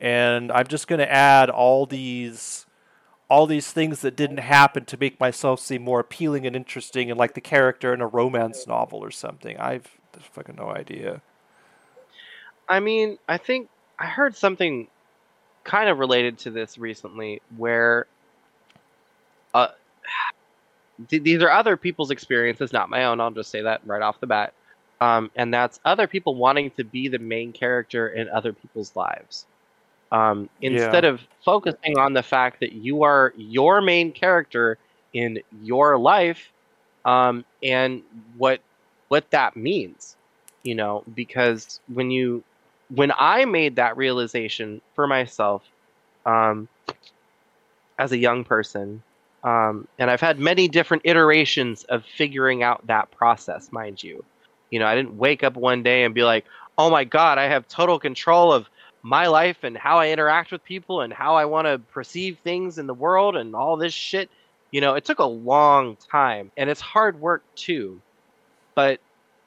[0.00, 2.64] and I'm just gonna add all these
[3.28, 7.18] all these things that didn't happen to make myself seem more appealing and interesting and
[7.18, 9.58] like the character in a romance novel or something.
[9.58, 9.86] I've
[10.32, 11.22] fucking no idea.
[12.68, 13.68] I mean, I think
[13.98, 14.88] I heard something
[15.64, 18.06] kind of related to this recently where
[19.54, 19.68] uh,
[21.08, 23.20] th- these are other people's experiences, not my own.
[23.20, 24.52] I'll just say that right off the bat.
[25.00, 29.46] Um, and that's other people wanting to be the main character in other people's lives.
[30.12, 34.78] Um, instead of focusing on the fact that you are your main character
[35.12, 36.52] in your life
[37.04, 38.02] um, and
[38.36, 38.60] what
[39.08, 40.16] what that means,
[40.62, 42.44] you know, because when you
[42.88, 45.62] when I made that realization for myself
[46.26, 46.68] um,
[47.98, 49.02] as a young person,
[49.44, 54.24] um, and I've had many different iterations of figuring out that process, mind you.
[54.70, 56.44] You know, I didn't wake up one day and be like,
[56.78, 58.68] oh my God, I have total control of
[59.02, 62.78] my life and how I interact with people and how I want to perceive things
[62.78, 64.30] in the world and all this shit.
[64.70, 68.00] You know, it took a long time and it's hard work too.
[68.74, 69.00] But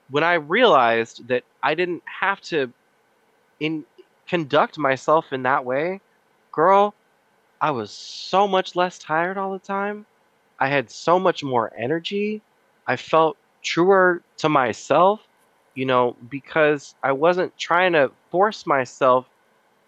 [0.10, 2.72] when I realized that I didn't have to
[3.60, 3.86] in
[4.28, 6.02] conduct myself in that way,
[6.52, 6.94] girl,
[7.62, 10.06] I was so much less tired all the time.
[10.60, 12.42] I had so much more energy.
[12.88, 15.22] I felt truer to myself,
[15.74, 19.26] you know, because I wasn't trying to force myself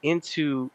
[0.03, 0.69] into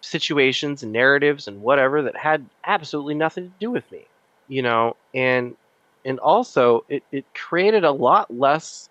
[0.00, 4.06] situations and narratives and whatever that had absolutely nothing to do with me,
[4.48, 5.56] you know, and
[6.04, 8.88] and also it, it created a lot less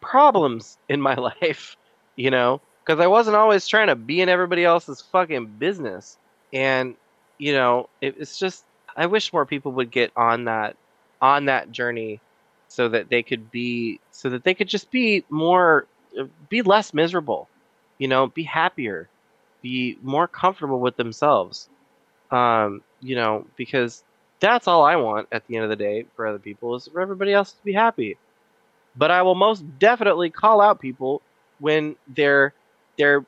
[0.00, 1.76] problems in my life,
[2.20, 6.18] you know, because I wasn't always trying to be in everybody else's fucking business.
[6.52, 6.94] And,
[7.38, 8.62] you know, it, it's just
[8.94, 10.76] I wish more people would get on that
[11.22, 12.20] on that journey
[12.68, 15.86] so that they could be so that they could just be more
[16.18, 17.48] uh, be less miserable,
[17.96, 19.08] you know, be happier,
[19.62, 21.70] be more comfortable with themselves.
[22.30, 24.04] Um, you know, because
[24.40, 27.00] that's all I want at the end of the day for other people is for
[27.00, 28.18] everybody else to be happy.
[28.94, 31.22] But I will most definitely call out people
[31.60, 32.52] when they're
[32.98, 33.24] they're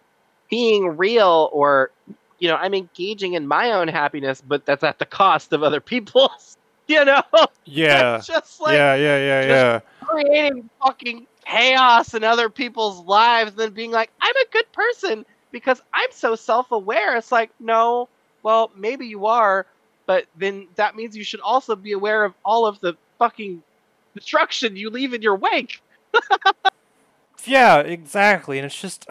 [0.50, 1.90] being real or
[2.38, 5.80] you know, I'm engaging in my own happiness, but that's at the cost of other
[5.80, 6.56] people's.
[6.88, 7.22] You know,
[7.64, 8.20] Yeah.
[8.22, 9.80] Just like yeah, yeah, yeah, yeah.
[10.02, 15.24] creating fucking chaos in other people's lives, and then being like, I'm a good person
[15.52, 17.16] because I'm so self-aware.
[17.16, 18.09] It's like, no,
[18.42, 19.64] well, maybe you are,
[20.06, 23.62] but then that means you should also be aware of all of the fucking
[24.14, 25.80] destruction you leave in your wake.
[27.44, 28.59] Yeah, exactly.
[28.59, 29.06] And it's just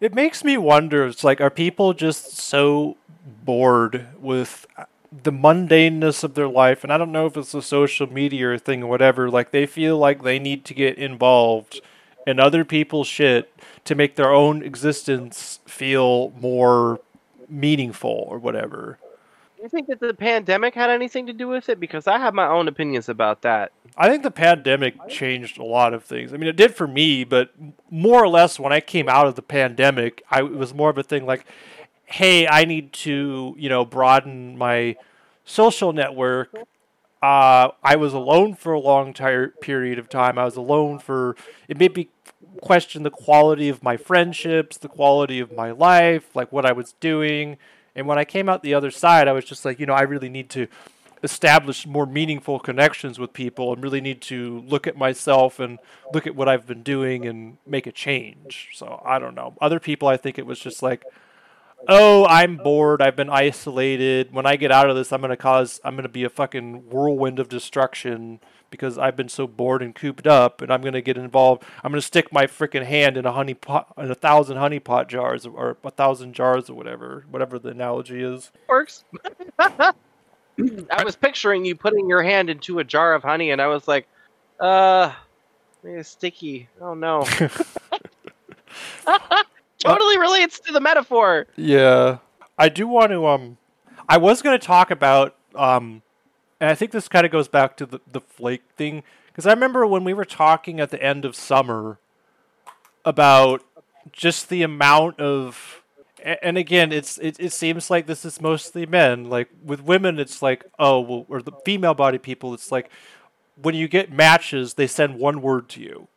[0.00, 2.96] it makes me wonder, it's like are people just so
[3.44, 4.84] bored with uh,
[5.22, 8.82] the mundaneness of their life and I don't know if it's a social media thing
[8.82, 11.80] or whatever, like they feel like they need to get involved
[12.26, 13.52] in other people's shit
[13.84, 17.00] to make their own existence feel more
[17.48, 18.98] meaningful or whatever.
[19.62, 21.80] You think that the pandemic had anything to do with it?
[21.80, 23.72] Because I have my own opinions about that.
[23.96, 26.34] I think the pandemic changed a lot of things.
[26.34, 27.50] I mean, it did for me, but
[27.90, 30.98] more or less when I came out of the pandemic, I it was more of
[30.98, 31.46] a thing like,
[32.04, 34.96] hey, I need to, you know, broaden my
[35.44, 36.54] social network.
[37.22, 40.38] Uh, I was alone for a long tire- period of time.
[40.38, 41.34] I was alone for
[41.66, 42.10] it made me
[42.60, 46.94] question the quality of my friendships, the quality of my life, like what I was
[47.00, 47.56] doing.
[47.96, 50.02] And when I came out the other side, I was just like, you know, I
[50.02, 50.68] really need to
[51.22, 55.78] establish more meaningful connections with people and really need to look at myself and
[56.12, 58.68] look at what I've been doing and make a change.
[58.74, 59.54] So I don't know.
[59.60, 61.02] Other people, I think it was just like,
[61.88, 63.00] oh, I'm bored.
[63.00, 64.32] I've been isolated.
[64.32, 66.30] When I get out of this, I'm going to cause, I'm going to be a
[66.30, 68.40] fucking whirlwind of destruction
[68.70, 71.64] because I've been so bored and cooped up, and I'm gonna get involved.
[71.82, 75.08] I'm gonna stick my freaking hand in a honey pot, in a thousand honey pot
[75.08, 78.50] jars, or a thousand jars, or whatever, whatever the analogy is.
[78.68, 79.04] Works.
[79.58, 79.94] I
[81.04, 84.08] was picturing you putting your hand into a jar of honey, and I was like,
[84.60, 85.12] uh,
[85.84, 86.68] it's sticky.
[86.80, 87.24] Oh no.
[89.78, 91.46] totally relates to the metaphor.
[91.56, 92.18] Yeah,
[92.58, 93.26] I do want to.
[93.26, 93.58] Um,
[94.08, 96.02] I was gonna talk about um
[96.60, 99.50] and I think this kind of goes back to the, the flake thing because I
[99.50, 101.98] remember when we were talking at the end of summer
[103.04, 103.62] about
[104.12, 105.82] just the amount of
[106.24, 110.42] and again it's it, it seems like this is mostly men like with women it's
[110.42, 112.90] like oh well or the female body people it's like
[113.60, 116.08] when you get matches they send one word to you.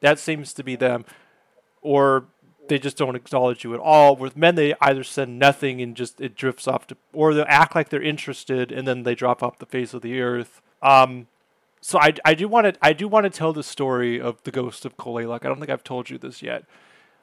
[0.00, 1.04] That seems to be them.
[1.82, 2.24] Or
[2.70, 4.16] they just don't acknowledge you at all.
[4.16, 7.74] With men, they either send nothing and just it drifts off to, or they'll act
[7.74, 10.62] like they're interested and then they drop off the face of the earth.
[10.80, 11.26] Um,
[11.80, 14.52] so I, I do want to I do want to tell the story of the
[14.52, 15.44] ghost of Kalaloch.
[15.44, 16.64] I don't think I've told you this yet,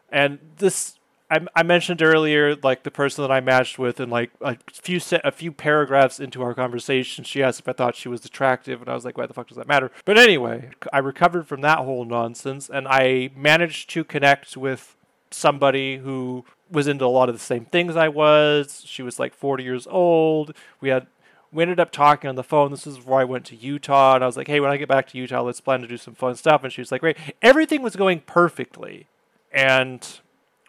[0.10, 1.00] and this
[1.32, 5.00] I, I mentioned earlier, like the person that I matched with, and like a few
[5.00, 8.82] set, a few paragraphs into our conversation, she asked if I thought she was attractive,
[8.82, 11.62] and I was like, "Why the fuck does that matter?" But anyway, I recovered from
[11.62, 14.97] that whole nonsense, and I managed to connect with
[15.32, 18.84] somebody who was into a lot of the same things I was.
[18.86, 20.54] She was like 40 years old.
[20.82, 21.08] We had
[21.52, 22.72] we ended up talking on the phone.
[22.72, 24.90] This is where I went to Utah, and I was like, "Hey, when I get
[24.90, 27.18] back to Utah, let's plan to do some fun stuff." And she was like, "Great."
[27.42, 29.08] Everything was going perfectly,
[29.52, 30.20] and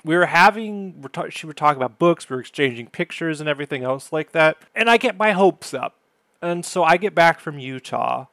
[0.04, 1.02] we were having.
[1.02, 2.30] We're she were talking about books.
[2.30, 4.56] We were exchanging pictures and everything else like that.
[4.74, 5.96] And I get my hopes up,
[6.40, 8.26] and so I get back from Utah,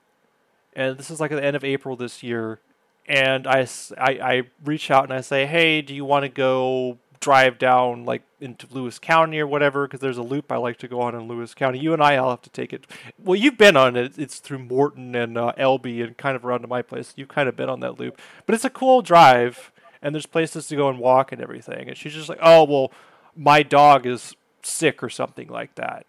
[0.74, 2.60] and this is like at the end of April this year,
[3.08, 3.68] and I,
[3.98, 8.06] I, I reach out and I say, hey, do you want to go drive down
[8.06, 9.88] like into Lewis County or whatever?
[9.88, 11.80] Because there's a loop I like to go on in Lewis County.
[11.80, 12.86] You and I, I'll have to take it.
[13.24, 14.18] Well, you've been on it.
[14.18, 17.14] It's through Morton and uh, Elbe and kind of around to my place.
[17.16, 19.72] You've kind of been on that loop, but it's a cool drive
[20.02, 21.88] and there's places to go and walk and everything.
[21.88, 22.92] And she's just like, oh well,
[23.36, 26.06] my dog is sick or something like that.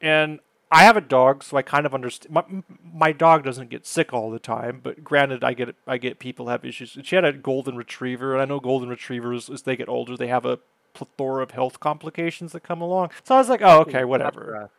[0.00, 0.40] And
[0.72, 2.32] I have a dog, so I kind of understand.
[2.32, 2.44] My,
[2.84, 6.46] my dog doesn't get sick all the time, but granted, I get I get people
[6.46, 6.96] have issues.
[7.02, 10.28] She had a golden retriever, and I know golden retrievers as they get older, they
[10.28, 10.60] have a
[10.94, 13.10] plethora of health complications that come along.
[13.24, 14.70] So I was like, oh, okay, whatever.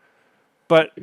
[0.70, 0.98] But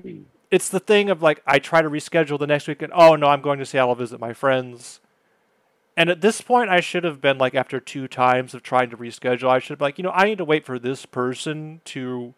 [0.50, 3.26] it's the thing of like, I try to reschedule the next week, and oh no,
[3.26, 5.00] I'm going to Seattle visit my friends.
[5.98, 8.96] And at this point, I should have been like, after two times of trying to
[8.96, 11.80] reschedule, I should have been like, you know, I need to wait for this person
[11.86, 12.34] to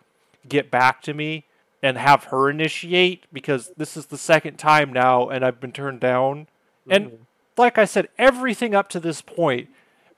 [0.49, 1.45] get back to me
[1.83, 6.01] and have her initiate because this is the second time now and I've been turned
[6.01, 6.47] down.
[6.87, 6.93] Mm-hmm.
[6.93, 7.27] And
[7.57, 9.69] like I said, everything up to this point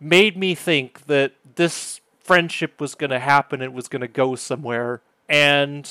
[0.00, 4.34] made me think that this friendship was going to happen it was going to go
[4.34, 5.00] somewhere.
[5.28, 5.88] And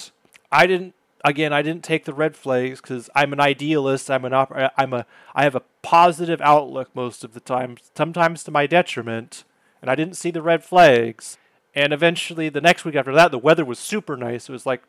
[0.52, 0.94] I didn't
[1.24, 4.12] again, I didn't take the red flags cuz I'm an idealist.
[4.12, 8.44] I'm an op- I'm a I have a positive outlook most of the time, sometimes
[8.44, 9.44] to my detriment,
[9.82, 11.38] and I didn't see the red flags.
[11.74, 14.50] And eventually, the next week after that, the weather was super nice.
[14.50, 14.84] It was like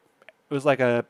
[0.53, 1.07] it was like a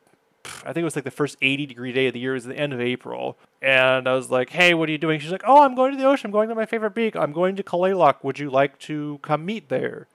[0.64, 2.32] I think it was like the first 80 degree day of the year.
[2.32, 3.39] It was the end of April.
[3.60, 5.20] And I was like, hey, what are you doing?
[5.20, 6.28] She's like, oh, I'm going to the ocean.
[6.28, 7.14] I'm going to my favorite beach.
[7.14, 8.24] I'm going to Kalaloch.
[8.24, 10.09] Would you like to come meet there?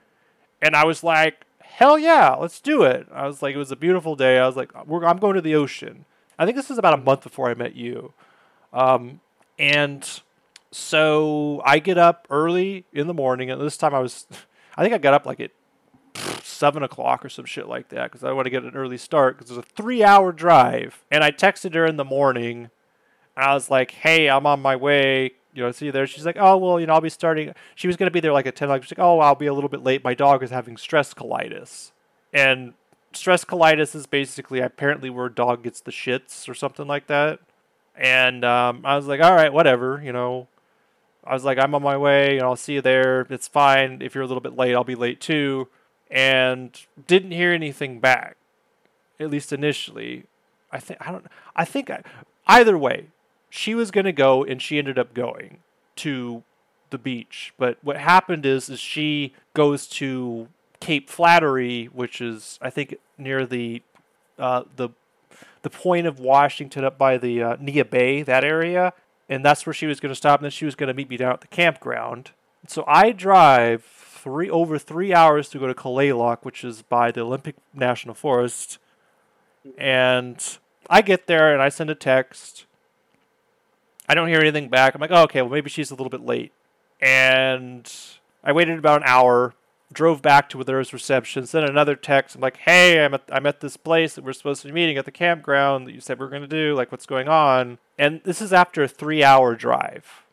[0.61, 3.07] And I was like, hell yeah, let's do it.
[3.11, 4.37] I was like, it was a beautiful day.
[4.37, 6.05] I was like, I'm going to the ocean.
[6.37, 8.13] I think this was about a month before I met you.
[8.73, 9.21] Um,
[9.57, 10.21] and
[10.71, 13.49] so I get up early in the morning.
[13.49, 14.27] And this time I was,
[14.77, 15.51] I think I got up like at
[16.57, 19.38] seven o'clock or some shit like that because I want to get an early start
[19.38, 21.03] because it's a three hour drive.
[21.11, 22.69] And I texted her in the morning.
[23.35, 25.31] I was like, "Hey, I'm on my way.
[25.53, 27.88] You know, see you there." She's like, "Oh, well, you know, I'll be starting." She
[27.88, 28.69] was gonna be there like at ten.
[28.69, 30.03] Like, she's like, "Oh, I'll be a little bit late.
[30.03, 31.91] My dog is having stress colitis."
[32.34, 32.73] And
[33.13, 37.39] stress colitis is basically apparently where a dog gets the shits or something like that.
[37.95, 40.47] And um, I was like, "All right, whatever." You know,
[41.23, 43.27] I was like, "I'm on my way, and I'll see you there.
[43.29, 44.01] It's fine.
[44.01, 45.67] If you're a little bit late, I'll be late too."
[46.09, 48.38] And didn't hear anything back.
[49.19, 50.25] at least initially.
[50.71, 51.25] I think I don't.
[51.55, 52.03] I think I,
[52.47, 53.07] either way,
[53.49, 55.59] she was gonna go, and she ended up going
[55.97, 56.43] to
[56.89, 57.53] the beach.
[57.57, 60.47] But what happened is, is she goes to
[60.79, 63.81] Cape Flattery, which is I think near the
[64.38, 64.89] uh, the
[65.63, 68.93] the point of Washington up by the uh, Neah Bay, that area,
[69.27, 70.39] and that's where she was going to stop.
[70.39, 72.31] And then she was going to meet me down at the campground.
[72.67, 73.81] So I drive
[74.27, 78.77] three over three hours to go to Kalaloch, which is by the Olympic National Forest,
[79.77, 80.57] and
[80.89, 82.65] I get there and I send a text.
[84.09, 84.93] I don't hear anything back.
[84.93, 86.51] I'm like, oh, okay, well maybe she's a little bit late,
[86.99, 87.89] and
[88.43, 89.53] I waited about an hour
[89.93, 92.35] drove back to where there was reception, sent another text.
[92.35, 94.97] I'm like, hey, I'm at, I'm at this place that we're supposed to be meeting
[94.97, 96.75] at the campground that you said we are going to do.
[96.75, 97.77] Like, what's going on?
[97.97, 100.25] And this is after a three hour drive.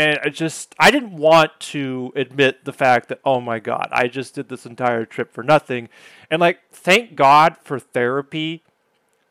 [0.00, 4.08] And I just, I didn't want to admit the fact that, oh my God, I
[4.08, 5.90] just did this entire trip for nothing.
[6.30, 8.62] And like, thank God for therapy.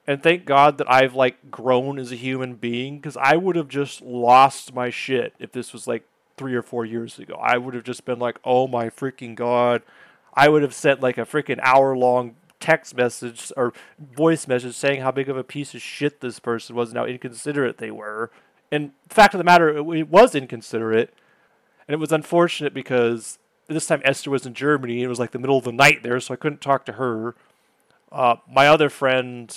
[0.05, 3.67] And thank God that I've like grown as a human being because I would have
[3.67, 6.03] just lost my shit if this was like
[6.37, 7.33] three or four years ago.
[7.41, 9.81] I would have just been like, oh my freaking God.
[10.35, 15.01] I would have sent like a freaking hour long text message or voice message saying
[15.01, 18.29] how big of a piece of shit this person was and how inconsiderate they were.
[18.71, 21.13] And fact of the matter, it was inconsiderate.
[21.87, 25.03] And it was unfortunate because this time Esther was in Germany.
[25.03, 27.35] It was like the middle of the night there, so I couldn't talk to her.
[28.11, 29.55] Uh, my other friend,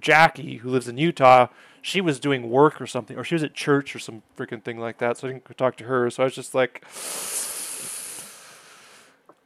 [0.00, 1.48] Jackie, who lives in Utah,
[1.82, 4.78] she was doing work or something, or she was at church or some freaking thing
[4.78, 5.16] like that.
[5.16, 6.10] So I didn't talk to her.
[6.10, 6.84] So I was just like,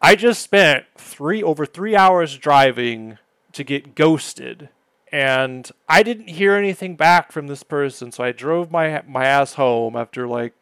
[0.01, 3.19] I just spent three over three hours driving
[3.53, 4.69] to get ghosted,
[5.15, 8.11] and I didn't hear anything back from this person.
[8.11, 10.55] So I drove my my ass home after like,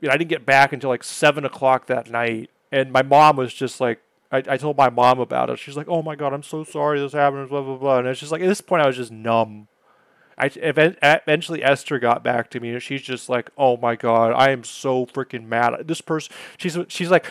[0.00, 3.36] you know, I didn't get back until like seven o'clock that night, and my mom
[3.36, 4.00] was just like.
[4.32, 5.60] I, I told my mom about it.
[5.60, 7.98] She's like, "Oh my god, I'm so sorry this happened." Blah blah blah.
[7.98, 9.68] And it's just like at this point, I was just numb.
[10.36, 14.50] I eventually Esther got back to me and she's just like, "Oh my god, I
[14.50, 17.26] am so freaking mad this person." She's she's like,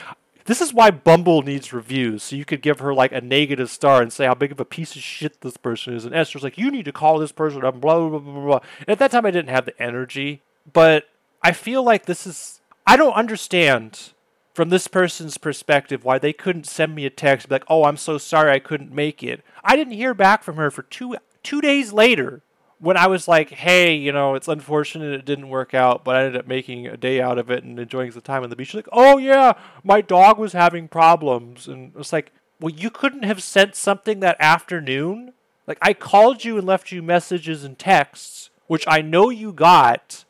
[0.45, 4.02] "This is why Bumble needs reviews, so you could give her like a negative star
[4.02, 6.57] and say how big of a piece of shit this person is." And Esther's like,
[6.57, 8.60] "You need to call this person up." Blah blah blah blah blah.
[8.80, 10.41] And at that time, I didn't have the energy,
[10.72, 11.10] but
[11.41, 12.61] I feel like this is.
[12.86, 14.11] I don't understand
[14.53, 18.18] from this person's perspective why they couldn't send me a text like, "Oh, I'm so
[18.18, 21.94] sorry I couldn't make it." I didn't hear back from her for two two days
[21.94, 22.41] later
[22.84, 26.26] when I was like, hey, you know, it's unfortunate it didn't work out, but I
[26.26, 28.74] ended up making a day out of it and enjoying the time on the beach.
[28.74, 29.54] Like, oh yeah,
[29.86, 34.36] my dog was having problems, and it's like, well, you couldn't have sent something that
[34.38, 35.32] afternoon.
[35.66, 40.26] Like, I called you and left you messages and texts, which I know you got,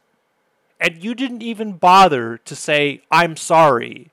[0.79, 4.11] and you didn't even bother to say I'm sorry.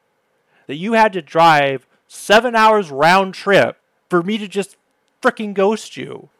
[0.66, 3.76] That you had to drive seven hours round trip
[4.08, 4.78] for me to just
[5.20, 6.30] freaking ghost you.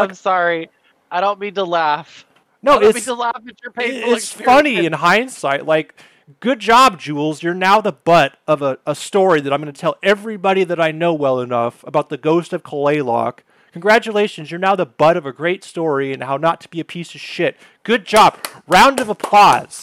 [0.00, 0.70] I'm sorry.
[1.10, 2.26] I don't mean to laugh.
[2.62, 5.66] No, it's to laugh at your painful it's funny in hindsight.
[5.66, 5.94] Like,
[6.40, 7.42] good job, Jules.
[7.42, 10.80] You're now the butt of a, a story that I'm going to tell everybody that
[10.80, 13.40] I know well enough about the ghost of Kalaloch.
[13.72, 16.84] Congratulations, you're now the butt of a great story and how not to be a
[16.84, 17.56] piece of shit.
[17.82, 18.38] Good job.
[18.66, 19.82] Round of applause.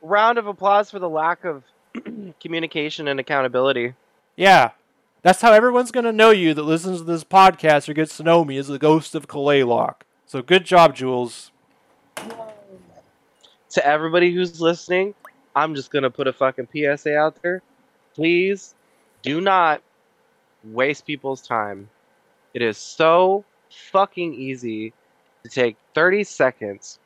[0.00, 1.64] Round of applause for the lack of
[2.40, 3.94] communication and accountability.
[4.36, 4.70] Yeah.
[5.22, 8.22] That's how everyone's going to know you that listens to this podcast or gets to
[8.22, 10.02] know me is the ghost of Kalaloch.
[10.24, 11.50] So good job, Jules.
[12.16, 15.14] To everybody who's listening,
[15.54, 17.62] I'm just gonna put a fucking PSA out there.
[18.14, 18.74] Please
[19.22, 19.82] do not
[20.64, 21.88] waste people's time.
[22.54, 23.44] It is so
[23.92, 24.92] fucking easy
[25.42, 26.98] to take 30 seconds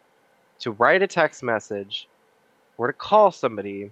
[0.61, 2.09] to write a text message
[2.79, 3.91] or to call somebody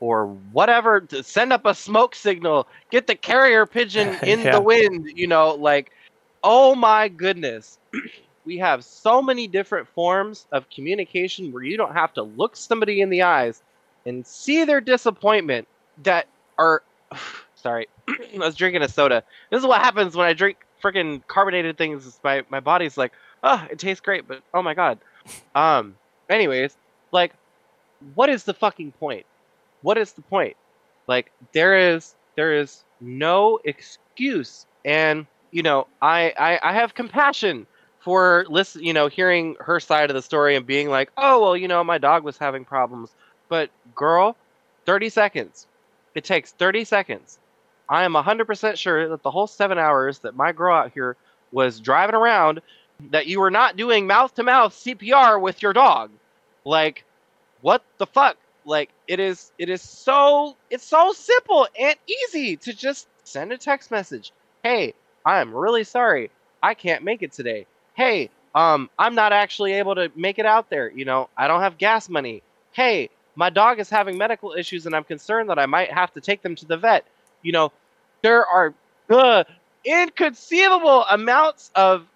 [0.00, 4.52] or whatever to send up a smoke signal, get the carrier pigeon in Yeah.
[4.52, 5.90] the wind, you know, like
[6.42, 7.78] oh my goodness.
[8.44, 13.00] we have so many different forms of communication where you don't have to look somebody
[13.00, 13.62] in the eyes
[14.06, 15.66] and see their disappointment
[16.02, 16.26] that
[16.58, 16.82] are
[17.54, 21.78] sorry i was drinking a soda this is what happens when i drink freaking carbonated
[21.78, 23.12] things my, my body's like
[23.42, 24.98] oh it tastes great but oh my god
[25.54, 25.94] um
[26.28, 26.76] anyways
[27.12, 27.32] like
[28.14, 29.24] what is the fucking point
[29.84, 30.56] what is the point
[31.08, 37.66] like there is there is no excuse and you know i i, I have compassion
[38.00, 41.56] for listen, you know, hearing her side of the story and being like, "Oh, well,
[41.56, 43.14] you know, my dog was having problems."
[43.48, 44.36] But girl,
[44.86, 45.66] 30 seconds.
[46.14, 47.38] It takes 30 seconds.
[47.88, 51.16] I am 100% sure that the whole 7 hours that my girl out here
[51.52, 52.60] was driving around
[53.10, 56.10] that you were not doing mouth to mouth CPR with your dog.
[56.64, 57.04] Like
[57.62, 58.36] what the fuck?
[58.64, 63.58] Like it is it is so it's so simple and easy to just send a
[63.58, 64.32] text message.
[64.62, 66.30] Hey, I'm really sorry.
[66.62, 67.66] I can't make it today.
[67.94, 70.90] Hey, um, I'm not actually able to make it out there.
[70.90, 72.42] You know, I don't have gas money.
[72.72, 76.20] Hey, my dog is having medical issues and I'm concerned that I might have to
[76.20, 77.04] take them to the vet.
[77.42, 77.72] You know,
[78.22, 78.74] there are
[79.10, 79.44] uh,
[79.84, 82.06] inconceivable amounts of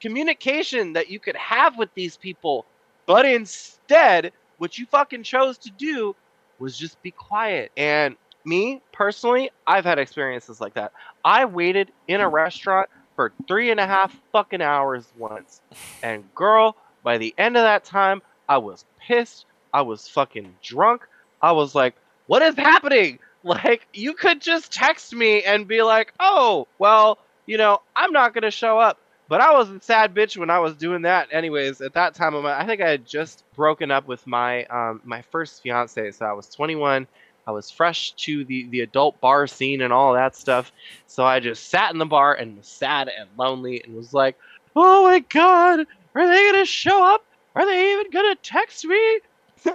[0.00, 2.66] communication that you could have with these people,
[3.06, 6.14] but instead, what you fucking chose to do
[6.58, 7.72] was just be quiet.
[7.76, 10.92] And me personally, I've had experiences like that.
[11.24, 15.60] I waited in a restaurant for three and a half fucking hours once.
[16.02, 19.46] And girl, by the end of that time, I was pissed.
[19.72, 21.02] I was fucking drunk.
[21.40, 21.94] I was like,
[22.26, 23.18] what is happening?
[23.46, 28.32] Like, you could just text me and be like, oh, well, you know, I'm not
[28.32, 28.98] going to show up.
[29.34, 31.26] But I was a sad bitch when I was doing that.
[31.32, 35.00] Anyways, at that time, my, I think I had just broken up with my um,
[35.02, 36.12] my first fiance.
[36.12, 37.04] So I was 21.
[37.44, 40.70] I was fresh to the, the adult bar scene and all that stuff.
[41.08, 44.38] So I just sat in the bar and was sad and lonely and was like,
[44.76, 45.80] oh my God,
[46.14, 47.24] are they going to show up?
[47.56, 49.18] Are they even going to text me?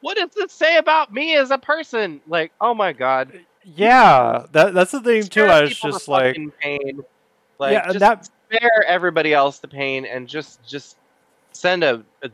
[0.00, 2.22] what does this say about me as a person?
[2.26, 3.40] Like, oh my God.
[3.62, 5.44] Yeah, that that's the thing too.
[5.44, 7.02] I was just like, pain.
[7.58, 10.96] Like, yeah, just that spare everybody else the pain and just just
[11.52, 12.30] send a, a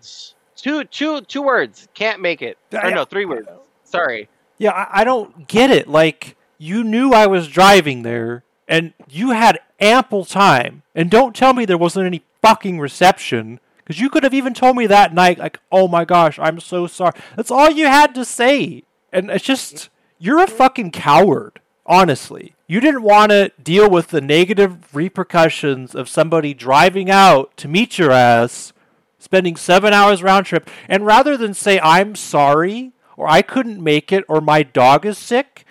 [0.57, 1.89] two two two words.
[1.95, 2.59] Can't make it.
[2.73, 3.49] Or no, three words.
[3.85, 4.28] Sorry.
[4.59, 5.89] Yeah, I, I don't get it.
[5.89, 10.82] Like, you knew I was driving there, and you had ample time.
[10.95, 13.61] And don't tell me there wasn't any fucking reception.
[13.78, 16.86] Because you could have even told me that night, like, oh my gosh, I'm so
[16.86, 17.12] sorry.
[17.36, 18.82] That's all you had to say.
[19.12, 19.89] And it's just,
[20.19, 22.55] you're a fucking coward, honestly.
[22.66, 27.98] You didn't want to deal with the negative repercussions of somebody driving out to meet
[27.98, 28.74] your ass,
[29.19, 34.12] spending seven hours round trip, and rather than say, I'm sorry, or I couldn't make
[34.12, 35.65] it, or my dog is sick.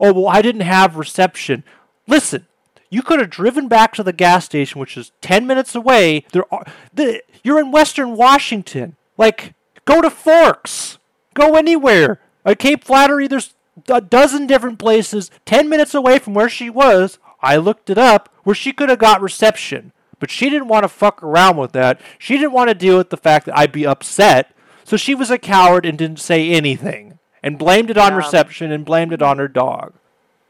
[0.00, 1.64] Oh, well, I didn't have reception.
[2.06, 2.46] Listen,
[2.88, 6.24] you could have driven back to the gas station, which is 10 minutes away.
[6.32, 6.64] There are,
[6.94, 8.96] the, you're in Western Washington.
[9.18, 9.54] Like,
[9.84, 10.98] go to Forks.
[11.34, 12.20] Go anywhere.
[12.44, 13.54] At Cape Flattery, there's
[13.88, 17.18] a dozen different places 10 minutes away from where she was.
[17.40, 19.92] I looked it up where she could have got reception.
[20.18, 22.00] But she didn't want to fuck around with that.
[22.18, 24.52] She didn't want to deal with the fact that I'd be upset.
[24.84, 28.18] So she was a coward and didn't say anything and blamed it on yeah.
[28.18, 29.92] reception and blamed it on her dog.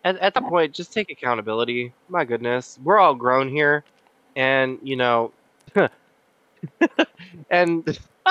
[0.04, 1.92] At, at the point, just take accountability.
[2.08, 3.84] My goodness, we're all grown here,
[4.36, 5.32] and you know,
[7.50, 7.98] and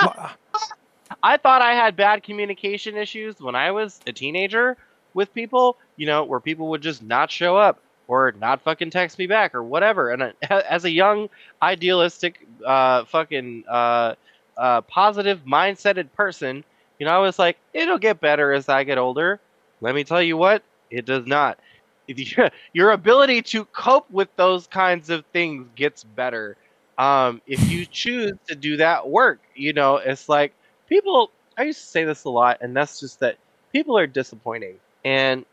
[1.24, 4.78] I thought I had bad communication issues when I was a teenager
[5.18, 5.78] with people.
[5.98, 9.56] You know, where people would just not show up or not fucking text me back
[9.56, 10.12] or whatever.
[10.12, 11.30] And as a young,
[11.62, 14.16] idealistic, uh, fucking uh,
[14.58, 16.64] uh, positive mindseted person,
[17.00, 19.42] you know, I was like, it'll get better as I get older.
[19.82, 21.60] Let me tell you what, it does not.
[22.74, 26.58] Your ability to cope with those kinds of things gets better
[26.98, 29.42] um, if you choose to do that work.
[29.56, 30.54] You know, it's like
[30.88, 31.32] people.
[31.58, 33.38] I used to say this a lot, and that's just that
[33.74, 35.46] people are disappointing, and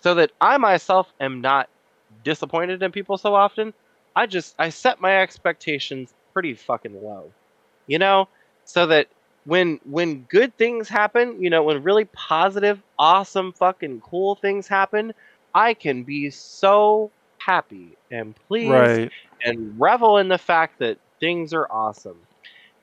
[0.00, 1.68] so that I myself am not
[2.24, 3.74] disappointed in people so often,
[4.16, 7.32] I just I set my expectations pretty fucking low
[7.88, 8.28] you know,
[8.64, 9.08] so that
[9.44, 15.12] when when good things happen, you know, when really positive, awesome, fucking cool things happen,
[15.54, 19.10] I can be so happy and pleased right.
[19.42, 22.18] and revel in the fact that things are awesome.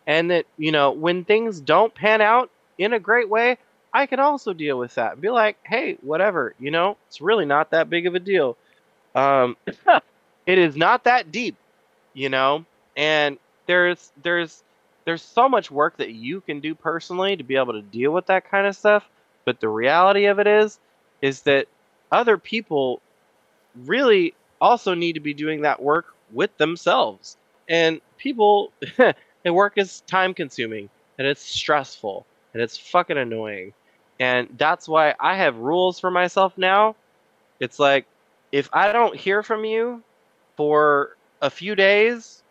[0.08, 3.58] And that, you know, when things don't pan out in a great way,
[3.96, 5.22] I can also deal with that.
[5.22, 8.58] Be like, hey, whatever, you know, it's really not that big of a deal.
[9.16, 9.56] Um,
[10.46, 11.56] it is not that deep,
[12.14, 12.66] you know,
[12.98, 14.62] and there's there's
[15.06, 18.26] there's so much work that you can do personally to be able to deal with
[18.26, 19.08] that kind of stuff.
[19.46, 20.78] But the reality of it is,
[21.22, 21.68] is that
[22.12, 23.02] other people
[23.86, 27.38] really also need to be doing that work with themselves.
[27.70, 33.72] And people, the work is time consuming and it's stressful and it's fucking annoying.
[34.20, 36.96] And that's why I have rules for myself now.
[37.60, 38.06] It's like,
[38.52, 40.02] if I don't hear from you
[40.56, 42.42] for a few days,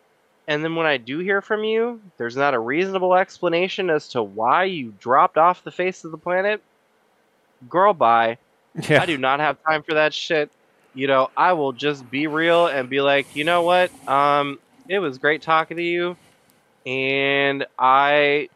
[0.47, 4.21] and then when I do hear from you, there's not a reasonable explanation as to
[4.21, 6.61] why you dropped off the face of the planet.
[7.67, 8.37] Girl, bye.
[8.87, 9.01] Yeah.
[9.01, 10.51] I do not have time for that shit.
[10.93, 13.91] You know, I will just be real and be like, you know what?
[14.07, 16.15] Um, it was great talking to you,
[16.85, 18.49] and I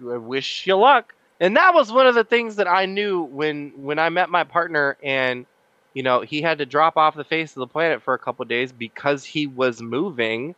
[0.00, 1.14] wish you luck.
[1.42, 4.44] And that was one of the things that I knew when when I met my
[4.44, 5.46] partner, and
[5.94, 8.46] you know, he had to drop off the face of the planet for a couple
[8.46, 10.56] days because he was moving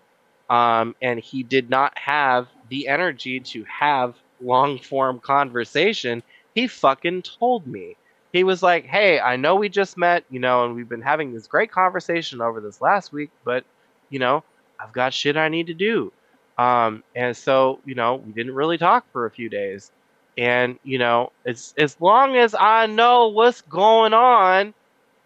[0.51, 6.23] um, and he did not have the energy to have long form conversation.
[6.55, 7.97] He fucking told me.
[8.33, 11.35] he was like, "Hey, I know we just met, you know, and we've been having
[11.35, 13.65] this great conversation over this last week, but
[14.11, 14.45] you know,
[14.81, 16.13] I've got shit I need to do."
[16.59, 19.91] Um, and so, you know, we didn't really talk for a few days.
[20.37, 24.75] And, you know, as as long as I know what's going on,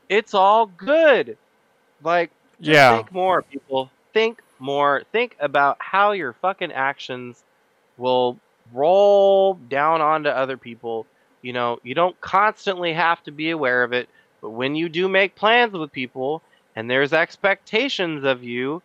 [0.08, 1.38] it's all good.
[2.02, 2.88] Like, Yeah.
[2.88, 3.92] think more, people.
[4.12, 5.02] Think more.
[5.12, 7.44] Think about how your fucking actions
[7.96, 8.40] will
[8.72, 11.06] roll down onto other people.
[11.42, 14.08] You know, you don't constantly have to be aware of it,
[14.40, 16.42] but when you do make plans with people
[16.76, 18.82] and there's expectations of you,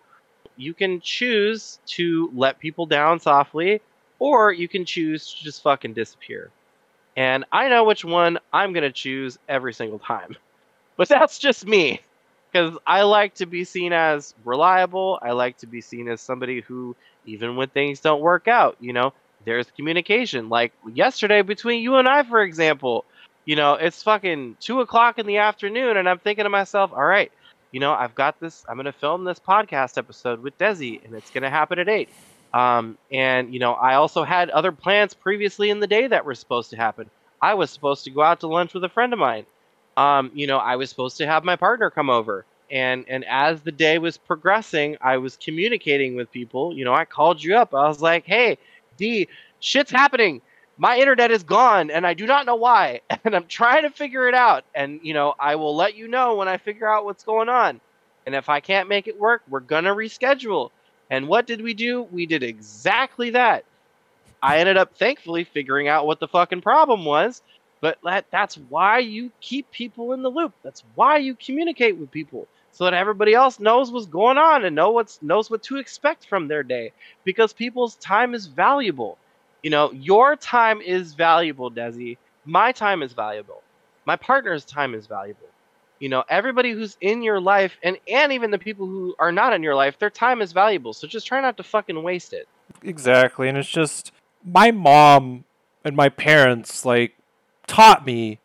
[0.55, 3.81] you can choose to let people down softly,
[4.23, 6.49] or you can choose to just fucking disappear.
[7.17, 10.37] And I know which one I'm going to choose every single time.
[10.95, 12.01] But that's just me.
[12.51, 15.17] Because I like to be seen as reliable.
[15.23, 16.95] I like to be seen as somebody who,
[17.25, 19.11] even when things don't work out, you know,
[19.43, 20.49] there's communication.
[20.49, 23.05] Like yesterday between you and I, for example,
[23.45, 27.03] you know, it's fucking two o'clock in the afternoon, and I'm thinking to myself, all
[27.03, 27.31] right,
[27.71, 31.15] you know, I've got this, I'm going to film this podcast episode with Desi, and
[31.15, 32.09] it's going to happen at eight.
[32.53, 36.35] Um, and, you know, I also had other plans previously in the day that were
[36.35, 37.09] supposed to happen.
[37.41, 39.45] I was supposed to go out to lunch with a friend of mine.
[39.97, 42.45] Um, you know, I was supposed to have my partner come over.
[42.71, 46.75] And, and as the day was progressing, I was communicating with people.
[46.75, 47.73] You know, I called you up.
[47.73, 48.57] I was like, hey,
[48.97, 49.27] D,
[49.59, 50.41] shit's happening.
[50.77, 53.01] My internet is gone and I do not know why.
[53.25, 54.65] And I'm trying to figure it out.
[54.75, 57.79] And, you know, I will let you know when I figure out what's going on.
[58.25, 60.71] And if I can't make it work, we're to reschedule.
[61.09, 62.03] And what did we do?
[62.03, 63.65] We did exactly that.
[64.41, 67.41] I ended up thankfully figuring out what the fucking problem was.
[67.81, 70.53] But that, that's why you keep people in the loop.
[70.63, 74.75] That's why you communicate with people so that everybody else knows what's going on and
[74.75, 76.93] know what's knows what to expect from their day
[77.25, 79.17] because people's time is valuable.
[79.63, 82.17] You know, your time is valuable, Desi.
[82.45, 83.63] My time is valuable.
[84.05, 85.47] My partner's time is valuable.
[86.03, 89.53] You know, everybody who's in your life and and even the people who are not
[89.53, 90.91] in your life, their time is valuable.
[90.91, 92.45] So just try not to fucking waste it.
[92.83, 94.11] Exactly, and it's just
[94.43, 95.45] my mom
[95.85, 97.15] and my parents like
[97.67, 98.39] taught me,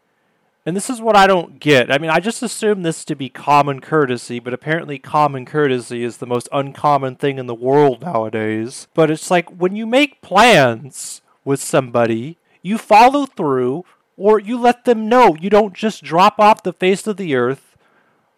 [0.65, 1.91] and this is what I don't get.
[1.91, 6.19] I mean, I just assume this to be common courtesy, but apparently, common courtesy is
[6.19, 8.87] the most uncommon thing in the world nowadays.
[8.95, 13.85] But it's like when you make plans with somebody, you follow through,
[14.19, 15.37] or you let them know.
[15.41, 17.77] You don't just drop off the face of the earth.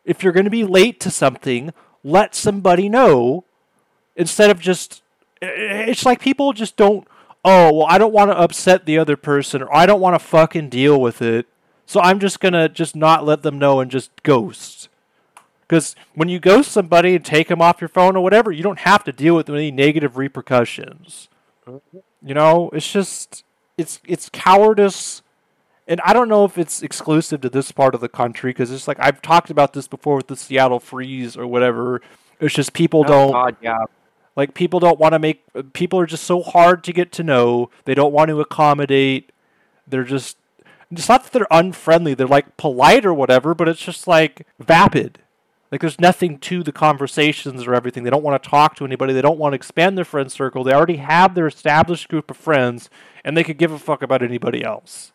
[0.05, 1.73] If you're going to be late to something,
[2.05, 3.45] let somebody know
[4.15, 5.03] instead of just
[5.43, 7.07] it's like people just don't
[7.45, 10.19] oh well i don't want to upset the other person or i don't want to
[10.19, 11.47] fucking deal with it.
[11.87, 14.89] So i'm just gonna just not let them know and just ghost.
[15.63, 18.81] Because when you ghost somebody and take them off your phone or whatever you don't
[18.81, 21.29] have to deal with any negative repercussions.
[21.67, 21.99] Mm-hmm.
[22.23, 22.71] You know?
[22.73, 23.45] It's just
[23.79, 25.23] it's it's cowardice
[25.91, 28.89] and i don't know if it's exclusive to this part of the country because it's
[28.89, 32.01] like i've talked about this before with the seattle freeze or whatever
[32.41, 33.85] it's just people Oh, don't God, yeah.
[34.35, 35.43] like people don't want to make
[35.75, 37.71] people are just so hard to get to know.
[37.85, 39.31] They don't want to accommodate.
[39.87, 40.39] They're just
[40.91, 42.15] it's not that they're unfriendly.
[42.15, 45.19] They're like polite or whatever, but it's just like vapid.
[45.71, 48.03] Like there's nothing to the conversations or everything.
[48.03, 49.13] They don't want to talk to anybody.
[49.13, 50.65] They don't want to expand their friend circle.
[50.65, 52.91] They already have their established group of friends,
[53.25, 55.13] and they could give a fuck about anybody else.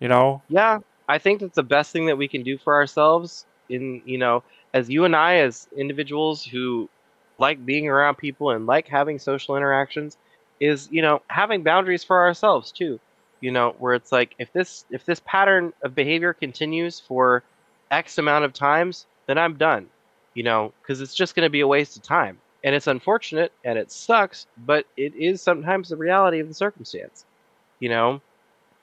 [0.00, 0.42] You know?
[0.48, 0.78] Yeah,
[1.08, 3.46] I think that's the best thing that we can do for ourselves.
[3.68, 4.44] In you know,
[4.74, 6.88] as you and I, as individuals who
[7.38, 10.16] like being around people and like having social interactions,
[10.60, 13.00] is you know having boundaries for ourselves too.
[13.40, 17.44] You know, where it's like if this if this pattern of behavior continues for
[17.90, 19.90] X amount of times, then I'm done.
[20.34, 23.52] You know, because it's just going to be a waste of time, and it's unfortunate
[23.64, 27.24] and it sucks, but it is sometimes the reality of the circumstance.
[27.80, 28.22] You know,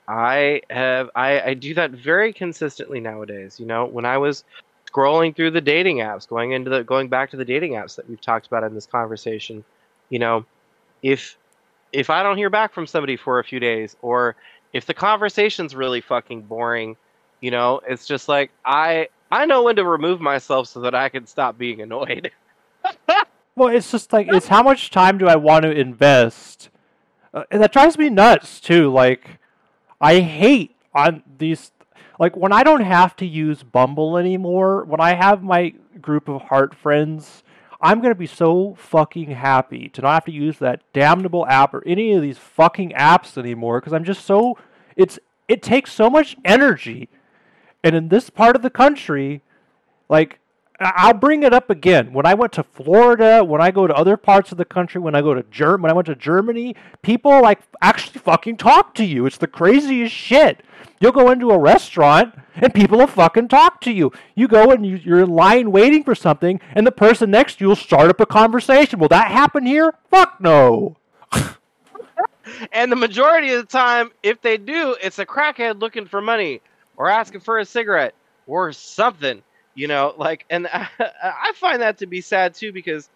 [0.06, 3.58] I have I, I do that very consistently nowadays.
[3.58, 4.44] You know, when I was
[4.90, 8.08] scrolling through the dating apps, going into the going back to the dating apps that
[8.08, 9.64] we've talked about in this conversation,
[10.10, 10.44] you know,
[11.02, 11.36] if
[11.92, 14.36] if I don't hear back from somebody for a few days, or
[14.72, 16.96] if the conversation's really fucking boring,
[17.40, 21.08] you know, it's just like I I know when to remove myself so that I
[21.08, 22.30] can stop being annoyed.
[23.56, 26.70] Well, it's just like it's how much time do I want to invest,
[27.32, 28.90] uh, and that drives me nuts too.
[28.90, 29.38] Like,
[30.00, 31.72] I hate on these.
[32.18, 36.42] Like when I don't have to use Bumble anymore, when I have my group of
[36.42, 37.42] heart friends,
[37.80, 41.82] I'm gonna be so fucking happy to not have to use that damnable app or
[41.86, 43.80] any of these fucking apps anymore.
[43.80, 44.56] Because I'm just so
[44.96, 45.18] it's
[45.48, 47.08] it takes so much energy,
[47.82, 49.42] and in this part of the country,
[50.08, 50.38] like
[50.80, 52.12] I'll bring it up again.
[52.12, 55.14] When I went to Florida, when I go to other parts of the country, when
[55.14, 59.04] I go to Germ, when I went to Germany, people like actually fucking talk to
[59.04, 59.24] you.
[59.26, 60.62] It's the craziest shit.
[61.00, 64.12] You'll go into a restaurant and people will fucking talk to you.
[64.34, 67.64] You go and you, you're in line waiting for something, and the person next to
[67.64, 68.98] you will start up a conversation.
[68.98, 69.94] Will that happen here?
[70.10, 70.96] Fuck no.
[72.72, 76.60] And the majority of the time, if they do, it's a crackhead looking for money
[76.96, 78.14] or asking for a cigarette
[78.46, 79.42] or something,
[79.74, 83.08] you know, like, and I, I find that to be sad too because,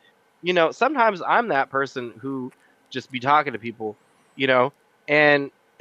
[0.43, 2.53] you know, sometimes I'm that person who
[2.93, 3.99] just be talking to people,
[4.37, 4.73] you know,
[5.09, 5.51] and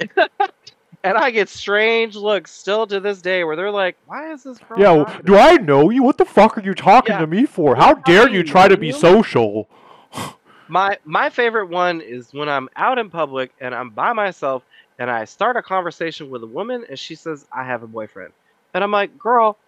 [1.04, 4.58] and I get strange looks still to this day where they're like, "Why is this?"
[4.76, 6.02] Yeah, to do I know you?
[6.02, 7.18] What the fuck are you talking Yeah.
[7.18, 7.76] to me for?
[7.76, 9.68] How What dare you try to be social?
[10.68, 14.64] My my favorite one is when I'm out in public and I'm by myself
[14.98, 18.32] and I start a conversation with a woman and she says I have a boyfriend.
[18.74, 19.58] And I'm like, "Girl,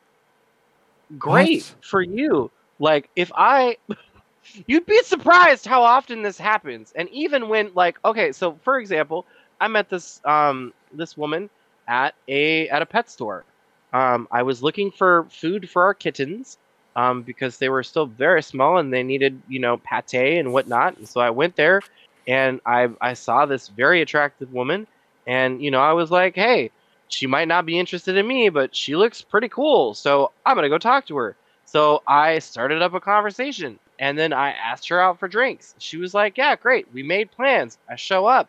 [1.19, 1.77] great What?
[1.83, 3.77] for you." Like if I
[4.67, 6.93] you'd be surprised how often this happens.
[6.97, 9.27] And even when like okay, so for example,
[9.61, 11.51] I met this um this woman
[11.89, 13.47] at a at a pet store.
[13.93, 16.59] Um I was looking for food for our kittens
[16.97, 20.97] um, because they were still very small and they needed, you know, pate and whatnot.
[20.97, 21.85] And so I went there
[22.27, 24.87] and I, I saw this very attractive woman.
[25.27, 26.73] And, you know, I was like, hey,
[27.11, 29.95] she might not be interested in me, but she looks pretty cool.
[29.95, 31.37] So I'm going to go talk to her.
[31.67, 35.75] So I started up a conversation and then I asked her out for drinks.
[35.79, 36.93] She was like, yeah, great.
[36.93, 37.79] We made plans.
[37.89, 38.49] I show up.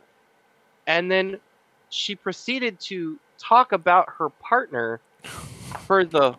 [0.88, 1.40] And then
[1.90, 5.02] she proceeded to talk about her partner
[5.88, 6.36] for the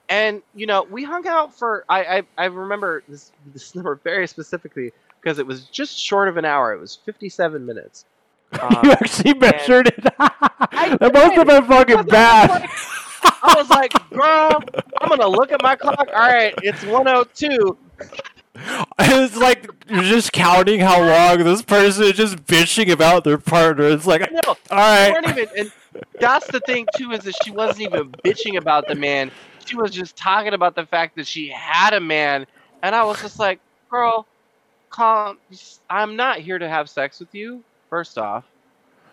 [0.09, 4.27] And you know, we hung out for I I, I remember this this number very
[4.27, 6.73] specifically because it was just short of an hour.
[6.73, 8.05] It was 57 minutes.
[8.53, 10.03] you Um, actually measured it.
[10.03, 12.51] that must have been fucking I bad.
[12.51, 12.71] like-
[13.43, 14.63] I was like, girl,
[15.01, 16.09] I'm gonna look at my clock.
[16.15, 17.77] All right, it's 102.
[18.99, 23.85] It's like you're just counting how long this person is just bitching about their partner.
[23.85, 25.49] It's like, No, all we right, weren't even.
[25.57, 25.73] And
[26.19, 29.31] that's the thing too is that she wasn't even bitching about the man.
[29.65, 32.47] She was just talking about the fact that she had a man,
[32.83, 33.61] and I was just like,
[33.91, 34.27] girl,
[34.91, 35.39] calm.
[35.89, 37.63] I'm not here to have sex with you.
[37.89, 38.45] First off,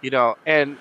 [0.02, 0.78] you know, and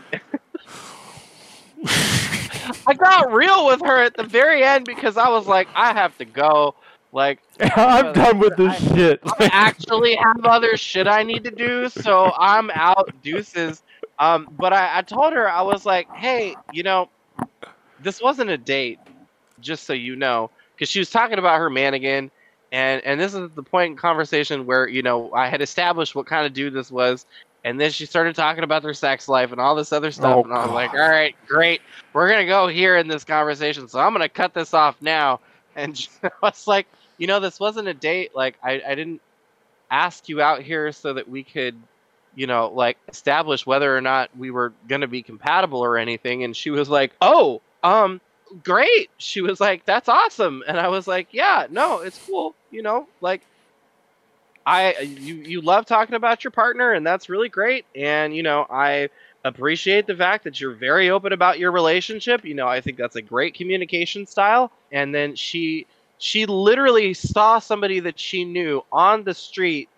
[2.87, 6.17] I got real with her at the very end because I was like, I have
[6.19, 6.75] to go.
[7.13, 7.41] Like,
[7.77, 9.21] I'm done with this shit.
[9.25, 13.11] I actually have other shit I need to do, so I'm out.
[13.23, 13.83] Deuces.
[14.19, 17.09] Um, but I, I told her I was like, hey, you know,
[18.03, 18.99] this wasn't a date,
[19.61, 22.31] just so you know, because she was talking about her man again,
[22.73, 26.27] and and this is the point in conversation where you know I had established what
[26.27, 27.27] kind of dude this was,
[27.65, 30.45] and then she started talking about their sex life and all this other stuff, Oh,
[30.45, 31.83] and I was like, all right, great,
[32.13, 35.41] we're gonna go here in this conversation, so I'm gonna cut this off now,
[35.77, 36.87] and I was like,
[37.19, 39.21] you know, this wasn't a date, like I I didn't
[39.91, 41.77] ask you out here so that we could
[42.35, 46.45] you know like establish whether or not we were going to be compatible or anything.
[46.45, 48.21] And she was like oh um
[48.63, 49.11] great.
[49.19, 50.63] She was like that's awesome.
[50.67, 53.43] And i was like yeah no it's cool you know like
[54.67, 57.87] i you you love talking about your partner and that's really great.
[57.95, 59.09] And you know i
[59.45, 62.45] appreciate the fact that you're very open about your relationship.
[62.45, 64.73] You know i think that's a great communication style.
[64.93, 65.87] And then she
[66.19, 69.89] she literally saw somebody that she knew on the street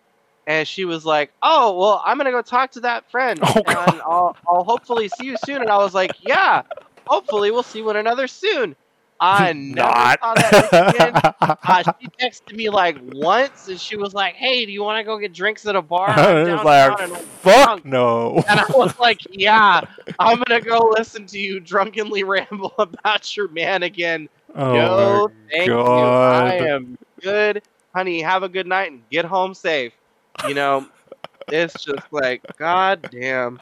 [0.49, 4.01] and she was like, "Oh, well, I'm gonna go talk to that friend, Oh, and
[4.01, 6.63] I'll, I'll hopefully see you soon." And I was like, "Yeah,
[7.09, 8.77] hopefully we'll see one another soon."
[9.21, 10.21] I never Not.
[10.21, 11.13] saw that again.
[11.41, 15.05] Uh, she texted me like once, and she was like, "Hey, do you want to
[15.05, 16.19] go get drinks at a bar?" I'm
[16.49, 18.45] I was like, and I'm fuck drunk." no.
[18.49, 19.81] And I was like, "Yeah,
[20.19, 25.69] I'm gonna go listen to you drunkenly ramble about your man again." Oh no, thank
[25.69, 26.45] God.
[26.47, 26.67] you.
[26.67, 27.63] I am good,
[27.95, 28.23] honey.
[28.23, 29.93] Have a good night and get home safe.
[30.47, 30.87] You know,
[31.49, 33.61] it's just like, god damn.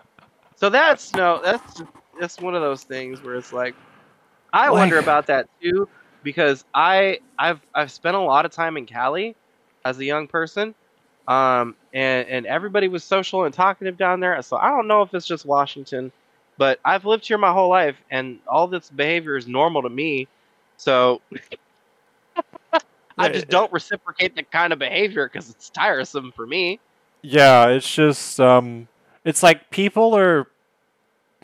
[0.56, 1.90] So that's no, that's just,
[2.20, 3.74] that's one of those things where it's like,
[4.52, 5.88] I Like- wonder about that too
[6.22, 9.36] because I I've I've spent a lot of time in Cali
[9.84, 10.74] as a young person,
[11.28, 14.40] um, and and everybody was social and talkative down there.
[14.42, 16.10] So I don't know if it's just Washington,
[16.58, 20.26] but I've lived here my whole life, and all this behavior is normal to me.
[20.78, 21.20] So
[23.18, 26.80] I just don't reciprocate the kind of behavior because it's tiresome for me.
[27.22, 28.88] Yeah, it's just um
[29.24, 30.46] it's like people are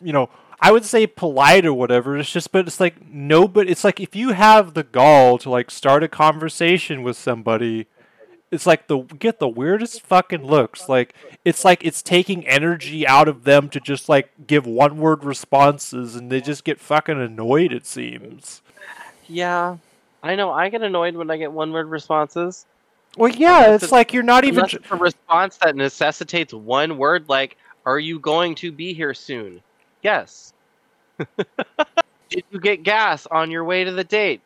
[0.03, 0.28] you know,
[0.63, 2.17] I would say polite or whatever.
[2.17, 5.51] It's just but it's like no but it's like if you have the gall to
[5.51, 7.89] like start a conversation with somebody
[8.53, 10.89] it's like the get the weirdest fucking looks.
[10.89, 11.15] Like
[11.45, 16.15] it's like it's taking energy out of them to just like give one word responses,
[16.15, 17.73] and they just get fucking annoyed.
[17.73, 18.61] It seems.
[19.27, 19.79] Yeah,
[20.23, 20.53] I know.
[20.53, 22.67] I get annoyed when I get one word responses.
[23.17, 24.65] Well, yeah, Unless it's like you're not even.
[24.67, 27.57] It's a response that necessitates one word, like
[27.87, 29.63] "Are you going to be here soon?"
[30.03, 30.53] Yes.
[32.29, 34.41] Did you get gas on your way to the date?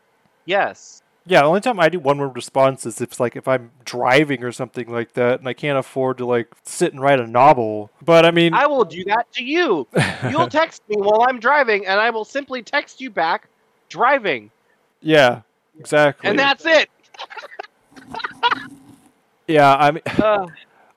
[0.45, 1.03] Yes.
[1.28, 3.73] Yeah, the only time I do one word responses is if it's like if I'm
[3.85, 7.27] driving or something like that, and I can't afford to like sit and write a
[7.27, 7.91] novel.
[8.05, 9.89] But I mean, I will do that to you.
[10.31, 13.49] You'll text me while I'm driving, and I will simply text you back,
[13.89, 14.53] driving,
[15.01, 15.41] yeah,
[15.78, 16.31] exactly.
[16.31, 16.89] and that's it.
[19.49, 20.47] yeah, I mean, Uh,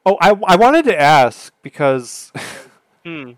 [0.05, 2.31] oh, I I wanted to ask because
[3.03, 3.31] hmm.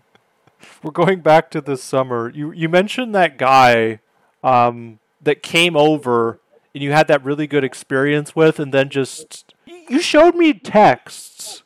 [0.82, 2.30] We're going back to this summer.
[2.30, 4.00] You you mentioned that guy
[4.42, 6.40] um, that came over
[6.74, 11.62] and you had that really good experience with, and then just you showed me texts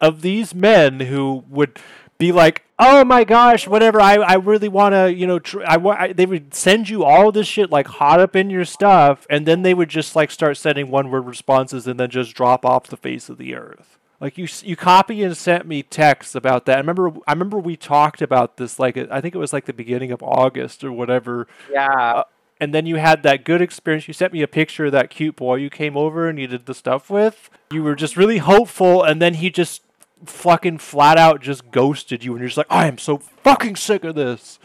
[0.00, 1.78] of these men who would
[2.18, 4.00] be like, "Oh my gosh, whatever.
[4.00, 7.04] I, I really want to, you know, tr- I, wa- I." They would send you
[7.04, 10.30] all this shit like hot up in your stuff, and then they would just like
[10.30, 13.98] start sending one word responses and then just drop off the face of the earth.
[14.20, 16.76] Like you, you copy and sent me texts about that.
[16.76, 18.78] I remember, I remember we talked about this.
[18.78, 21.46] Like I think it was like the beginning of August or whatever.
[21.70, 21.88] Yeah.
[21.88, 22.24] Uh,
[22.60, 24.06] and then you had that good experience.
[24.06, 26.66] You sent me a picture of that cute boy you came over and you did
[26.66, 27.48] the stuff with.
[27.72, 29.82] You were just really hopeful, and then he just
[30.26, 34.04] fucking flat out just ghosted you, and you're just like, I am so fucking sick
[34.04, 34.58] of this.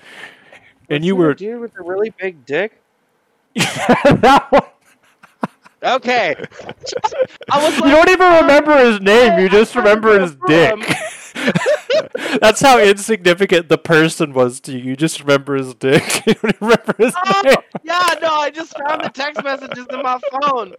[0.89, 2.81] And you Was he the were dude with a really big dick.
[3.55, 4.63] that one.
[5.83, 6.35] Okay.
[7.51, 9.39] I was You don't even remember his name.
[9.39, 10.97] You just remember his dick.
[12.41, 14.79] That's how insignificant the person was to you.
[14.79, 16.25] You just remember his dick.
[16.25, 17.55] You don't remember his oh, name.
[17.83, 20.73] yeah, no, I just found the text messages in my phone.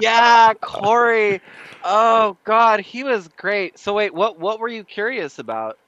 [0.00, 1.40] Yeah, Corey.
[1.84, 3.78] Oh God, he was great.
[3.78, 5.78] So wait, what what were you curious about?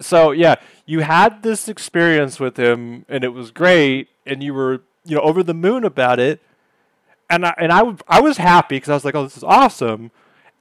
[0.00, 4.82] So yeah, you had this experience with him, and it was great, and you were
[5.04, 6.40] you know over the moon about it,
[7.28, 9.44] and I and I, w- I was happy because I was like, oh, this is
[9.44, 10.10] awesome.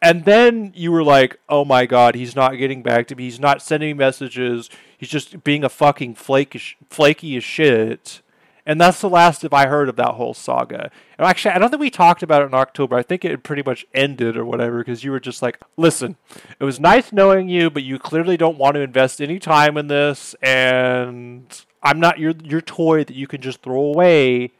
[0.01, 3.23] And then you were like, oh my god, he's not getting back to me.
[3.23, 4.69] He's not sending me messages.
[4.97, 8.21] He's just being a fucking flaky, flaky as shit.
[8.67, 10.89] And that's the last of I heard of that whole saga.
[11.19, 12.95] And actually, I don't think we talked about it in October.
[12.95, 16.17] I think it pretty much ended or whatever because you were just like, listen,
[16.59, 19.87] it was nice knowing you, but you clearly don't want to invest any time in
[19.87, 24.53] this, and I'm not your your toy that you can just throw away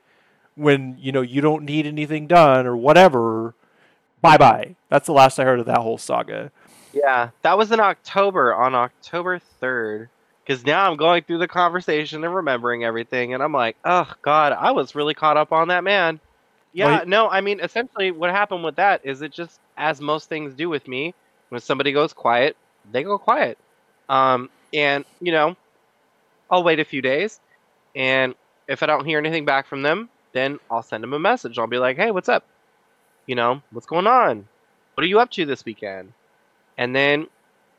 [0.56, 3.53] when you know you don't need anything done or whatever.
[4.22, 4.76] Bye bye.
[4.90, 6.52] That's the last I heard of that whole saga.
[6.95, 10.07] Yeah, that was in October, on October 3rd.
[10.45, 14.53] Because now I'm going through the conversation and remembering everything, and I'm like, oh, God,
[14.53, 16.19] I was really caught up on that man.
[16.72, 17.07] Yeah, Wait.
[17.07, 20.69] no, I mean, essentially, what happened with that is it just, as most things do
[20.69, 21.15] with me,
[21.49, 22.56] when somebody goes quiet,
[22.91, 23.57] they go quiet.
[24.07, 25.57] Um, and, you know,
[26.49, 27.40] I'll wait a few days,
[27.95, 28.36] and
[28.68, 31.57] if I don't hear anything back from them, then I'll send them a message.
[31.57, 32.45] I'll be like, hey, what's up?
[33.26, 34.48] You know, what's going on?
[34.94, 36.12] What are you up to this weekend?
[36.78, 37.28] And then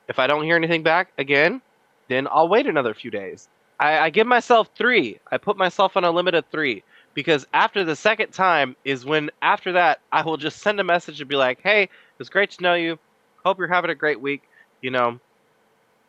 [0.08, 1.60] if I don't hear anything back again,
[2.08, 3.48] then I'll wait another few days.
[3.78, 5.20] I, I give myself three.
[5.30, 9.30] I put myself on a limit of three because after the second time is when
[9.42, 12.50] after that I will just send a message and be like, "Hey, it was great
[12.52, 12.98] to know you.
[13.44, 14.44] Hope you're having a great week.
[14.80, 15.20] You know,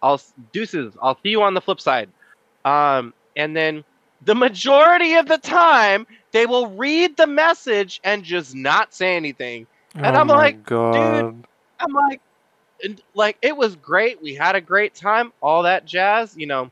[0.02, 0.22] I'll
[0.54, 0.96] deuces.
[1.02, 2.10] I'll see you on the flip side."
[2.64, 3.84] Um, and then
[4.24, 9.68] the majority of the time they will read the message and just not say anything.
[10.04, 11.46] And oh I'm like, God.
[11.80, 12.22] I'm like,
[12.84, 14.22] and like it was great.
[14.22, 15.32] We had a great time.
[15.42, 16.72] All that jazz, you know.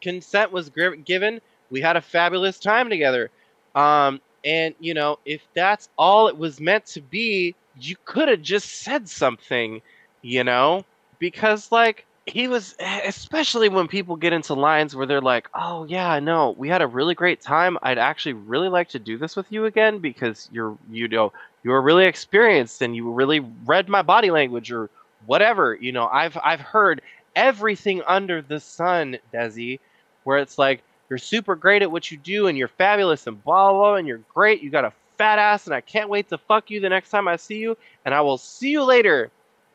[0.00, 1.40] Consent was given.
[1.70, 3.30] We had a fabulous time together.
[3.74, 8.42] Um, and you know, if that's all it was meant to be, you could have
[8.42, 9.80] just said something,
[10.22, 10.84] you know,
[11.18, 16.18] because like he was, especially when people get into lines where they're like, "Oh yeah,
[16.20, 17.76] no, we had a really great time.
[17.82, 21.32] I'd actually really like to do this with you again because you're, you know,
[21.62, 24.88] you were really experienced and you really read my body language or
[25.26, 25.74] whatever.
[25.74, 27.02] You know, I've I've heard
[27.36, 29.80] everything under the sun, Desi,
[30.24, 33.70] where it's like you're super great at what you do and you're fabulous and blah
[33.70, 34.62] blah, blah and you're great.
[34.62, 37.28] You got a fat ass and I can't wait to fuck you the next time
[37.28, 37.76] I see you
[38.06, 39.30] and I will see you later.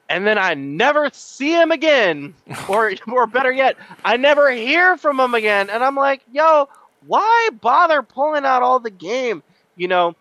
[0.10, 2.34] And then I never see him again,
[2.70, 5.70] or or better yet, I never hear from him again.
[5.70, 6.68] And I'm like, yo,
[7.06, 9.44] why bother pulling out all the game?
[9.76, 10.16] You know,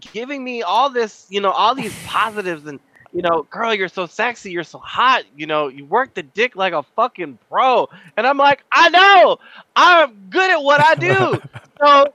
[0.00, 2.80] giving me all this, you know, all these positives and
[3.12, 6.56] you know, girl, you're so sexy, you're so hot, you know, you work the dick
[6.56, 7.86] like a fucking pro.
[8.16, 9.36] And I'm like, I know,
[9.76, 11.40] I'm good at what I do.
[11.84, 12.06] so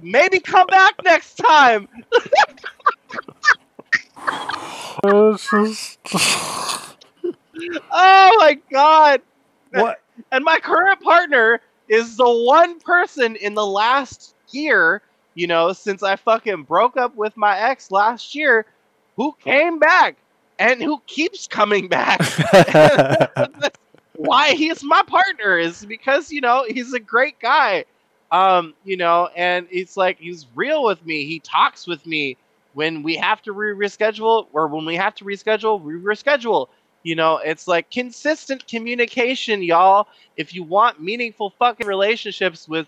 [0.00, 1.88] maybe come back next time.
[5.04, 5.98] It's just-
[7.90, 9.22] Oh my god!
[9.72, 10.00] what?
[10.32, 15.02] And my current partner is the one person in the last year,
[15.34, 18.66] you know, since I fucking broke up with my ex last year,
[19.16, 20.16] who came back
[20.58, 22.20] and who keeps coming back.
[24.16, 27.84] Why he's my partner is because you know he's a great guy
[28.32, 32.36] um you know and it's like he's real with me he talks with me
[32.76, 36.68] when we have to re- reschedule or when we have to reschedule we reschedule.
[37.04, 40.08] You know it's like consistent communication y'all.
[40.36, 42.86] If you want meaningful fucking relationships with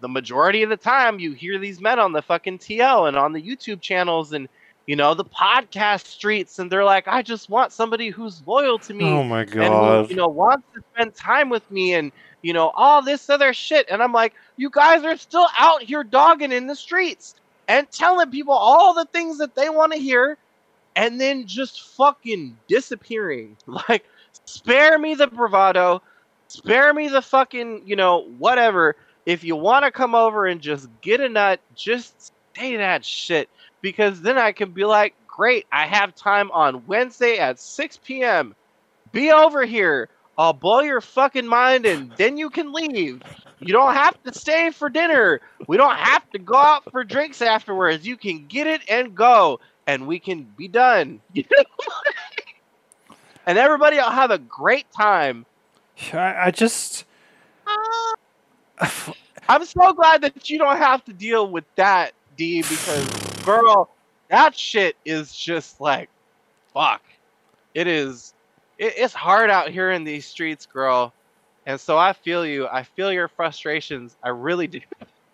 [0.00, 3.32] the majority of the time you hear these men on the fucking TL and on
[3.32, 4.48] the YouTube channels and
[4.86, 8.92] you know the podcast streets and they're like I just want somebody who's loyal to
[8.92, 10.10] me oh my and who, god.
[10.10, 12.12] you know wants to spend time with me and
[12.42, 13.86] you know all this other shit.
[13.90, 17.34] And i'm like you guys are still out here dogging in the streets
[17.68, 20.38] and telling people all the things that they want to hear
[20.94, 23.56] and then just fucking disappearing
[23.88, 24.04] like
[24.44, 26.02] spare me the bravado
[26.48, 30.88] spare me the fucking you know whatever if you want to come over and just
[31.00, 33.48] get a nut just say that shit
[33.82, 38.54] because then i can be like great i have time on wednesday at 6 p.m
[39.12, 40.08] be over here.
[40.38, 43.22] I'll blow your fucking mind and then you can leave.
[43.58, 45.40] You don't have to stay for dinner.
[45.66, 48.06] We don't have to go out for drinks afterwards.
[48.06, 51.20] You can get it and go and we can be done.
[53.46, 55.46] and everybody will have a great time.
[56.12, 57.04] I, I just.
[59.48, 63.08] I'm so glad that you don't have to deal with that, D, because
[63.44, 63.88] girl,
[64.28, 66.10] that shit is just like
[66.74, 67.02] fuck.
[67.74, 68.34] It is
[68.78, 71.12] it, it's hard out here in these streets, girl.
[71.66, 72.66] And so I feel you.
[72.68, 74.16] I feel your frustrations.
[74.22, 74.80] I really do.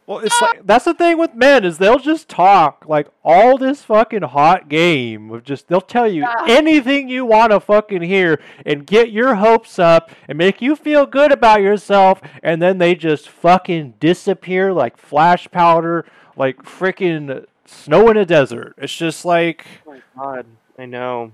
[0.06, 3.84] Well, it's like that's the thing with men is they'll just talk like all this
[3.84, 6.44] fucking hot game of just they'll tell you Yeah.
[6.48, 11.06] anything you want to fucking hear and get your hopes up and make you feel
[11.06, 16.04] good about yourself and then they just fucking disappear like flash powder
[16.36, 18.74] like freaking snow in a desert.
[18.78, 20.46] It's just like Oh my god.
[20.78, 21.30] I know.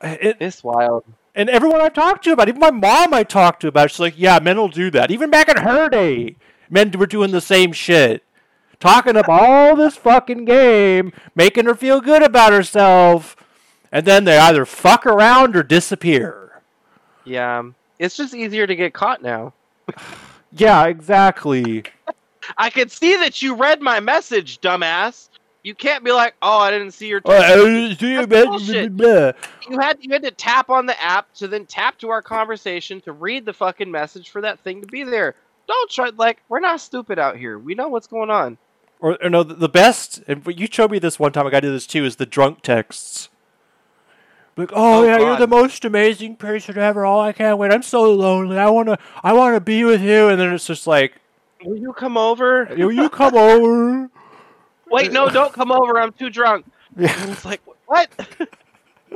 [0.00, 1.04] it, It's wild.
[1.34, 4.14] And everyone I've talked to about, even my mom I talked to about, she's like,
[4.16, 5.10] yeah, men will do that.
[5.10, 6.36] Even back in her day,
[6.68, 8.24] men were doing the same shit.
[8.80, 13.36] Talking up all this fucking game, making her feel good about herself,
[13.92, 16.62] and then they either fuck around or disappear.
[17.24, 17.60] Yeah.
[17.60, 19.52] Um, it's just easier to get caught now.
[20.54, 21.82] Yeah, exactly.
[22.58, 25.30] I could see that you read my message, dumbass.
[25.62, 28.26] You can't be like, "Oh, I didn't see your Uh, text." uh, do you- That's
[28.26, 28.96] blah, bullshit.
[28.96, 29.32] blah, blah.
[29.70, 33.00] you had you had to tap on the app to then tap to our conversation
[33.02, 35.34] to read the fucking message for that thing to be there.
[35.68, 37.58] Don't try like we're not stupid out here.
[37.58, 38.58] We know what's going on.
[38.98, 41.60] Or, or no, the, the best, and you showed me this one time, I got
[41.60, 43.28] to do this too, is the drunk texts.
[44.56, 47.04] Like, oh, Oh, yeah, you're the most amazing person ever.
[47.06, 47.72] Oh, I can't wait.
[47.72, 48.58] I'm so lonely.
[48.58, 50.28] I wanna, I wanna be with you.
[50.28, 51.14] And then it's just like,
[51.64, 52.66] Will you come over?
[52.76, 54.08] will you come over?
[54.92, 55.98] Wait, no, don't come over.
[55.98, 56.66] I'm too drunk.
[56.96, 57.20] Yeah.
[57.22, 58.10] And it's like, what?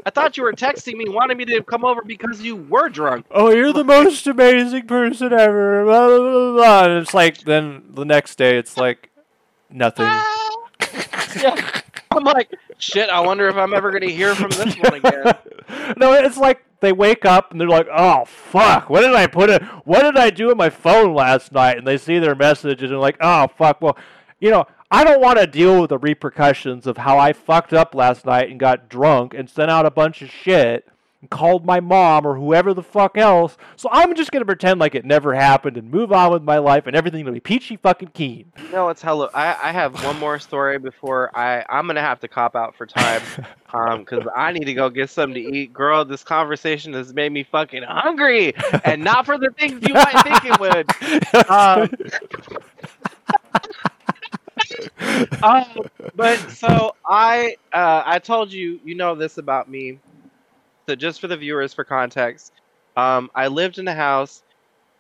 [0.05, 3.27] I thought you were texting me, wanting me to come over because you were drunk.
[3.31, 5.85] Oh, you're the most amazing person ever.
[5.85, 6.85] Blah, blah, blah, blah.
[6.85, 9.11] And it's like, then the next day, it's like
[9.70, 10.07] nothing.
[10.09, 10.43] Ah.
[11.36, 11.82] Yeah.
[12.12, 13.11] I'm like, shit.
[13.11, 15.35] I wonder if I'm ever gonna hear from this one again.
[15.98, 19.51] no, it's like they wake up and they're like, "Oh fuck, what did I put
[19.51, 19.62] it?
[19.85, 22.93] What did I do with my phone last night?" And they see their messages and
[22.93, 23.98] they're like, "Oh fuck, well,
[24.40, 27.95] you know." I don't want to deal with the repercussions of how I fucked up
[27.95, 30.87] last night and got drunk and sent out a bunch of shit
[31.21, 33.57] and called my mom or whoever the fuck else.
[33.75, 36.59] So I'm just going to pretend like it never happened and move on with my
[36.59, 38.53] life and everything will be peachy fucking keen.
[38.71, 39.29] No, it's hello.
[39.35, 42.87] I, I have one more story before I I'm gonna have to cop out for
[42.87, 43.23] time,
[43.73, 45.73] um, because I need to go get something to eat.
[45.73, 48.55] Girl, this conversation has made me fucking hungry,
[48.85, 50.91] and not for the things you might think it would.
[51.51, 51.91] Um,
[55.43, 55.65] um,
[56.15, 59.99] but so I uh, I told you you know this about me.
[60.89, 62.53] So just for the viewers, for context,
[62.97, 64.43] um, I lived in a house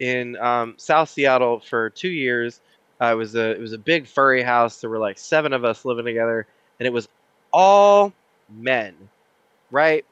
[0.00, 2.60] in um, South Seattle for two years.
[3.00, 4.80] Uh, it was a it was a big furry house.
[4.80, 6.46] There were like seven of us living together,
[6.80, 7.08] and it was
[7.52, 8.12] all
[8.50, 8.94] men,
[9.70, 10.04] right?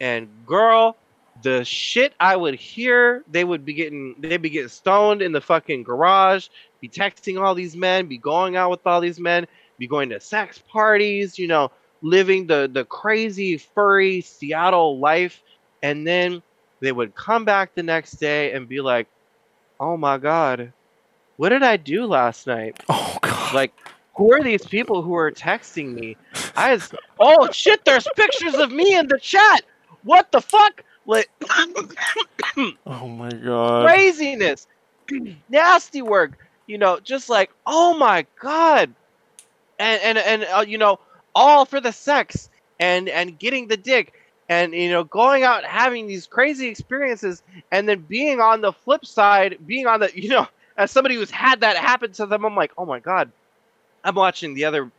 [0.00, 0.96] And girl,
[1.42, 5.40] the shit I would hear, they would be getting they'd be getting stoned in the
[5.40, 6.48] fucking garage,
[6.80, 9.46] be texting all these men, be going out with all these men,
[9.78, 11.70] be going to sex parties, you know,
[12.02, 15.42] living the the crazy furry Seattle life,
[15.82, 16.42] and then
[16.80, 19.06] they would come back the next day and be like,
[19.78, 20.72] "Oh my god,
[21.40, 22.82] what did I do last night?
[22.90, 23.54] oh god.
[23.54, 23.72] Like,
[24.14, 26.16] who are these people who are texting me?
[26.54, 29.62] I was, oh shit, there's pictures of me in the chat.
[30.04, 30.84] What the fuck?
[31.06, 31.30] Like,
[32.86, 33.86] Oh my god.
[33.86, 34.66] craziness,
[35.48, 36.36] nasty work.
[36.70, 38.94] You know, just like, oh my god,
[39.80, 41.00] and and and uh, you know,
[41.34, 42.48] all for the sex
[42.78, 44.14] and and getting the dick
[44.48, 47.42] and you know going out having these crazy experiences
[47.72, 51.30] and then being on the flip side being on the you know as somebody who's
[51.30, 53.30] had that happen to them i'm like oh my god.
[54.02, 54.90] I'm watching the other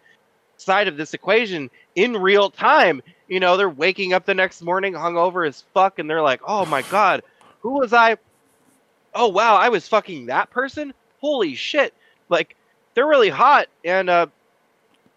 [0.58, 3.02] side of this equation in real time.
[3.28, 6.66] You know they're waking up the next morning hungover as fuck and they're like oh
[6.66, 7.24] my god.
[7.62, 8.18] Who was i?
[9.16, 9.56] Oh wow.
[9.56, 11.94] I was fucking that person holy shit
[12.28, 12.56] like
[12.94, 14.26] they're really hot and uh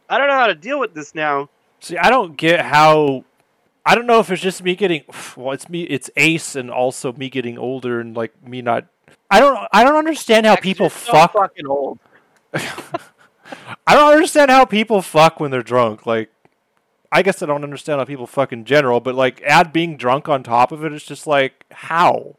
[0.08, 1.48] i don't know how to deal with this now
[1.84, 3.24] See, I don't get how.
[3.84, 5.04] I don't know if it's just me getting.
[5.36, 5.82] Well, it's me.
[5.82, 8.86] It's Ace, and also me getting older, and like me not.
[9.30, 9.68] I don't.
[9.70, 11.34] I don't understand how people so fuck.
[11.34, 11.98] fucking old
[12.54, 16.06] I don't understand how people fuck when they're drunk.
[16.06, 16.30] Like,
[17.12, 20.26] I guess I don't understand how people fuck in general, but like, add being drunk
[20.28, 22.36] on top of it, it's just like how.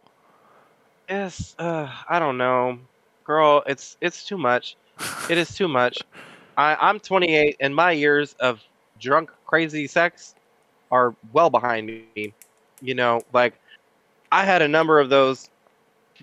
[1.07, 2.79] Yes, uh, I don't know,
[3.25, 3.63] girl.
[3.67, 4.77] It's it's too much.
[5.29, 5.99] It is too much.
[6.57, 8.61] I, I'm 28, and my years of
[8.99, 10.35] drunk, crazy sex
[10.91, 12.33] are well behind me.
[12.81, 13.55] You know, like
[14.31, 15.49] I had a number of those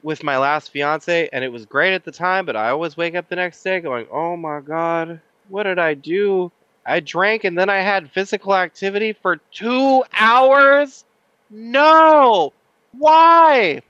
[0.03, 2.47] with my last fiance, and it was great at the time.
[2.47, 5.95] But I always wake up the next day going, "Oh my god, what did I
[5.95, 6.51] do?
[6.87, 11.05] I drank, and then I had physical activity for two hours.
[11.51, 12.53] No,
[12.93, 13.83] why?"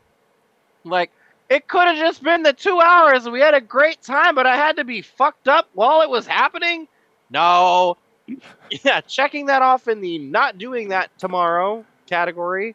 [0.84, 1.12] Like,
[1.52, 3.28] it could have just been the two hours.
[3.28, 6.26] We had a great time, but I had to be fucked up while it was
[6.26, 6.88] happening?
[7.30, 7.96] No.
[8.84, 12.74] Yeah, checking that off in the not doing that tomorrow category.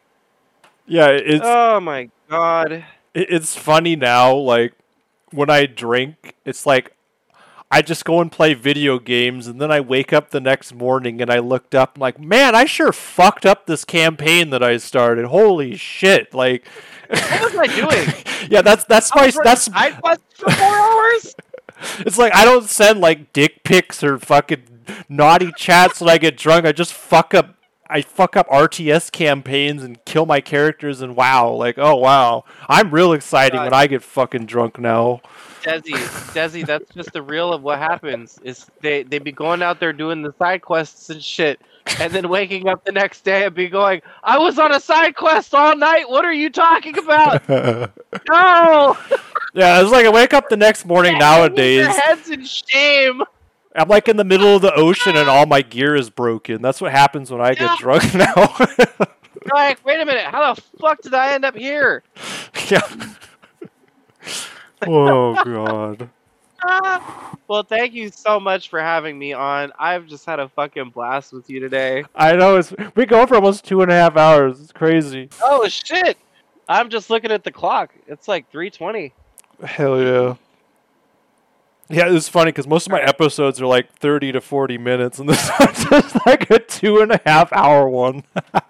[0.86, 2.84] Yeah, it's oh my god.
[3.14, 4.36] it's funny now.
[4.36, 4.74] Like
[5.32, 6.94] when I drink, it's like
[7.70, 11.20] I just go and play video games, and then I wake up the next morning
[11.20, 11.96] and I looked up.
[11.96, 15.24] I'm like, man, I sure fucked up this campaign that I started.
[15.24, 16.32] Holy shit!
[16.32, 16.64] Like,
[17.08, 18.24] What was I doing?
[18.50, 21.34] yeah, that's that's I my was that's side quests for four hours?
[22.00, 24.62] It's like I don't send like dick pics or fucking
[25.08, 26.66] naughty chats when I get drunk.
[26.66, 27.54] I just fuck up.
[27.90, 32.90] I fuck up RTS campaigns and kill my characters and wow, like oh wow, I'm
[32.90, 33.64] real exciting God.
[33.64, 35.22] when I get fucking drunk now.
[35.62, 35.92] Desi,
[36.34, 38.38] Desi, that's just the real of what happens.
[38.42, 41.60] Is they they be going out there doing the side quests and shit,
[42.00, 45.14] and then waking up the next day and be going, "I was on a side
[45.16, 46.08] quest all night.
[46.08, 47.42] What are you talking about?
[48.28, 48.96] No.
[49.54, 51.78] Yeah, it's like I wake up the next morning nowadays.
[51.86, 53.22] Your head's in shame.
[53.74, 56.62] I'm like in the middle of the ocean and all my gear is broken.
[56.62, 57.54] That's what happens when I Yeah.
[57.54, 58.54] get drunk now.
[58.58, 62.02] You're like, wait a minute, how the fuck did I end up here?
[62.70, 62.80] yeah.
[64.86, 66.10] oh god.
[67.48, 69.72] Well, thank you so much for having me on.
[69.78, 72.04] I've just had a fucking blast with you today.
[72.14, 74.60] I know it's we go for almost two and a half hours.
[74.60, 75.30] It's crazy.
[75.42, 76.18] Oh shit!
[76.68, 77.94] I'm just looking at the clock.
[78.06, 79.12] It's like 3:20.
[79.64, 80.34] Hell yeah.
[81.90, 85.28] Yeah, it's funny because most of my episodes are like 30 to 40 minutes, and
[85.28, 88.24] this one's just like a two and a half hour one.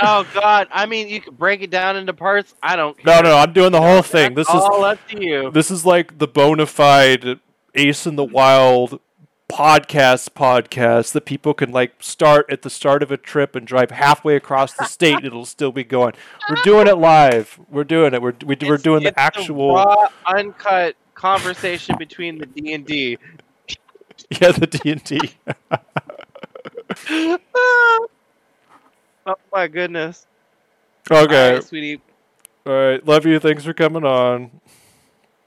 [0.00, 2.54] Oh god, I mean, you could break it down into parts.
[2.62, 2.96] I don't.
[3.04, 3.22] no, care.
[3.24, 4.34] no, I'm doing the whole thing.
[4.34, 5.50] This That's is all up to you.
[5.50, 7.40] this is like the bona fide
[7.74, 9.00] Ace in the Wild
[9.48, 13.90] podcast podcast that people can like start at the start of a trip and drive
[13.90, 16.12] halfway across the state and it'll still be going.
[16.48, 17.58] We're doing it live.
[17.68, 18.22] We're doing it.
[18.22, 23.18] We're we, we're doing the actual raw, uncut conversation between the D and D.
[24.40, 25.20] yeah the D and D.
[29.26, 30.26] Oh my goodness.
[31.10, 31.48] Okay.
[31.48, 32.00] All right, sweetie.
[32.64, 33.06] All right.
[33.06, 33.38] Love you.
[33.38, 34.50] Thanks for coming on.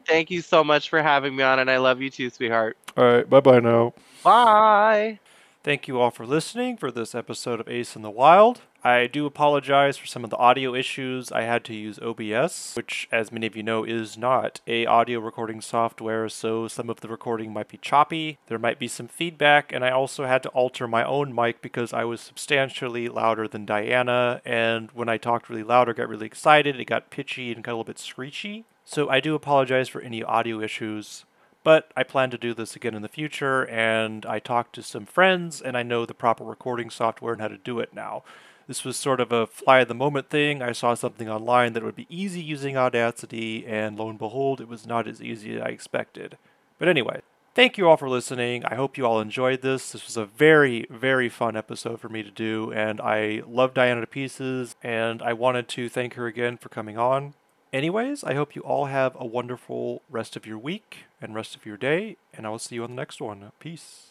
[0.08, 2.78] Thank you so much for having me on, and I love you too, sweetheart.
[2.96, 3.28] All right.
[3.28, 3.94] Bye bye now.
[4.24, 5.20] Bye.
[5.64, 8.62] Thank you all for listening for this episode of Ace in the Wild.
[8.84, 11.32] I do apologize for some of the audio issues.
[11.32, 15.20] I had to use OBS, which as many of you know is not a audio
[15.20, 18.40] recording software, so some of the recording might be choppy.
[18.48, 21.94] There might be some feedback, and I also had to alter my own mic because
[21.94, 26.26] I was substantially louder than Diana, and when I talked really loud or got really
[26.26, 28.66] excited, it got pitchy and got a little bit screechy.
[28.84, 31.24] So I do apologize for any audio issues.
[31.64, 35.06] But I plan to do this again in the future, and I talked to some
[35.06, 38.24] friends, and I know the proper recording software and how to do it now.
[38.68, 40.62] This was sort of a fly of the moment thing.
[40.62, 44.68] I saw something online that would be easy using Audacity, and lo and behold, it
[44.68, 46.38] was not as easy as I expected.
[46.80, 47.22] But anyway,
[47.54, 48.66] thank you all for listening.
[48.66, 49.92] I hope you all enjoyed this.
[49.92, 54.02] This was a very, very fun episode for me to do, and I love Diana
[54.02, 57.34] to pieces, and I wanted to thank her again for coming on.
[57.74, 61.66] Anyways, I hope you all have a wonderful rest of your week and rest of
[61.66, 63.50] your day, and I will see you on the next one.
[63.62, 64.08] Peace.